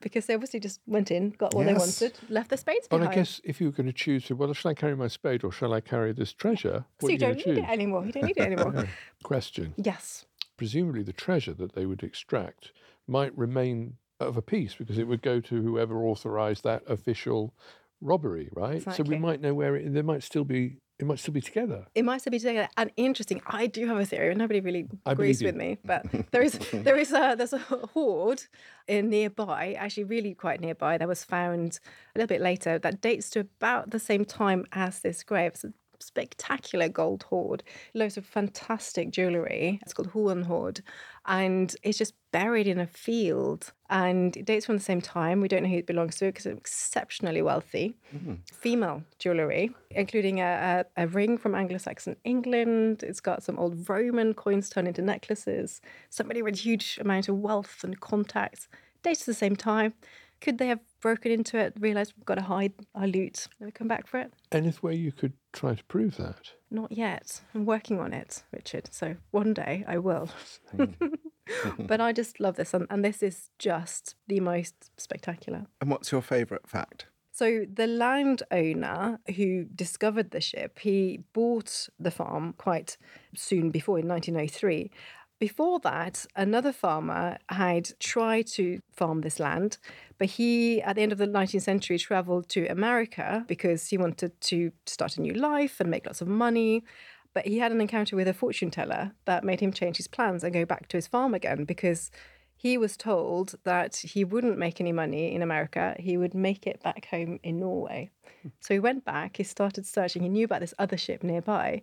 because 0.00 0.24
they 0.26 0.32
obviously 0.34 0.58
just 0.60 0.80
went 0.86 1.10
in, 1.10 1.30
got 1.30 1.52
what 1.54 1.66
Yes. 1.66 1.74
they 2.00 2.06
wanted, 2.06 2.18
left 2.30 2.48
their 2.48 2.56
spades 2.56 2.88
behind. 2.88 3.06
But. 3.08 3.12
I 3.12 3.14
guess 3.14 3.40
if 3.44 3.60
you 3.60 3.66
were 3.66 3.72
going 3.72 3.86
to 3.86 3.92
choose, 3.92 4.30
well, 4.30 4.50
shall 4.54 4.70
I 4.70 4.74
carry 4.74 4.96
my 4.96 5.08
spade 5.08 5.44
or 5.44 5.52
shall 5.52 5.74
I 5.74 5.80
carry 5.82 6.12
this 6.12 6.32
treasure? 6.32 6.84
so 7.00 7.04
What 7.06 7.12
you 7.12 7.18
don't 7.18 7.36
need 7.36 7.44
choose? 7.44 7.58
it 7.58 7.68
anymore. 7.68 8.06
You 8.06 8.12
don't 8.12 8.24
need 8.24 8.38
it 8.38 8.40
anymore. 8.52 8.88
Question. 9.22 9.74
yes. 9.76 10.24
Presumably, 10.56 11.02
the 11.02 11.12
treasure 11.12 11.52
that 11.54 11.74
they 11.74 11.84
would 11.86 12.02
extract 12.02 12.72
might 13.06 13.36
remain 13.36 13.96
of 14.18 14.36
a 14.38 14.42
piece 14.42 14.74
because 14.74 14.98
it 14.98 15.04
would 15.06 15.22
go 15.22 15.40
to 15.40 15.62
whoever 15.62 16.04
authorised 16.04 16.64
that 16.64 16.82
official 16.86 17.52
robbery, 18.00 18.48
right? 18.52 18.82
So 18.94 19.02
we 19.02 19.18
might 19.18 19.40
know 19.40 19.54
where 19.54 19.76
it. 19.76 19.92
There 19.92 20.02
might 20.02 20.22
still 20.22 20.44
be. 20.44 20.78
It 20.98 21.06
might 21.06 21.18
still 21.18 21.32
be 21.32 21.40
together. 21.40 21.86
It 21.94 22.04
might 22.04 22.20
still 22.20 22.30
be 22.30 22.38
together. 22.38 22.68
And 22.76 22.90
interesting, 22.98 23.40
I 23.46 23.66
do 23.66 23.86
have 23.86 23.96
a 23.96 24.04
theory, 24.04 24.30
and 24.30 24.38
nobody 24.38 24.60
really 24.60 24.86
agrees 25.06 25.42
with 25.42 25.56
me. 25.56 25.78
But 25.82 26.04
there 26.30 26.42
is 26.42 26.58
there 26.72 26.96
is 26.96 27.12
a 27.12 27.34
there's 27.36 27.54
a 27.54 27.58
hoard 27.58 28.42
in 28.86 29.08
nearby, 29.08 29.74
actually 29.78 30.04
really 30.04 30.34
quite 30.34 30.60
nearby, 30.60 30.98
that 30.98 31.08
was 31.08 31.24
found 31.24 31.80
a 32.14 32.18
little 32.18 32.28
bit 32.28 32.42
later 32.42 32.78
that 32.78 33.00
dates 33.00 33.30
to 33.30 33.40
about 33.40 33.90
the 33.90 33.98
same 33.98 34.24
time 34.24 34.66
as 34.72 35.00
this 35.00 35.22
grave. 35.22 35.52
A 35.64 35.68
spectacular 36.02 36.88
gold 36.88 37.24
hoard, 37.24 37.62
loads 37.94 38.16
of 38.16 38.26
fantastic 38.26 39.10
jewellery. 39.10 39.78
It's 39.82 39.92
called 39.92 40.10
Hoen 40.12 40.44
Hoard. 40.44 40.82
And 41.26 41.74
it's 41.82 41.98
just 41.98 42.14
buried 42.32 42.66
in 42.66 42.78
a 42.78 42.86
field. 42.86 43.72
And 43.88 44.36
it 44.36 44.46
dates 44.46 44.66
from 44.66 44.76
the 44.76 44.82
same 44.82 45.00
time. 45.00 45.40
We 45.40 45.48
don't 45.48 45.62
know 45.62 45.68
who 45.68 45.76
it 45.76 45.86
belongs 45.86 46.16
to 46.16 46.26
because 46.26 46.46
it's 46.46 46.58
exceptionally 46.58 47.42
wealthy 47.42 47.96
mm-hmm. 48.14 48.34
female 48.52 49.02
jewellery, 49.18 49.74
including 49.90 50.40
a, 50.40 50.84
a, 50.96 51.04
a 51.04 51.06
ring 51.06 51.38
from 51.38 51.54
Anglo 51.54 51.78
Saxon 51.78 52.16
England. 52.24 53.02
It's 53.02 53.20
got 53.20 53.42
some 53.42 53.58
old 53.58 53.88
Roman 53.88 54.34
coins 54.34 54.70
turned 54.70 54.88
into 54.88 55.02
necklaces. 55.02 55.80
Somebody 56.08 56.42
with 56.42 56.54
a 56.54 56.58
huge 56.58 56.98
amount 57.00 57.28
of 57.28 57.36
wealth 57.38 57.84
and 57.84 58.00
contacts. 58.00 58.68
Dates 59.02 59.22
at 59.22 59.26
the 59.26 59.34
same 59.34 59.56
time. 59.56 59.94
Could 60.40 60.58
they 60.58 60.68
have 60.68 60.80
broken 61.00 61.30
into 61.30 61.58
it, 61.58 61.74
realised 61.78 62.14
we've 62.16 62.24
got 62.24 62.36
to 62.36 62.42
hide 62.42 62.72
our 62.94 63.06
loot, 63.06 63.48
never 63.58 63.70
come 63.70 63.88
back 63.88 64.06
for 64.06 64.20
it? 64.20 64.32
Any 64.52 64.72
way 64.80 64.94
you 64.94 65.12
could 65.12 65.34
try 65.52 65.74
to 65.74 65.84
prove 65.84 66.16
that? 66.16 66.52
Not 66.70 66.92
yet. 66.92 67.40
I'm 67.54 67.66
working 67.66 68.00
on 68.00 68.12
it, 68.12 68.42
Richard. 68.52 68.88
So 68.92 69.16
one 69.32 69.52
day 69.52 69.84
I 69.86 69.98
will. 69.98 70.30
but 71.78 72.00
I 72.00 72.12
just 72.12 72.40
love 72.40 72.56
this. 72.56 72.72
And, 72.72 72.86
and 72.90 73.04
this 73.04 73.22
is 73.22 73.50
just 73.58 74.14
the 74.28 74.40
most 74.40 74.90
spectacular. 74.98 75.66
And 75.80 75.90
what's 75.90 76.10
your 76.10 76.22
favourite 76.22 76.66
fact? 76.66 77.06
So 77.32 77.64
the 77.72 77.86
landowner 77.86 79.18
who 79.36 79.64
discovered 79.64 80.30
the 80.30 80.40
ship, 80.40 80.78
he 80.80 81.20
bought 81.32 81.88
the 81.98 82.10
farm 82.10 82.54
quite 82.58 82.98
soon 83.34 83.70
before 83.70 83.98
in 83.98 84.08
1903. 84.08 84.90
Before 85.40 85.80
that, 85.80 86.26
another 86.36 86.70
farmer 86.70 87.38
had 87.48 87.98
tried 87.98 88.46
to 88.48 88.82
farm 88.92 89.22
this 89.22 89.40
land, 89.40 89.78
but 90.18 90.28
he, 90.28 90.82
at 90.82 90.96
the 90.96 91.02
end 91.02 91.12
of 91.12 91.18
the 91.18 91.26
19th 91.26 91.62
century, 91.62 91.98
traveled 91.98 92.50
to 92.50 92.66
America 92.66 93.46
because 93.48 93.88
he 93.88 93.96
wanted 93.96 94.38
to 94.42 94.70
start 94.84 95.16
a 95.16 95.22
new 95.22 95.32
life 95.32 95.80
and 95.80 95.90
make 95.90 96.04
lots 96.04 96.20
of 96.20 96.28
money. 96.28 96.84
But 97.32 97.46
he 97.46 97.58
had 97.58 97.72
an 97.72 97.80
encounter 97.80 98.16
with 98.16 98.28
a 98.28 98.34
fortune 98.34 98.70
teller 98.70 99.12
that 99.24 99.42
made 99.42 99.60
him 99.60 99.72
change 99.72 99.96
his 99.96 100.08
plans 100.08 100.44
and 100.44 100.52
go 100.52 100.66
back 100.66 100.88
to 100.88 100.98
his 100.98 101.06
farm 101.06 101.32
again 101.32 101.64
because 101.64 102.10
he 102.54 102.76
was 102.76 102.98
told 102.98 103.54
that 103.64 103.96
he 103.96 104.24
wouldn't 104.24 104.58
make 104.58 104.78
any 104.78 104.92
money 104.92 105.34
in 105.34 105.40
America. 105.40 105.96
He 105.98 106.18
would 106.18 106.34
make 106.34 106.66
it 106.66 106.82
back 106.82 107.06
home 107.06 107.40
in 107.42 107.60
Norway. 107.60 108.10
Hmm. 108.42 108.48
So 108.60 108.74
he 108.74 108.80
went 108.80 109.06
back, 109.06 109.38
he 109.38 109.44
started 109.44 109.86
searching. 109.86 110.22
He 110.22 110.28
knew 110.28 110.44
about 110.44 110.60
this 110.60 110.74
other 110.78 110.98
ship 110.98 111.22
nearby, 111.22 111.80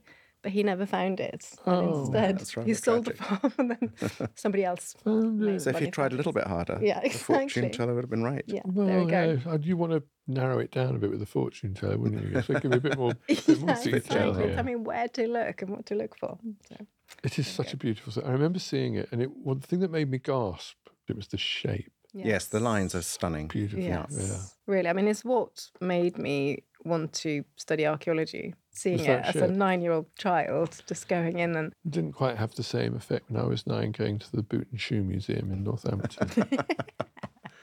but 0.48 0.54
he 0.54 0.64
never 0.64 0.86
found 0.86 1.20
it. 1.20 1.46
And 1.66 1.76
Oh, 1.76 1.90
instead, 1.90 2.40
that's 2.40 2.56
rather 2.56 2.68
he 2.70 2.74
sold 2.74 3.04
the 3.04 3.14
farm 3.16 3.52
and 3.58 3.72
then 3.72 4.30
somebody 4.36 4.64
else. 4.64 4.96
made 5.06 5.62
So 5.62 5.72
if 5.72 5.74
money 5.74 5.86
you 5.88 5.92
tried 5.92 6.14
a 6.14 6.16
little 6.16 6.32
bit 6.32 6.48
harder, 6.48 6.80
Yeah, 6.82 7.02
the 7.02 7.10
fortune 7.10 7.70
teller 7.70 7.94
would 7.94 8.06
have 8.06 8.10
been 8.10 8.24
right. 8.24 8.46
Yeah, 8.48 8.62
Well, 8.64 8.88
there 8.88 9.00
we 9.04 9.12
go. 9.12 9.40
yeah, 9.46 9.52
uh, 9.52 9.58
you 9.62 9.76
want 9.76 9.92
to 9.92 10.04
narrow 10.26 10.60
it 10.60 10.72
down 10.72 10.96
a 10.96 11.00
bit 11.00 11.10
with 11.10 11.20
the 11.20 11.26
fortune 11.26 11.74
teller, 11.74 11.98
wouldn't 11.98 12.24
you? 12.32 12.42
So 12.44 12.54
give 12.62 12.72
me 12.72 12.78
a 12.78 12.80
bit 12.80 12.98
more, 12.98 13.12
bit 13.28 13.60
more 13.60 13.72
Yeah, 13.72 13.84
detail 13.84 13.96
exactly. 14.30 14.46
here. 14.46 14.56
Tell 14.56 14.64
me 14.64 14.76
where 14.78 15.10
to 15.10 15.28
look 15.28 15.62
and 15.64 15.72
what 15.72 15.86
to 15.88 15.96
look 15.96 16.18
for. 16.18 16.38
So, 16.70 16.78
It 17.26 17.38
is 17.40 17.48
such 17.48 17.74
a 17.74 17.78
beautiful 17.78 18.14
thing. 18.14 18.24
I 18.24 18.32
remember 18.32 18.60
seeing 18.60 18.96
it, 18.96 19.10
and 19.12 19.22
it 19.22 19.30
one 19.36 19.60
thing 19.60 19.82
that 19.82 19.92
made 19.92 20.10
me 20.10 20.18
gasp. 20.20 20.78
It 21.10 21.18
was 21.18 21.28
the 21.28 21.38
shape. 21.38 21.92
Yes, 22.14 22.46
the 22.48 22.62
lines 22.62 22.96
are 22.96 23.02
stunning. 23.02 23.48
Beautiful. 23.50 23.84
Yes, 23.84 24.56
really. 24.66 24.88
I 24.88 24.94
mean, 24.94 25.10
it's 25.10 25.26
what 25.26 25.70
made 25.82 26.18
me 26.18 26.64
want 26.86 27.12
to 27.14 27.44
study 27.58 27.86
archaeology. 27.86 28.54
Seeing 28.78 29.00
it 29.00 29.08
that 29.08 29.36
as 29.36 29.42
a 29.42 29.48
nine-year-old 29.48 30.06
child, 30.18 30.82
just 30.88 31.08
going 31.08 31.40
in 31.40 31.56
and 31.56 31.74
It 31.86 31.92
didn't 31.92 32.14
quite 32.14 32.38
have 32.38 32.54
the 32.54 32.64
same 32.64 32.96
effect 32.96 33.30
when 33.32 33.42
I 33.42 33.46
was 33.48 33.66
nine 33.66 33.92
going 33.92 34.20
to 34.20 34.32
the 34.32 34.44
Boot 34.44 34.68
and 34.72 34.80
Shoe 34.80 35.02
Museum 35.04 35.52
in 35.52 35.64
Northampton. 35.64 36.30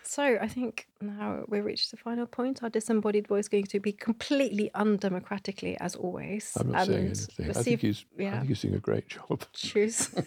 So 0.07 0.23
I 0.41 0.47
think 0.49 0.87
now 1.01 1.45
we've 1.49 1.65
reached 1.65 1.91
the 1.91 1.97
final 1.97 2.27
point. 2.27 2.62
Our 2.62 2.69
disembodied 2.69 3.27
voice 3.27 3.49
going 3.49 3.65
to 3.65 3.81
be 3.81 3.91
completely 3.91 4.71
undemocratically, 4.75 5.77
as 5.81 5.97
always. 5.97 6.53
I'm 6.61 6.71
not 6.71 6.87
saying 6.87 7.07
anything. 7.07 7.47
let's 7.47 7.59
I 7.59 7.62
think 7.62 7.75
if- 7.75 7.81
he's 7.81 8.05
I 8.21 8.31
think 8.31 8.49
he's 8.49 8.61
doing 8.61 8.75
a 8.75 8.81
great 8.81 9.09
job. 9.09 9.45
choose. 9.55 10.15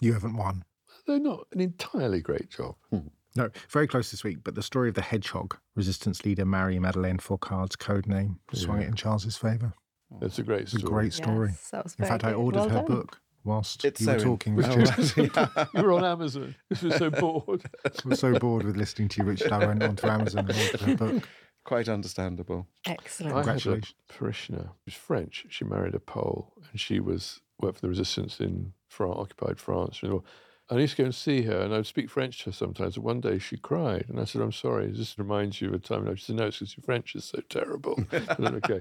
You 0.00 0.12
haven't 0.12 0.36
won. 0.36 0.64
They're 1.06 1.20
not 1.20 1.46
an 1.52 1.60
entirely 1.60 2.20
great 2.20 2.50
job. 2.50 2.74
Hmm. 2.90 3.08
No, 3.34 3.50
very 3.70 3.86
close 3.86 4.10
this 4.10 4.22
week, 4.24 4.38
but 4.44 4.54
the 4.54 4.62
story 4.62 4.88
of 4.88 4.94
the 4.94 5.02
hedgehog, 5.02 5.56
resistance 5.74 6.24
leader 6.24 6.44
Marie 6.44 6.78
Madeleine 6.78 7.18
Fourcade's 7.18 7.76
code 7.76 8.06
name, 8.06 8.40
swung 8.52 8.82
it 8.82 8.88
in 8.88 8.94
Charles's 8.94 9.36
favour. 9.36 9.72
It's 10.20 10.38
a 10.38 10.42
great 10.42 10.62
It's 10.62 10.74
a 10.74 10.78
story. 10.80 10.92
great 10.92 11.12
story. 11.14 11.48
Yes, 11.48 11.70
that 11.70 11.84
was 11.84 11.94
in 11.94 11.98
very 12.04 12.10
fact, 12.10 12.24
I 12.24 12.34
ordered 12.34 12.58
Well 12.60 12.68
her 12.68 12.74
done. 12.76 12.84
book 12.86 13.20
whilst 13.44 13.84
It's 13.86 14.00
you 14.00 14.04
so 14.06 14.12
were 14.14 14.18
talking, 14.20 14.52
Oh, 14.62 14.68
Richard. 14.76 15.16
right. 15.36 15.68
you 15.74 15.82
were 15.82 15.92
on 15.94 16.04
Amazon. 16.04 16.54
This 16.68 16.82
was 16.82 16.94
so 16.96 17.08
bored. 17.10 17.62
I 17.86 17.90
was 18.04 18.20
so 18.20 18.38
bored 18.38 18.64
with 18.64 18.76
listening 18.76 19.08
to 19.08 19.22
you, 19.22 19.28
Richard. 19.30 19.52
I 19.52 19.64
went 19.66 19.82
onto 19.82 20.06
Amazon 20.06 20.50
and 20.50 20.58
ordered 20.58 20.80
her 20.82 20.96
book. 20.96 21.28
Quite 21.64 21.88
understandable. 21.88 22.66
Excellent. 22.86 23.32
I 23.32 23.36
had 23.36 23.40
a 23.40 23.44
Congratulations. 23.52 23.94
parishioner. 24.08 24.70
She 24.74 24.82
was 24.86 24.94
French. 24.94 25.46
She 25.48 25.64
married 25.64 25.94
a 25.94 26.00
Pole, 26.00 26.52
and 26.70 26.78
she 26.78 26.98
was 27.00 27.40
worked 27.60 27.76
for 27.76 27.82
the 27.82 27.88
resistance 27.88 28.40
in 28.40 28.72
France, 28.88 29.16
occupied 29.16 29.58
France. 29.60 30.02
You 30.02 30.08
know, 30.08 30.24
I 30.72 30.78
used 30.78 30.96
to 30.96 31.02
go 31.02 31.06
and 31.06 31.14
see 31.14 31.42
her, 31.42 31.60
and 31.60 31.74
I'd 31.74 31.86
speak 31.86 32.08
French 32.08 32.38
to 32.38 32.44
her 32.46 32.52
sometimes. 32.52 32.96
And 32.96 33.04
one 33.04 33.20
day 33.20 33.38
she 33.38 33.58
cried, 33.58 34.06
and 34.08 34.18
I 34.18 34.24
said, 34.24 34.40
"I'm 34.40 34.52
sorry. 34.52 34.90
This 34.90 35.18
reminds 35.18 35.60
you 35.60 35.68
of 35.68 35.74
a 35.74 35.78
time." 35.78 36.06
And 36.06 36.18
she 36.18 36.24
said, 36.26 36.36
"No, 36.36 36.46
it's 36.46 36.58
because 36.58 36.76
your 36.76 36.84
French 36.84 37.14
is 37.14 37.24
so 37.24 37.40
terrible." 37.48 37.96
and 38.12 38.36
then, 38.38 38.54
okay, 38.56 38.80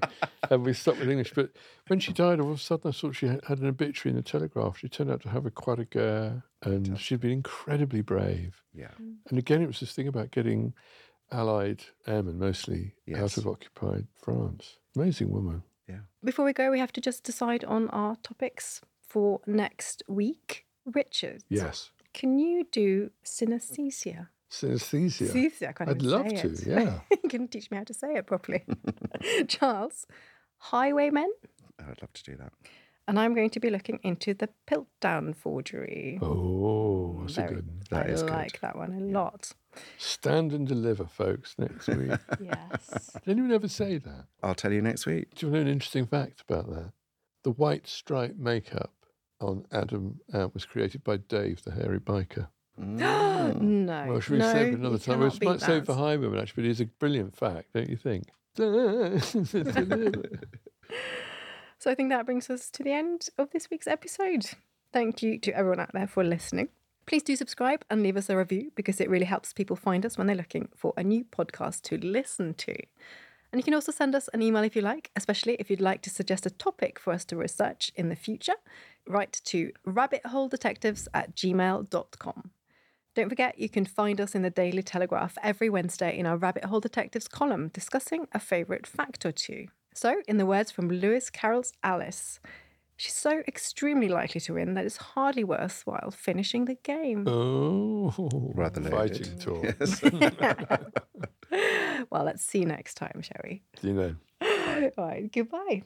and 0.50 0.64
we 0.64 0.74
stuck 0.74 0.98
with 0.98 1.10
English. 1.10 1.34
But 1.34 1.52
when 1.88 2.00
she 2.00 2.14
died, 2.14 2.40
all 2.40 2.52
of 2.52 2.58
a 2.58 2.60
sudden, 2.60 2.88
I 2.90 2.92
thought 2.92 3.16
she 3.16 3.28
had 3.28 3.44
had 3.46 3.60
an 3.60 3.68
obituary 3.68 4.12
in 4.12 4.16
the 4.16 4.24
Telegraph. 4.24 4.78
She 4.78 4.88
turned 4.88 5.12
out 5.12 5.22
to 5.24 5.30
have 5.30 5.46
a 5.46 5.52
croix 5.52 5.76
de 5.76 5.86
guerre, 5.86 6.44
and 6.64 6.98
she'd 6.98 7.20
been 7.20 7.32
incredibly 7.32 8.02
brave. 8.02 8.62
Yeah. 8.74 8.92
Mm. 9.02 9.18
And 9.30 9.38
again, 9.38 9.62
it 9.62 9.68
was 9.68 9.82
this 9.82 9.94
thing 9.94 10.08
about 10.08 10.32
getting 10.32 10.74
Allied 11.32 11.84
airmen 12.08 12.40
mostly 12.40 12.94
Yes. 13.06 13.20
out 13.20 13.38
of 13.38 13.48
occupied 13.48 14.08
France. 14.16 14.78
Amazing 14.96 15.32
woman. 15.32 15.64
Yeah. 15.88 16.00
Before 16.24 16.46
we 16.46 16.54
go, 16.54 16.72
we 16.72 16.80
have 16.80 16.94
to 16.94 17.02
just 17.02 17.24
decide 17.24 17.64
on 17.66 17.90
our 17.90 18.16
topics 18.18 18.82
for 19.02 19.42
next 19.46 20.04
week. 20.08 20.66
Richard, 20.86 21.44
Yes. 21.50 21.92
can 22.14 22.40
you 22.40 22.66
do 22.72 23.12
synesthesia? 23.24 24.28
Synesthesia. 24.50 25.32
Synesthesia, 25.32 25.70
I 25.70 25.72
can't 25.72 25.90
I'd 25.90 26.02
love 26.02 26.30
say 26.30 26.36
to, 26.38 26.48
it. 26.50 26.68
yeah. 26.68 27.00
you 27.24 27.30
can 27.30 27.48
teach 27.48 27.72
me 27.72 27.78
how 27.78 27.84
to 27.86 27.94
say 27.94 28.16
it 28.16 28.26
properly. 28.28 28.64
Charles, 29.48 30.06
highwaymen, 30.58 31.32
Oh, 31.80 31.86
I'd 31.90 32.02
love 32.02 32.14
to 32.14 32.24
do 32.24 32.36
that. 32.38 32.52
and 33.08 33.20
I'm 33.20 33.34
going 33.34 33.50
to 33.52 33.60
be 33.60 33.70
looking 33.70 34.00
into 34.04 34.34
the 34.34 34.50
Piltdown 34.70 35.36
forgery. 35.36 36.20
Oh, 36.22 37.22
that's 37.22 37.38
a 37.38 37.42
good 37.44 37.66
one. 37.68 37.80
That 37.92 38.06
I 38.08 38.10
is 38.10 38.22
good. 38.24 38.32
like 38.32 38.60
that 38.62 38.76
one 38.76 38.94
a 38.94 39.00
lot. 39.00 39.54
Stand 39.98 40.52
and 40.52 40.68
deliver, 40.68 41.06
folks, 41.06 41.56
next 41.58 41.88
week. 41.96 42.12
Yes. 42.42 43.12
Did 43.26 43.32
anyone 43.32 43.52
ever 43.54 43.68
say 43.70 43.98
that? 44.00 44.26
I'll 44.44 44.54
tell 44.56 44.74
you 44.74 44.82
next 44.82 45.06
week. 45.06 45.34
Do 45.36 45.46
you 45.48 45.52
know 45.54 45.60
an 45.60 45.68
interesting 45.68 46.06
fact 46.08 46.42
about 46.48 46.70
that? 46.70 46.92
The 47.44 47.52
white 47.52 47.88
stripe 47.88 48.36
makeup 48.38 48.92
on 49.42 49.66
Adam 49.72 50.20
Ant 50.34 50.54
was 50.54 50.66
created 50.66 51.04
by 51.04 51.18
Dave, 51.18 51.64
the 51.64 51.72
hairy 51.72 52.00
biker. 52.00 52.48
Mm. 52.80 53.62
no. 53.62 54.06
Well, 54.08 54.20
should 54.20 54.34
we 54.34 54.40
no, 54.40 54.54
save 54.54 54.74
it 54.74 54.80
another 54.80 54.98
time? 54.98 55.20
We 55.20 55.26
cannot 55.26 55.40
beat 55.40 55.50
might 55.50 55.62
save 55.62 55.86
for 55.86 55.94
that. 55.94 56.00
high 56.00 56.18
women, 56.18 56.40
actually, 56.40 56.64
but 56.64 56.68
it 56.68 56.72
is 56.72 56.82
a 56.82 56.86
brilliant 56.86 57.36
fact, 57.36 57.74
don't 57.74 57.90
you 57.90 57.98
think? 57.98 58.26
So 61.82 61.90
I 61.90 61.96
think 61.96 62.12
that 62.12 62.28
brings 62.28 62.48
us 62.52 62.70
to 62.70 62.84
the 62.84 62.92
end 62.92 63.30
of 63.40 63.50
this 63.50 63.72
week's 63.72 63.88
episode. 63.88 64.46
Thank 64.94 65.24
you 65.24 65.40
to 65.40 65.52
everyone 65.58 65.80
out 65.80 65.94
there 65.94 66.06
for 66.06 66.24
listening. 66.24 66.70
Please 67.08 67.24
do 67.24 67.36
subscribe 67.36 67.84
and 67.90 68.04
leave 68.04 68.18
us 68.18 68.30
a 68.30 68.38
review 68.38 68.72
because 68.76 69.02
it 69.02 69.10
really 69.10 69.26
helps 69.26 69.52
people 69.52 69.76
find 69.76 70.06
us 70.06 70.16
when 70.16 70.28
they're 70.28 70.36
looking 70.36 70.70
for 70.76 70.94
a 70.96 71.04
new 71.04 71.24
podcast 71.24 71.82
to 71.86 71.98
listen 71.98 72.54
to. 72.54 72.76
And 73.52 73.60
you 73.60 73.64
can 73.64 73.74
also 73.74 73.92
send 73.92 74.16
us 74.16 74.30
an 74.34 74.42
email 74.42 74.64
if 74.64 74.76
you 74.76 74.82
like, 74.82 75.12
especially 75.16 75.56
if 75.56 75.70
you'd 75.70 75.82
like 75.82 76.02
to 76.04 76.10
suggest 76.10 76.46
a 76.46 76.50
topic 76.50 77.00
for 77.00 77.12
us 77.12 77.26
to 77.26 77.36
research 77.36 77.92
in 77.96 78.10
the 78.10 78.16
future. 78.16 78.56
Write 79.08 79.42
to 79.46 79.72
rabbitholedetectives 79.86 81.08
at 81.14 81.36
gmail.com. 81.36 82.52
Don't 83.14 83.30
forget, 83.30 83.60
you 83.60 83.68
can 83.68 83.86
find 83.86 84.22
us 84.22 84.36
in 84.36 84.42
the 84.42 84.50
Daily 84.50 84.82
Telegraph 84.82 85.38
every 85.44 85.70
Wednesday 85.70 86.18
in 86.18 86.26
our 86.26 86.38
Rabbit 86.38 86.66
Hole 86.66 86.80
Detectives 86.80 87.28
column 87.28 87.68
discussing 87.68 88.28
a 88.32 88.40
favourite 88.40 88.88
fact 88.88 89.26
or 89.26 89.34
two. 89.34 89.68
So, 89.94 90.22
in 90.30 90.38
the 90.38 90.46
words 90.46 90.72
from 90.72 90.88
Lewis 90.88 91.30
Carroll's 91.30 91.74
Alice, 91.84 92.40
She's 93.02 93.16
so 93.16 93.42
extremely 93.48 94.10
likely 94.10 94.40
to 94.42 94.54
win 94.54 94.76
that 94.76 94.86
it's 94.86 94.98
hardly 94.98 95.44
worthwhile 95.44 96.12
finishing 96.12 96.66
the 96.66 96.76
game. 96.76 97.28
Oh, 97.28 98.14
Rather 98.54 98.80
fighting 98.80 99.40
loaded. 99.40 99.40
talk. 99.40 99.66
well, 102.12 102.24
let's 102.24 102.46
see 102.46 102.60
you 102.60 102.68
next 102.68 102.98
time, 102.98 103.24
shall 103.24 103.42
we? 103.44 103.64
See 103.82 103.88
you 103.88 103.94
know. 103.96 104.16
All 105.00 105.08
right, 105.08 105.32
goodbye. 105.32 105.82